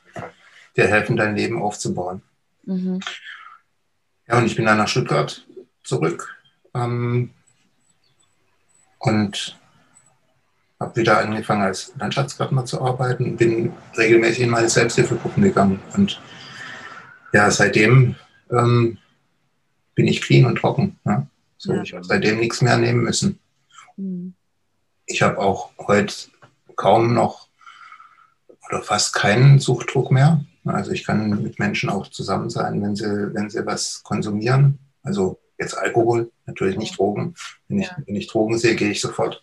dir 0.78 0.88
helfen, 0.88 1.18
dein 1.18 1.36
Leben 1.36 1.62
aufzubauen. 1.62 2.22
Mhm. 2.66 2.99
Ja, 4.28 4.38
und 4.38 4.45
ich 4.45 4.55
bin 4.55 4.66
dann 4.66 4.78
nach 4.78 4.88
Stuttgart 4.88 5.45
zurück 5.84 6.36
ähm, 6.74 7.32
und 8.99 9.59
habe 10.80 10.95
wieder 10.95 11.20
angefangen 11.20 11.61
als 11.61 11.93
Landschaftsgärtner 11.97 12.66
zu 12.66 12.82
arbeiten, 12.82 13.38
bin 13.38 13.74
regelmäßig 13.97 14.41
in 14.41 14.49
meine 14.49 14.70
Selbsthilfegruppen 14.70 15.43
gegangen 15.43 15.80
und 15.95 16.22
ja, 17.34 17.49
seitdem 17.51 18.16
ähm, 18.51 18.97
bin 19.93 20.07
ich 20.07 20.22
clean 20.22 20.45
und 20.45 20.57
trocken. 20.57 20.99
Ja. 21.05 21.28
So, 21.57 21.74
ja. 21.74 21.82
Ich 21.82 21.93
habe 21.93 22.03
seitdem 22.03 22.39
nichts 22.39 22.61
mehr 22.61 22.78
nehmen 22.78 23.03
müssen. 23.03 23.39
Mhm. 23.97 24.34
Ich 25.05 25.22
habe 25.22 25.38
auch 25.38 25.72
heute 25.78 26.13
kaum 26.76 27.13
noch 27.13 27.47
oder 28.68 28.82
fast 28.82 29.13
keinen 29.13 29.59
Suchtdruck 29.59 30.11
mehr. 30.11 30.43
Also 30.66 30.91
ich 30.91 31.03
kann 31.03 31.30
mit 31.43 31.59
Menschen 31.59 31.89
auch 31.89 32.07
zusammen 32.07 32.49
sein, 32.49 32.82
wenn 32.82 32.95
sie, 32.95 33.34
wenn 33.34 33.49
sie 33.49 33.66
was 33.66 34.03
konsumieren. 34.03 34.80
Also 35.03 35.39
jetzt 35.57 35.78
Alkohol, 35.78 36.32
natürlich 36.45 36.78
nicht 36.78 36.97
Drogen. 36.97 37.36
Wenn 37.68 37.80
ich, 37.80 37.88
ja. 37.88 37.97
wenn 38.05 38.16
ich 38.16 38.28
Drogen 38.28 38.57
sehe, 38.57 38.76
gehe 38.76 38.89
ich 38.89 39.01
sofort. 39.01 39.41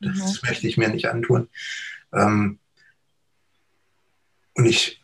Das 0.00 0.42
mhm. 0.42 0.48
möchte 0.48 0.66
ich 0.66 0.76
mir 0.76 0.88
nicht 0.88 1.08
antun. 1.08 1.48
Ähm, 2.12 2.58
und 4.54 4.64
ich 4.66 5.02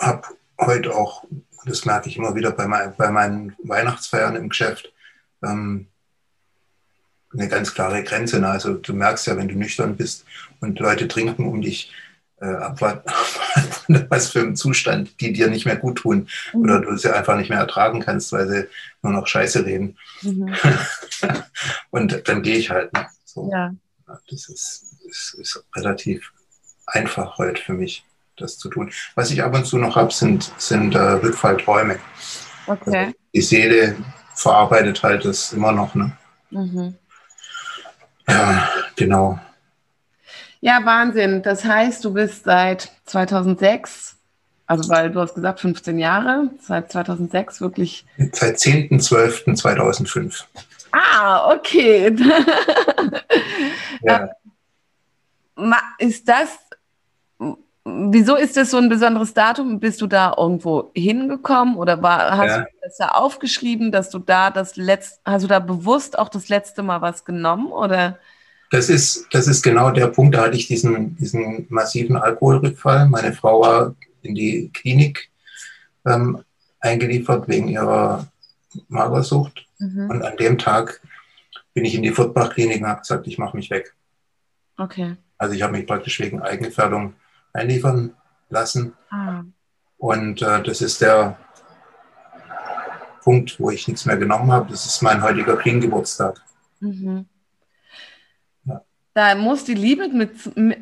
habe 0.00 0.26
heute 0.58 0.94
auch, 0.94 1.24
das 1.64 1.84
merke 1.84 2.08
ich 2.08 2.16
immer 2.16 2.34
wieder 2.34 2.50
bei, 2.50 2.66
mein, 2.66 2.94
bei 2.96 3.10
meinen 3.10 3.54
Weihnachtsfeiern 3.62 4.36
im 4.36 4.48
Geschäft, 4.48 4.92
ähm, 5.42 5.86
eine 7.32 7.48
ganz 7.48 7.72
klare 7.72 8.02
Grenze. 8.02 8.44
Also 8.46 8.74
du 8.74 8.92
merkst 8.92 9.26
ja, 9.28 9.36
wenn 9.36 9.48
du 9.48 9.54
nüchtern 9.54 9.96
bist 9.96 10.24
und 10.60 10.78
Leute 10.80 11.06
trinken 11.06 11.46
um 11.46 11.62
dich, 11.62 11.92
was 12.40 14.30
für 14.30 14.40
einen 14.40 14.56
Zustand, 14.56 15.20
die 15.20 15.32
dir 15.32 15.48
nicht 15.48 15.66
mehr 15.66 15.76
gut 15.76 15.98
tun 15.98 16.28
mhm. 16.52 16.60
oder 16.62 16.80
du 16.80 16.96
sie 16.96 17.14
einfach 17.14 17.36
nicht 17.36 17.50
mehr 17.50 17.58
ertragen 17.58 18.00
kannst, 18.00 18.32
weil 18.32 18.48
sie 18.48 18.66
nur 19.02 19.12
noch 19.12 19.26
Scheiße 19.26 19.64
reden. 19.64 19.98
Mhm. 20.22 20.54
und 21.90 22.28
dann 22.28 22.42
gehe 22.42 22.56
ich 22.56 22.70
halt. 22.70 22.92
Ne? 22.92 23.06
So. 23.24 23.50
Ja. 23.52 23.74
Das 24.28 24.48
ist, 24.48 24.96
ist, 25.08 25.34
ist 25.38 25.64
relativ 25.76 26.32
einfach 26.86 27.38
heute 27.38 27.62
für 27.62 27.74
mich, 27.74 28.04
das 28.36 28.58
zu 28.58 28.68
tun. 28.68 28.90
Was 29.14 29.30
ich 29.30 29.42
ab 29.42 29.54
und 29.54 29.66
zu 29.66 29.78
noch 29.78 29.96
habe, 29.96 30.12
sind, 30.12 30.52
sind 30.58 30.94
äh, 30.94 30.98
Rückfallträume. 30.98 31.98
Okay. 32.66 32.96
Also 32.96 33.14
die 33.34 33.42
Seele 33.42 33.96
verarbeitet 34.34 35.02
halt 35.02 35.24
das 35.24 35.52
immer 35.52 35.72
noch. 35.72 35.94
Ne? 35.94 36.12
Mhm. 36.50 36.94
Ja, 38.28 38.68
genau. 38.96 39.38
Ja, 40.60 40.84
Wahnsinn. 40.84 41.42
Das 41.42 41.64
heißt, 41.64 42.04
du 42.04 42.12
bist 42.12 42.44
seit 42.44 42.92
2006, 43.06 44.16
also 44.66 44.90
weil 44.90 45.10
du 45.10 45.20
hast 45.20 45.34
gesagt 45.34 45.60
15 45.60 45.98
Jahre, 45.98 46.50
seit 46.60 46.92
2006 46.92 47.60
wirklich. 47.60 48.04
Seit 48.32 48.56
10.12.2005. 48.56 50.44
Ah, 50.92 51.52
okay. 51.54 52.14
ja. 54.02 54.28
Ist 55.98 56.28
das, 56.28 56.58
wieso 57.84 58.36
ist 58.36 58.56
das 58.56 58.70
so 58.70 58.76
ein 58.76 58.88
besonderes 58.88 59.32
Datum? 59.32 59.80
Bist 59.80 60.00
du 60.02 60.06
da 60.06 60.34
irgendwo 60.36 60.90
hingekommen 60.94 61.76
oder 61.76 62.02
war, 62.02 62.36
hast 62.36 62.48
ja. 62.48 62.58
du 62.60 62.66
das 62.82 62.96
da 62.98 63.08
aufgeschrieben, 63.08 63.92
dass 63.92 64.10
du 64.10 64.18
da 64.18 64.50
das 64.50 64.76
letzte, 64.76 65.20
hast 65.24 65.42
du 65.42 65.48
da 65.48 65.58
bewusst 65.58 66.18
auch 66.18 66.28
das 66.28 66.48
letzte 66.48 66.82
Mal 66.82 67.00
was 67.00 67.24
genommen 67.24 67.72
oder? 67.72 68.18
Das 68.70 68.88
ist, 68.88 69.26
das 69.32 69.48
ist 69.48 69.62
genau 69.62 69.90
der 69.90 70.06
Punkt, 70.06 70.34
da 70.34 70.44
hatte 70.44 70.56
ich 70.56 70.68
diesen, 70.68 71.16
diesen 71.16 71.66
massiven 71.70 72.16
Alkoholrückfall. 72.16 73.08
Meine 73.08 73.32
Frau 73.32 73.60
war 73.60 73.94
in 74.22 74.34
die 74.34 74.70
Klinik 74.72 75.30
ähm, 76.06 76.42
eingeliefert 76.78 77.48
wegen 77.48 77.68
ihrer 77.68 78.28
Magersucht. 78.88 79.66
Mhm. 79.78 80.10
Und 80.10 80.22
an 80.22 80.36
dem 80.36 80.56
Tag 80.56 81.00
bin 81.74 81.84
ich 81.84 81.94
in 81.94 82.02
die 82.02 82.10
Furtbach-Klinik 82.12 82.80
und 82.80 82.88
habe 82.88 83.00
gesagt, 83.00 83.26
ich 83.26 83.38
mache 83.38 83.56
mich 83.56 83.70
weg. 83.70 83.94
Okay. 84.76 85.16
Also 85.36 85.54
ich 85.54 85.62
habe 85.62 85.72
mich 85.72 85.86
praktisch 85.86 86.20
wegen 86.20 86.40
Eigengefährdung 86.40 87.14
einliefern 87.52 88.14
lassen. 88.50 88.92
Ah. 89.10 89.42
Und 89.98 90.42
äh, 90.42 90.62
das 90.62 90.80
ist 90.80 91.00
der 91.00 91.36
Punkt, 93.22 93.58
wo 93.58 93.70
ich 93.70 93.86
nichts 93.88 94.06
mehr 94.06 94.16
genommen 94.16 94.50
habe. 94.52 94.70
Das 94.70 94.86
ist 94.86 95.02
mein 95.02 95.22
heutiger 95.22 95.56
Clean-Geburtstag. 95.56 96.40
Mhm. 96.80 97.26
Da 99.14 99.34
muss 99.34 99.64
die 99.64 99.74
Liebe 99.74 100.08
mit, 100.08 100.32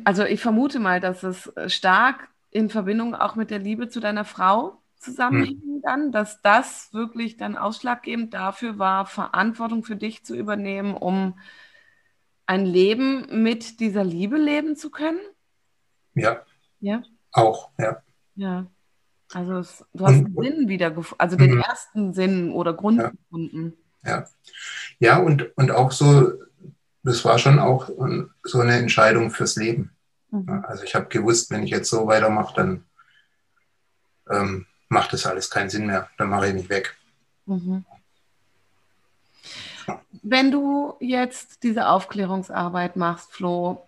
also 0.03 0.23
ich 0.23 0.41
vermute 0.41 0.79
mal, 0.79 0.99
dass 0.99 1.23
es 1.23 1.51
stark 1.67 2.29
in 2.51 2.69
Verbindung 2.69 3.15
auch 3.15 3.35
mit 3.35 3.49
der 3.51 3.59
Liebe 3.59 3.89
zu 3.89 3.99
deiner 3.99 4.25
Frau 4.25 4.81
zusammenhängt 4.97 5.63
hm. 5.63 5.81
dann, 5.81 6.11
dass 6.11 6.41
das 6.41 6.93
wirklich 6.93 7.37
dann 7.37 7.57
ausschlaggebend 7.57 8.33
dafür 8.33 8.77
war, 8.77 9.05
Verantwortung 9.05 9.83
für 9.83 9.95
dich 9.95 10.25
zu 10.25 10.35
übernehmen, 10.35 10.95
um 10.95 11.39
ein 12.45 12.65
Leben 12.65 13.43
mit 13.43 13.79
dieser 13.79 14.03
Liebe 14.03 14.37
leben 14.37 14.75
zu 14.75 14.89
können? 14.89 15.19
Ja. 16.15 16.43
Ja. 16.79 17.03
Auch, 17.31 17.69
ja. 17.77 18.01
Ja. 18.35 18.67
Also 19.31 19.57
es, 19.59 19.85
du 19.93 20.05
hast 20.05 20.17
und, 20.17 20.35
den 20.35 20.43
Sinn 20.43 20.69
wieder 20.69 20.89
gefunden, 20.89 21.21
also 21.21 21.37
den 21.37 21.55
mhm. 21.55 21.61
ersten 21.61 22.13
Sinn 22.13 22.51
oder 22.51 22.73
Grund 22.73 22.99
ja. 22.99 23.09
gefunden. 23.09 23.73
Ja. 24.03 24.25
Ja, 24.97 25.19
und, 25.19 25.55
und 25.57 25.71
auch 25.71 25.91
so, 25.91 26.31
das 27.03 27.23
war 27.25 27.39
schon 27.39 27.59
auch 27.59 27.89
so 28.43 28.59
eine 28.59 28.77
Entscheidung 28.77 29.31
fürs 29.31 29.55
Leben. 29.55 29.91
Mhm. 30.31 30.65
Also 30.67 30.83
ich 30.83 30.95
habe 30.95 31.07
gewusst, 31.07 31.49
wenn 31.51 31.63
ich 31.63 31.71
jetzt 31.71 31.89
so 31.89 32.07
weitermache, 32.07 32.55
dann 32.55 32.85
ähm, 34.29 34.65
macht 34.89 35.13
das 35.13 35.25
alles 35.25 35.49
keinen 35.49 35.69
Sinn 35.69 35.87
mehr. 35.87 36.09
Dann 36.17 36.29
mache 36.29 36.47
ich 36.47 36.53
mich 36.53 36.69
weg. 36.69 36.97
Mhm. 37.45 37.85
Wenn 40.21 40.51
du 40.51 40.95
jetzt 40.99 41.63
diese 41.63 41.87
Aufklärungsarbeit 41.87 42.95
machst, 42.95 43.31
Flo, 43.31 43.87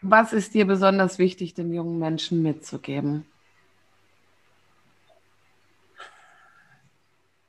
was 0.00 0.32
ist 0.32 0.54
dir 0.54 0.66
besonders 0.66 1.18
wichtig, 1.18 1.54
den 1.54 1.72
jungen 1.72 1.98
Menschen 1.98 2.42
mitzugeben? 2.42 3.26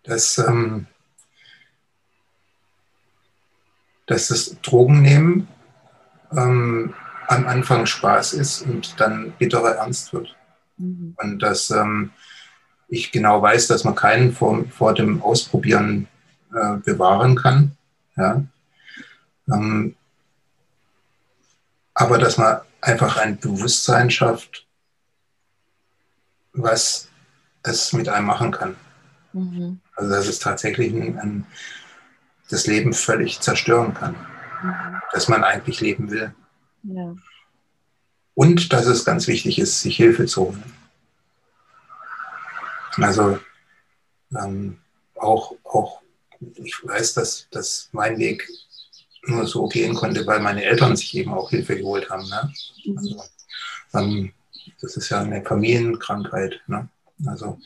Dass, 0.03 0.37
ähm, 0.37 0.87
dass 4.07 4.29
das 4.29 4.57
Drogennehmen 4.61 5.47
ähm, 6.31 6.93
am 7.27 7.47
Anfang 7.47 7.85
Spaß 7.85 8.33
ist 8.33 8.63
und 8.63 8.99
dann 8.99 9.33
bitterer 9.37 9.75
Ernst 9.75 10.13
wird. 10.13 10.35
Mhm. 10.77 11.15
Und 11.17 11.39
dass 11.39 11.69
ähm, 11.69 12.11
ich 12.87 13.11
genau 13.11 13.41
weiß, 13.41 13.67
dass 13.67 13.83
man 13.83 13.95
keinen 13.95 14.31
vor, 14.33 14.63
vor 14.69 14.93
dem 14.93 15.21
Ausprobieren 15.21 16.07
äh, 16.53 16.77
bewahren 16.77 17.35
kann. 17.35 17.77
Ja. 18.15 18.43
Ähm, 19.51 19.95
aber 21.93 22.17
dass 22.17 22.37
man 22.37 22.61
einfach 22.81 23.17
ein 23.17 23.39
Bewusstsein 23.39 24.09
schafft, 24.09 24.65
was 26.53 27.09
es 27.63 27.91
mit 27.91 28.07
einem 28.07 28.27
machen 28.27 28.51
kann. 28.51 28.75
Mhm. 29.33 29.79
Also 29.95 30.09
dass 30.11 30.27
es 30.27 30.39
tatsächlich 30.39 30.93
ein, 30.93 31.19
ein, 31.19 31.45
das 32.49 32.67
Leben 32.67 32.93
völlig 32.93 33.39
zerstören 33.39 33.93
kann, 33.93 34.15
mhm. 34.63 35.01
dass 35.13 35.27
man 35.27 35.43
eigentlich 35.43 35.81
leben 35.81 36.09
will. 36.11 36.33
Ja. 36.83 37.15
Und 38.35 38.71
dass 38.71 38.85
es 38.85 39.03
ganz 39.03 39.27
wichtig 39.27 39.59
ist, 39.59 39.81
sich 39.81 39.97
Hilfe 39.97 40.25
zu 40.25 40.47
holen. 40.47 40.63
Also 42.97 43.39
ähm, 44.39 44.77
auch, 45.15 45.53
auch, 45.63 46.01
ich 46.55 46.75
weiß, 46.83 47.13
dass, 47.13 47.47
dass 47.51 47.89
mein 47.91 48.17
Weg 48.17 48.47
nur 49.23 49.45
so 49.47 49.67
gehen 49.67 49.95
konnte, 49.95 50.25
weil 50.25 50.39
meine 50.39 50.63
Eltern 50.63 50.95
sich 50.95 51.15
eben 51.15 51.33
auch 51.33 51.49
Hilfe 51.49 51.77
geholt 51.77 52.09
haben. 52.09 52.27
Ne? 52.29 52.53
Mhm. 52.85 52.97
Also, 52.97 53.23
ähm, 53.93 54.33
das 54.81 54.97
ist 54.97 55.09
ja 55.09 55.21
eine 55.21 55.43
Familienkrankheit. 55.43 56.61
Ne? 56.67 56.87
Also 57.25 57.59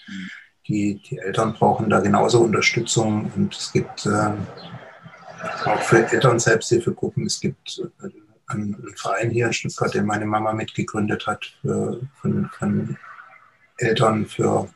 die, 0.68 1.02
die 1.02 1.18
Eltern 1.18 1.54
brauchen 1.54 1.90
da 1.90 2.00
genauso 2.00 2.42
Unterstützung 2.42 3.32
und 3.36 3.56
es 3.56 3.72
gibt 3.72 4.06
äh, 4.06 4.32
auch 5.66 5.82
für 5.82 6.08
Eltern 6.12 6.40
Selbsthilfegruppen, 6.40 7.26
es 7.26 7.40
gibt 7.40 7.82
äh, 8.04 8.10
einen 8.48 8.94
Verein 8.96 9.32
hier 9.32 9.48
in 9.48 9.54
Stuttgart, 9.54 9.94
den 9.94 10.06
meine 10.06 10.26
Mama 10.26 10.54
mitgegründet 10.54 11.26
hat, 11.26 11.46
für, 11.62 12.02
von, 12.22 12.50
von 12.58 12.98
Eltern 13.78 14.26
für, 14.26 14.70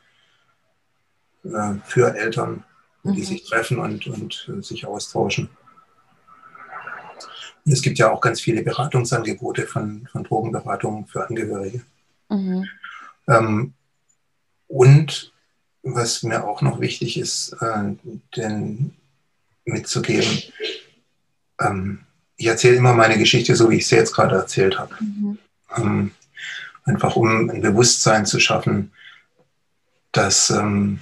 äh, 1.44 1.74
für 1.84 2.14
Eltern, 2.14 2.64
mhm. 3.02 3.14
die 3.14 3.24
sich 3.24 3.44
treffen 3.44 3.78
und, 3.78 4.06
und 4.06 4.50
äh, 4.52 4.62
sich 4.62 4.86
austauschen. 4.86 5.48
Und 7.64 7.72
es 7.72 7.82
gibt 7.82 7.98
ja 7.98 8.10
auch 8.10 8.20
ganz 8.20 8.40
viele 8.40 8.62
Beratungsangebote 8.62 9.66
von, 9.66 10.08
von 10.10 10.24
Drogenberatungen 10.24 11.06
für 11.06 11.28
Angehörige. 11.28 11.82
Mhm. 12.28 12.68
Ähm, 13.28 13.74
und 14.68 15.32
was 15.94 16.22
mir 16.22 16.44
auch 16.44 16.62
noch 16.62 16.80
wichtig 16.80 17.18
ist, 17.18 17.52
äh, 17.60 17.94
den 18.36 18.96
mitzugeben, 19.64 20.42
ähm, 21.60 22.00
ich 22.36 22.46
erzähle 22.46 22.76
immer 22.76 22.92
meine 22.92 23.18
Geschichte 23.18 23.56
so, 23.56 23.70
wie 23.70 23.76
ich 23.76 23.86
sie 23.86 23.96
jetzt 23.96 24.12
gerade 24.12 24.36
erzählt 24.36 24.78
habe. 24.78 24.94
Mhm. 25.00 25.38
Ähm, 25.76 26.10
einfach 26.84 27.16
um 27.16 27.50
ein 27.50 27.62
Bewusstsein 27.62 28.26
zu 28.26 28.40
schaffen, 28.40 28.92
dass, 30.12 30.50
ähm, 30.50 31.00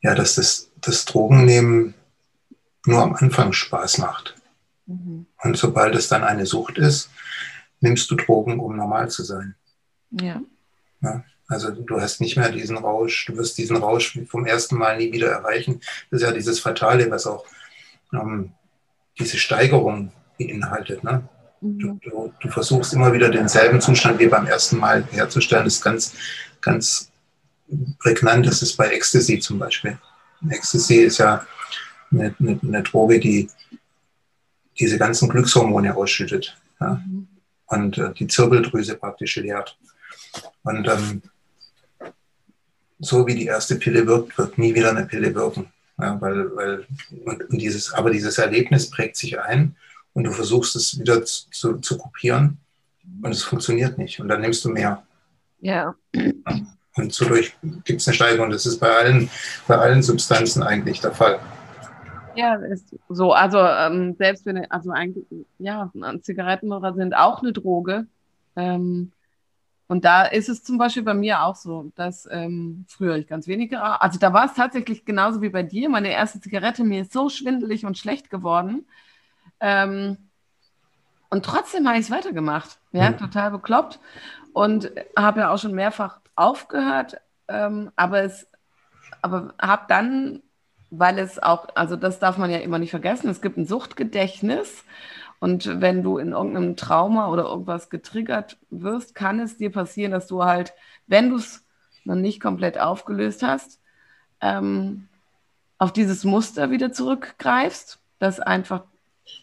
ja, 0.00 0.14
dass 0.14 0.36
das, 0.36 0.70
das 0.80 1.04
Drogennehmen 1.04 1.94
nur 2.86 3.02
am 3.02 3.14
Anfang 3.14 3.52
Spaß 3.52 3.98
macht. 3.98 4.34
Mhm. 4.86 5.26
Und 5.42 5.56
sobald 5.56 5.94
es 5.94 6.08
dann 6.08 6.24
eine 6.24 6.46
Sucht 6.46 6.78
ist, 6.78 7.10
nimmst 7.80 8.10
du 8.10 8.14
Drogen, 8.14 8.58
um 8.60 8.76
normal 8.76 9.10
zu 9.10 9.24
sein. 9.24 9.54
Ja. 10.10 10.40
ja. 11.02 11.24
Also 11.48 11.70
du 11.70 12.00
hast 12.00 12.20
nicht 12.20 12.36
mehr 12.36 12.50
diesen 12.50 12.76
Rausch, 12.76 13.26
du 13.26 13.36
wirst 13.36 13.56
diesen 13.58 13.76
Rausch 13.76 14.18
vom 14.28 14.46
ersten 14.46 14.76
Mal 14.76 14.96
nie 14.96 15.12
wieder 15.12 15.30
erreichen. 15.30 15.80
Das 16.10 16.20
ist 16.20 16.26
ja 16.26 16.32
dieses 16.32 16.60
Fatale, 16.60 17.10
was 17.10 17.26
auch 17.26 17.44
ähm, 18.12 18.52
diese 19.18 19.38
Steigerung 19.38 20.12
beinhaltet. 20.38 21.04
Ne? 21.04 21.28
Mhm. 21.60 21.78
Du, 21.78 22.00
du, 22.02 22.32
du, 22.40 22.48
versuchst 22.48 22.92
immer 22.94 23.12
wieder 23.12 23.28
denselben 23.28 23.80
Zustand 23.80 24.18
wie 24.18 24.26
beim 24.26 24.46
ersten 24.46 24.78
Mal 24.78 25.06
herzustellen. 25.10 25.64
Das 25.64 25.74
ist 25.74 25.84
ganz, 25.84 26.14
ganz 26.60 27.10
prägnant. 28.00 28.46
Das 28.46 28.62
ist 28.62 28.76
bei 28.76 28.88
Ecstasy 28.88 29.38
zum 29.38 29.58
Beispiel. 29.58 29.98
Ecstasy 30.50 30.96
ist 30.96 31.18
ja 31.18 31.46
eine, 32.10 32.34
eine, 32.38 32.60
eine 32.62 32.82
Droge, 32.82 33.20
die 33.20 33.48
diese 34.78 34.98
ganzen 34.98 35.28
Glückshormone 35.28 35.96
ausschüttet 35.96 36.56
ja? 36.80 37.02
Mhm. 37.06 37.28
und 37.66 37.98
äh, 37.98 38.12
die 38.12 38.26
Zirbeldrüse 38.26 38.96
praktisch 38.96 39.36
leert. 39.36 39.78
Und 40.64 40.86
ähm, 40.86 41.22
so 42.98 43.26
wie 43.26 43.34
die 43.34 43.46
erste 43.46 43.76
Pille 43.76 44.06
wirkt, 44.06 44.36
wird 44.38 44.58
nie 44.58 44.74
wieder 44.74 44.90
eine 44.90 45.06
Pille 45.06 45.34
wirken. 45.34 45.68
Ja, 45.98 46.20
weil, 46.20 46.54
weil, 46.56 46.86
und, 47.24 47.44
dieses, 47.50 47.92
aber 47.92 48.10
dieses 48.10 48.38
Erlebnis 48.38 48.90
prägt 48.90 49.16
sich 49.16 49.40
ein 49.40 49.76
und 50.12 50.24
du 50.24 50.32
versuchst 50.32 50.76
es 50.76 50.98
wieder 50.98 51.24
zu, 51.24 51.50
zu, 51.50 51.76
zu 51.78 51.96
kopieren 51.96 52.58
und 53.22 53.30
es 53.30 53.42
funktioniert 53.42 53.96
nicht. 53.96 54.20
Und 54.20 54.28
dann 54.28 54.40
nimmst 54.42 54.64
du 54.64 54.68
mehr. 54.68 55.02
Ja. 55.60 55.94
Und 56.96 57.12
so 57.12 57.26
gibt 57.84 58.00
es 58.00 58.08
eine 58.08 58.14
Steigerung. 58.14 58.50
Das 58.50 58.66
ist 58.66 58.78
bei 58.78 58.90
allen, 58.90 59.30
bei 59.66 59.76
allen 59.76 60.02
Substanzen 60.02 60.62
eigentlich 60.62 61.00
der 61.00 61.12
Fall. 61.12 61.38
Ja, 62.34 62.56
ist 62.56 62.94
so. 63.08 63.32
Also 63.32 63.58
ähm, 63.58 64.14
selbst 64.18 64.44
wenn, 64.44 64.70
also 64.70 64.90
eigentlich, 64.90 65.24
ja, 65.58 65.90
Zigaretten 66.20 66.70
sind 66.94 67.14
auch 67.14 67.42
eine 67.42 67.52
Droge. 67.52 68.06
Ähm, 68.56 69.12
und 69.88 70.04
da 70.04 70.24
ist 70.24 70.48
es 70.48 70.64
zum 70.64 70.78
Beispiel 70.78 71.04
bei 71.04 71.14
mir 71.14 71.42
auch 71.42 71.54
so, 71.54 71.92
dass 71.94 72.28
ähm, 72.30 72.84
früher 72.88 73.16
ich 73.16 73.28
ganz 73.28 73.46
wenig 73.46 73.70
geraucht 73.70 74.02
Also 74.02 74.18
da 74.18 74.32
war 74.32 74.46
es 74.46 74.54
tatsächlich 74.54 75.04
genauso 75.04 75.42
wie 75.42 75.48
bei 75.48 75.62
dir. 75.62 75.88
Meine 75.88 76.10
erste 76.10 76.40
Zigarette, 76.40 76.82
mir 76.82 77.02
ist 77.02 77.12
so 77.12 77.28
schwindelig 77.28 77.86
und 77.86 77.96
schlecht 77.96 78.28
geworden. 78.28 78.86
Ähm, 79.60 80.16
und 81.30 81.44
trotzdem 81.44 81.86
habe 81.86 81.98
ich 81.98 82.06
es 82.06 82.10
weitergemacht. 82.10 82.78
Ja, 82.90 83.10
mhm. 83.10 83.18
total 83.18 83.52
bekloppt. 83.52 84.00
Und 84.52 84.90
habe 85.16 85.40
ja 85.40 85.50
auch 85.50 85.58
schon 85.58 85.72
mehrfach 85.72 86.18
aufgehört. 86.34 87.18
Ähm, 87.46 87.92
aber 87.94 88.22
es, 88.22 88.48
aber 89.22 89.54
habe 89.60 89.84
dann, 89.86 90.42
weil 90.90 91.20
es 91.20 91.40
auch, 91.40 91.68
also 91.76 91.94
das 91.94 92.18
darf 92.18 92.38
man 92.38 92.50
ja 92.50 92.58
immer 92.58 92.80
nicht 92.80 92.90
vergessen, 92.90 93.30
es 93.30 93.40
gibt 93.40 93.56
ein 93.56 93.66
Suchtgedächtnis. 93.66 94.84
Und 95.38 95.80
wenn 95.80 96.02
du 96.02 96.18
in 96.18 96.32
irgendeinem 96.32 96.76
Trauma 96.76 97.28
oder 97.28 97.44
irgendwas 97.44 97.90
getriggert 97.90 98.58
wirst, 98.70 99.14
kann 99.14 99.38
es 99.40 99.56
dir 99.56 99.70
passieren, 99.70 100.12
dass 100.12 100.26
du 100.26 100.44
halt, 100.44 100.72
wenn 101.06 101.30
du 101.30 101.36
es 101.36 101.64
noch 102.04 102.14
nicht 102.14 102.40
komplett 102.40 102.78
aufgelöst 102.78 103.42
hast, 103.42 103.80
ähm, 104.40 105.08
auf 105.78 105.92
dieses 105.92 106.24
Muster 106.24 106.70
wieder 106.70 106.92
zurückgreifst, 106.92 107.98
das 108.18 108.40
einfach 108.40 108.84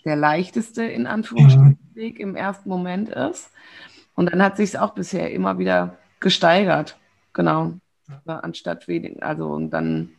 der 0.06 0.16
leichteste 0.16 0.84
in 0.84 1.08
Anführungsstrichen 1.08 1.78
mhm. 1.92 1.96
Weg 1.96 2.20
im 2.20 2.36
ersten 2.36 2.70
Moment 2.70 3.10
ist. 3.10 3.52
Und 4.16 4.32
dann 4.32 4.42
hat 4.42 4.58
sich 4.58 4.70
es 4.70 4.76
auch 4.76 4.94
bisher 4.94 5.32
immer 5.32 5.60
wieder 5.60 5.98
gesteigert. 6.20 6.98
Genau. 7.34 7.74
Anstatt 8.26 8.88
wenig, 8.88 9.24
also 9.24 9.48
und 9.48 9.72
dann 9.72 10.12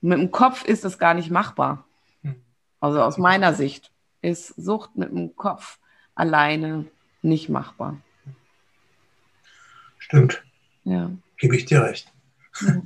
mit 0.00 0.18
dem 0.18 0.30
Kopf 0.30 0.64
ist 0.64 0.84
das 0.84 0.98
gar 0.98 1.14
nicht 1.14 1.30
machbar. 1.30 1.84
Hm. 2.22 2.36
Also 2.80 3.02
aus 3.02 3.16
meiner 3.16 3.54
Sicht 3.54 3.90
ist 4.22 4.48
Sucht 4.56 4.96
mit 4.96 5.10
dem 5.10 5.36
Kopf 5.36 5.78
alleine 6.14 6.86
nicht 7.22 7.48
machbar. 7.48 8.00
Stimmt. 9.98 10.42
Ja. 10.84 11.10
Gebe 11.36 11.56
ich 11.56 11.66
dir 11.66 11.82
recht. 11.82 12.10
Ja. 12.60 12.82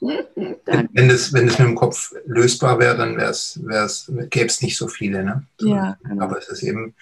wenn, 0.00 1.10
es, 1.10 1.32
wenn 1.32 1.48
es 1.48 1.58
mit 1.58 1.68
dem 1.68 1.74
Kopf 1.74 2.12
lösbar 2.26 2.78
wäre, 2.78 2.96
dann 2.96 3.16
wär's, 3.16 3.58
wär's, 3.64 4.10
gäbe 4.30 4.46
es 4.46 4.62
nicht 4.62 4.76
so 4.76 4.88
viele. 4.88 5.24
Ne? 5.24 5.44
Ja, 5.60 5.96
genau. 6.04 6.24
Aber 6.24 6.38
es 6.38 6.48
ist 6.48 6.62
eben 6.62 6.94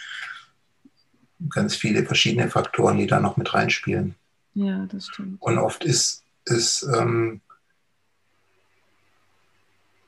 ganz 1.51 1.77
viele 1.77 2.05
verschiedene 2.05 2.49
Faktoren, 2.49 2.99
die 2.99 3.07
da 3.07 3.21
noch 3.21 3.37
mit 3.37 3.53
reinspielen. 3.53 4.14
Ja, 4.55 4.87
das 4.87 5.09
stimmt. 5.09 5.41
Und 5.43 5.59
oft 5.59 5.85
ist, 5.85 6.25
ist 6.47 6.83
ähm, 6.95 7.41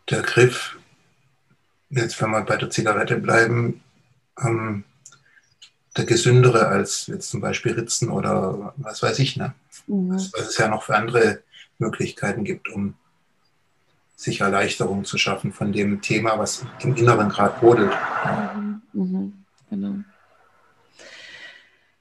der 0.08 0.22
Griff, 0.22 0.77
jetzt 1.90 2.20
wenn 2.20 2.30
wir 2.30 2.42
bei 2.42 2.56
der 2.56 2.70
Zigarette 2.70 3.16
bleiben, 3.16 3.82
ähm, 4.40 4.84
der 5.96 6.04
gesündere 6.04 6.68
als 6.68 7.06
jetzt 7.06 7.30
zum 7.30 7.40
Beispiel 7.40 7.72
Ritzen 7.72 8.10
oder 8.10 8.72
was 8.76 9.02
weiß 9.02 9.18
ich. 9.18 9.36
Ne? 9.36 9.54
Mhm. 9.86 10.14
Was, 10.14 10.32
was 10.32 10.48
es 10.48 10.58
ja 10.58 10.68
noch 10.68 10.84
für 10.84 10.96
andere 10.96 11.42
Möglichkeiten 11.78 12.44
gibt, 12.44 12.68
um 12.68 12.94
sich 14.16 14.40
Erleichterung 14.40 15.04
zu 15.04 15.16
schaffen 15.16 15.52
von 15.52 15.72
dem 15.72 16.02
Thema, 16.02 16.38
was 16.38 16.64
im 16.80 16.96
Inneren 16.96 17.28
gerade 17.28 17.58
brodelt. 17.60 17.92
Mhm. 18.54 18.82
Mhm. 18.92 19.32
Genau. 19.70 19.94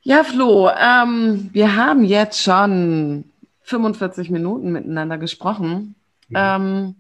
Ja, 0.02 0.24
Flo, 0.24 0.70
ähm, 0.70 1.50
wir 1.52 1.76
haben 1.76 2.04
jetzt 2.04 2.42
schon 2.42 3.26
45 3.64 4.30
Minuten 4.30 4.72
miteinander 4.72 5.18
gesprochen. 5.18 5.96
Mhm. 6.30 6.36
Ähm, 6.36 6.96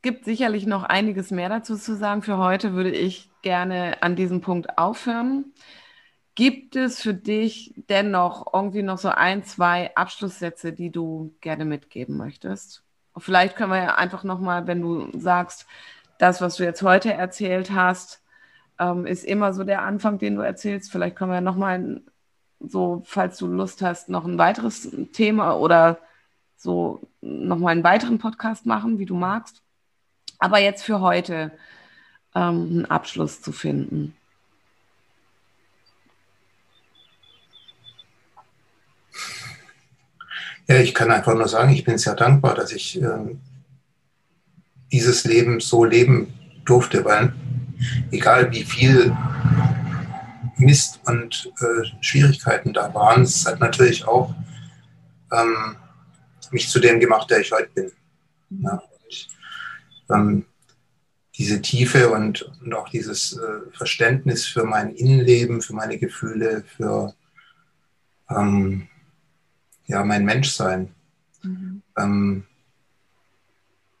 es 0.00 0.02
gibt 0.02 0.24
sicherlich 0.24 0.64
noch 0.64 0.84
einiges 0.84 1.30
mehr 1.30 1.50
dazu 1.50 1.76
zu 1.76 1.94
sagen. 1.94 2.22
Für 2.22 2.38
heute 2.38 2.72
würde 2.72 2.90
ich 2.90 3.30
gerne 3.42 4.02
an 4.02 4.16
diesem 4.16 4.40
Punkt 4.40 4.78
aufhören. 4.78 5.52
Gibt 6.34 6.74
es 6.74 7.02
für 7.02 7.12
dich 7.12 7.74
dennoch 7.90 8.54
irgendwie 8.54 8.82
noch 8.82 8.96
so 8.96 9.10
ein, 9.10 9.44
zwei 9.44 9.94
Abschlusssätze, 9.96 10.72
die 10.72 10.90
du 10.90 11.34
gerne 11.42 11.66
mitgeben 11.66 12.16
möchtest? 12.16 12.82
Vielleicht 13.18 13.56
können 13.56 13.72
wir 13.72 13.82
ja 13.82 13.94
einfach 13.96 14.24
nochmal, 14.24 14.66
wenn 14.66 14.80
du 14.80 15.10
sagst, 15.18 15.66
das, 16.16 16.40
was 16.40 16.56
du 16.56 16.64
jetzt 16.64 16.80
heute 16.80 17.12
erzählt 17.12 17.70
hast, 17.70 18.22
ähm, 18.78 19.04
ist 19.04 19.26
immer 19.26 19.52
so 19.52 19.64
der 19.64 19.82
Anfang, 19.82 20.16
den 20.16 20.36
du 20.36 20.40
erzählst. 20.40 20.90
Vielleicht 20.90 21.14
können 21.14 21.32
wir 21.32 21.42
nochmal 21.42 22.00
so, 22.58 23.02
falls 23.04 23.36
du 23.36 23.48
Lust 23.48 23.82
hast, 23.82 24.08
noch 24.08 24.24
ein 24.24 24.38
weiteres 24.38 24.96
Thema 25.12 25.58
oder 25.58 25.98
so 26.56 27.02
nochmal 27.20 27.72
einen 27.72 27.84
weiteren 27.84 28.16
Podcast 28.16 28.64
machen, 28.64 28.98
wie 28.98 29.04
du 29.04 29.14
magst. 29.14 29.62
Aber 30.40 30.58
jetzt 30.58 30.82
für 30.82 31.00
heute 31.00 31.52
ähm, 32.34 32.68
einen 32.70 32.86
Abschluss 32.86 33.42
zu 33.42 33.52
finden. 33.52 34.16
Ja, 40.66 40.76
ich 40.76 40.94
kann 40.94 41.10
einfach 41.10 41.34
nur 41.34 41.48
sagen, 41.48 41.72
ich 41.72 41.84
bin 41.84 41.98
sehr 41.98 42.14
dankbar, 42.14 42.54
dass 42.54 42.72
ich 42.72 43.00
äh, 43.02 43.36
dieses 44.92 45.24
Leben 45.24 45.60
so 45.60 45.84
leben 45.84 46.32
durfte, 46.64 47.04
weil 47.04 47.32
egal 48.10 48.50
wie 48.52 48.64
viel 48.64 49.16
Mist 50.56 51.00
und 51.06 51.52
äh, 51.60 51.86
Schwierigkeiten 52.00 52.72
da 52.72 52.94
waren, 52.94 53.22
es 53.22 53.46
hat 53.46 53.60
natürlich 53.60 54.06
auch 54.06 54.34
ähm, 55.32 55.76
mich 56.50 56.68
zu 56.68 56.78
dem 56.78 57.00
gemacht, 57.00 57.30
der 57.30 57.40
ich 57.40 57.50
heute 57.50 57.70
bin. 57.74 57.92
Ja, 58.62 58.82
ich, 59.08 59.28
ähm, 60.10 60.44
diese 61.36 61.62
Tiefe 61.62 62.10
und, 62.10 62.42
und 62.62 62.74
auch 62.74 62.88
dieses 62.88 63.34
äh, 63.34 63.70
Verständnis 63.72 64.46
für 64.46 64.64
mein 64.64 64.94
Innenleben, 64.94 65.62
für 65.62 65.74
meine 65.74 65.98
Gefühle, 65.98 66.64
für 66.76 67.14
ähm, 68.28 68.88
ja, 69.86 70.04
mein 70.04 70.24
Menschsein, 70.24 70.94
mhm. 71.42 71.82
ähm, 71.96 72.44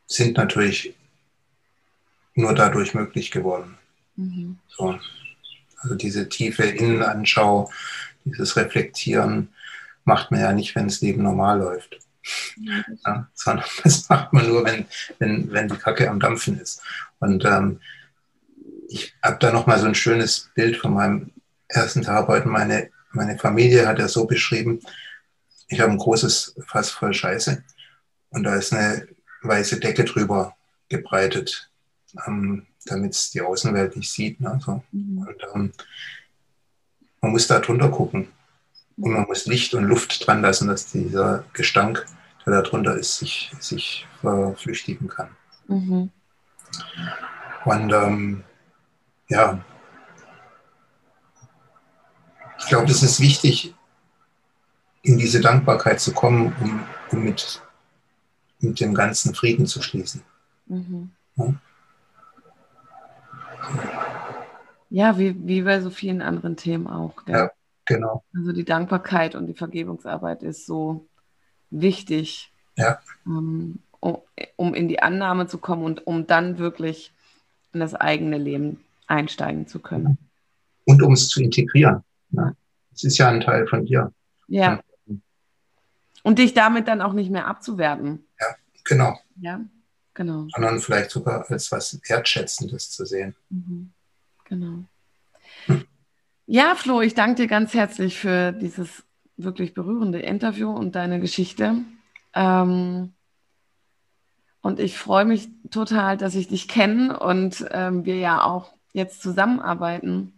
sind 0.06 0.36
natürlich 0.36 0.94
nur 2.34 2.54
dadurch 2.54 2.94
möglich 2.94 3.30
geworden. 3.30 3.78
Mhm. 4.16 4.58
So. 4.68 4.98
Also 5.78 5.94
diese 5.94 6.28
tiefe 6.28 6.64
Innenanschau, 6.64 7.70
dieses 8.24 8.56
Reflektieren 8.56 9.48
macht 10.04 10.30
man 10.30 10.40
ja 10.40 10.52
nicht, 10.52 10.74
wenn 10.74 10.88
das 10.88 11.00
Leben 11.00 11.22
normal 11.22 11.60
läuft. 11.60 11.98
Ja, 12.56 13.28
sondern 13.34 13.64
das 13.82 14.08
macht 14.08 14.32
man 14.32 14.48
nur, 14.48 14.64
wenn, 14.64 14.86
wenn, 15.18 15.50
wenn 15.52 15.68
die 15.68 15.76
Kacke 15.76 16.08
am 16.08 16.20
Dampfen 16.20 16.58
ist. 16.58 16.82
Und 17.18 17.44
ähm, 17.44 17.80
ich 18.88 19.14
habe 19.22 19.38
da 19.38 19.52
nochmal 19.52 19.78
so 19.78 19.86
ein 19.86 19.94
schönes 19.94 20.50
Bild 20.54 20.76
von 20.76 20.94
meinem 20.94 21.30
ersten 21.68 22.02
Tag 22.02 22.28
heute. 22.28 22.48
Meine, 22.48 22.90
meine 23.12 23.38
Familie 23.38 23.86
hat 23.86 23.98
er 23.98 24.08
so 24.08 24.26
beschrieben, 24.26 24.80
ich 25.68 25.80
habe 25.80 25.92
ein 25.92 25.98
großes 25.98 26.56
Fass 26.66 26.90
voll 26.90 27.14
Scheiße 27.14 27.62
und 28.30 28.42
da 28.42 28.56
ist 28.56 28.72
eine 28.72 29.06
weiße 29.42 29.78
Decke 29.78 30.04
drüber 30.04 30.56
gebreitet, 30.88 31.70
ähm, 32.26 32.66
damit 32.86 33.14
es 33.14 33.30
die 33.30 33.40
Außenwelt 33.40 33.96
nicht 33.96 34.10
sieht. 34.10 34.40
Ne, 34.40 34.60
so. 34.64 34.82
mhm. 34.90 35.18
Und 35.18 35.36
ähm, 35.54 35.72
man 37.20 37.32
muss 37.32 37.46
da 37.46 37.60
drunter 37.60 37.88
gucken 37.88 38.28
und 39.00 39.12
man 39.12 39.26
muss 39.26 39.46
Licht 39.46 39.74
und 39.74 39.84
Luft 39.84 40.26
dran 40.26 40.42
lassen, 40.42 40.68
dass 40.68 40.86
dieser 40.86 41.44
Gestank, 41.52 42.06
der 42.44 42.54
da 42.54 42.62
drunter 42.62 42.96
ist, 42.96 43.18
sich, 43.18 43.50
sich 43.58 44.06
verflüchtigen 44.20 45.08
kann. 45.08 45.30
Mhm. 45.68 46.10
Und 47.64 47.92
ähm, 47.92 48.44
ja, 49.28 49.64
ich 52.58 52.66
glaube, 52.66 52.86
das 52.86 53.02
ist 53.02 53.20
wichtig, 53.20 53.74
in 55.02 55.18
diese 55.18 55.40
Dankbarkeit 55.40 56.00
zu 56.00 56.12
kommen, 56.12 56.54
um, 56.60 56.80
um 57.10 57.24
mit, 57.24 57.62
mit 58.60 58.80
dem 58.80 58.94
ganzen 58.94 59.34
Frieden 59.34 59.66
zu 59.66 59.80
schließen. 59.82 60.22
Mhm. 60.66 61.10
Ja? 61.36 61.54
ja, 64.90 65.18
wie, 65.18 65.34
wie 65.46 65.62
bei 65.62 65.80
so 65.80 65.90
vielen 65.90 66.20
anderen 66.20 66.56
Themen 66.56 66.86
auch. 66.86 67.24
Gell? 67.24 67.34
Ja, 67.34 67.50
genau. 67.94 68.24
Also 68.34 68.52
die 68.52 68.64
Dankbarkeit 68.64 69.34
und 69.34 69.46
die 69.46 69.54
Vergebungsarbeit 69.54 70.42
ist 70.42 70.66
so 70.66 71.08
wichtig, 71.70 72.52
ja. 72.76 73.00
um, 73.24 73.80
um, 74.00 74.18
um 74.56 74.74
in 74.74 74.88
die 74.88 75.02
Annahme 75.02 75.46
zu 75.46 75.58
kommen 75.58 75.84
und 75.84 76.06
um 76.06 76.26
dann 76.26 76.58
wirklich 76.58 77.12
in 77.72 77.80
das 77.80 77.94
eigene 77.94 78.38
Leben 78.38 78.84
einsteigen 79.06 79.66
zu 79.66 79.80
können. 79.80 80.18
Und 80.84 81.02
um 81.02 81.12
es 81.12 81.28
zu 81.28 81.42
integrieren. 81.42 82.02
Ne? 82.30 82.56
Es 82.92 83.04
ist 83.04 83.18
ja 83.18 83.28
ein 83.28 83.40
Teil 83.40 83.66
von 83.66 83.84
dir. 83.84 84.12
Ja. 84.48 84.80
Und 86.22 86.38
dich 86.38 86.54
damit 86.54 86.86
dann 86.88 87.00
auch 87.00 87.12
nicht 87.12 87.30
mehr 87.30 87.46
abzuwerten. 87.46 88.26
Ja, 88.40 88.46
genau. 88.84 89.18
Ja, 89.40 89.60
genau. 90.14 90.46
Sondern 90.54 90.80
vielleicht 90.80 91.10
sogar 91.10 91.50
als 91.50 91.72
was 91.72 91.98
Wertschätzendes 92.08 92.90
zu 92.90 93.06
sehen. 93.06 93.34
Mhm. 93.48 93.92
Genau. 94.44 94.84
Ja, 96.52 96.74
Flo, 96.74 97.00
ich 97.00 97.14
danke 97.14 97.42
dir 97.42 97.46
ganz 97.46 97.74
herzlich 97.74 98.18
für 98.18 98.50
dieses 98.50 99.04
wirklich 99.36 99.72
berührende 99.72 100.18
Interview 100.18 100.68
und 100.68 100.96
deine 100.96 101.20
Geschichte. 101.20 101.76
Ähm, 102.34 103.12
und 104.60 104.80
ich 104.80 104.98
freue 104.98 105.24
mich 105.24 105.48
total, 105.70 106.16
dass 106.16 106.34
ich 106.34 106.48
dich 106.48 106.66
kenne 106.66 107.20
und 107.20 107.64
ähm, 107.70 108.04
wir 108.04 108.16
ja 108.16 108.42
auch 108.42 108.72
jetzt 108.92 109.22
zusammenarbeiten. 109.22 110.32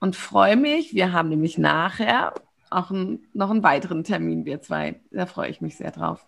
Und 0.00 0.16
freue 0.16 0.56
mich, 0.56 0.94
wir 0.94 1.12
haben 1.12 1.28
nämlich 1.28 1.58
nachher 1.58 2.34
auch 2.68 2.90
ein, 2.90 3.20
noch 3.34 3.50
einen 3.50 3.62
weiteren 3.62 4.02
Termin, 4.02 4.44
wir 4.44 4.62
zwei. 4.62 5.00
Da 5.12 5.26
freue 5.26 5.48
ich 5.48 5.60
mich 5.60 5.76
sehr 5.76 5.92
drauf. 5.92 6.26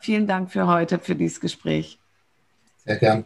Vielen 0.00 0.26
Dank 0.26 0.50
für 0.50 0.66
heute, 0.66 0.98
für 0.98 1.16
dieses 1.16 1.40
Gespräch. 1.40 1.98
Sehr 2.84 2.96
gern. 2.96 3.24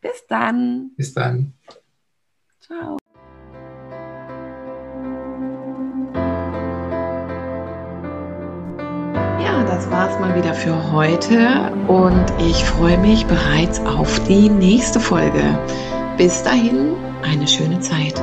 Bis 0.00 0.26
dann. 0.28 0.92
Bis 0.96 1.12
dann. 1.12 1.52
Ciao. 2.58 2.99
Das 9.80 9.90
war's 9.90 10.20
mal 10.20 10.36
wieder 10.36 10.52
für 10.52 10.92
heute 10.92 11.72
und 11.88 12.26
ich 12.38 12.62
freue 12.66 12.98
mich 12.98 13.24
bereits 13.24 13.80
auf 13.86 14.20
die 14.28 14.50
nächste 14.50 15.00
Folge. 15.00 15.58
Bis 16.18 16.42
dahin, 16.42 16.96
eine 17.22 17.48
schöne 17.48 17.80
Zeit. 17.80 18.22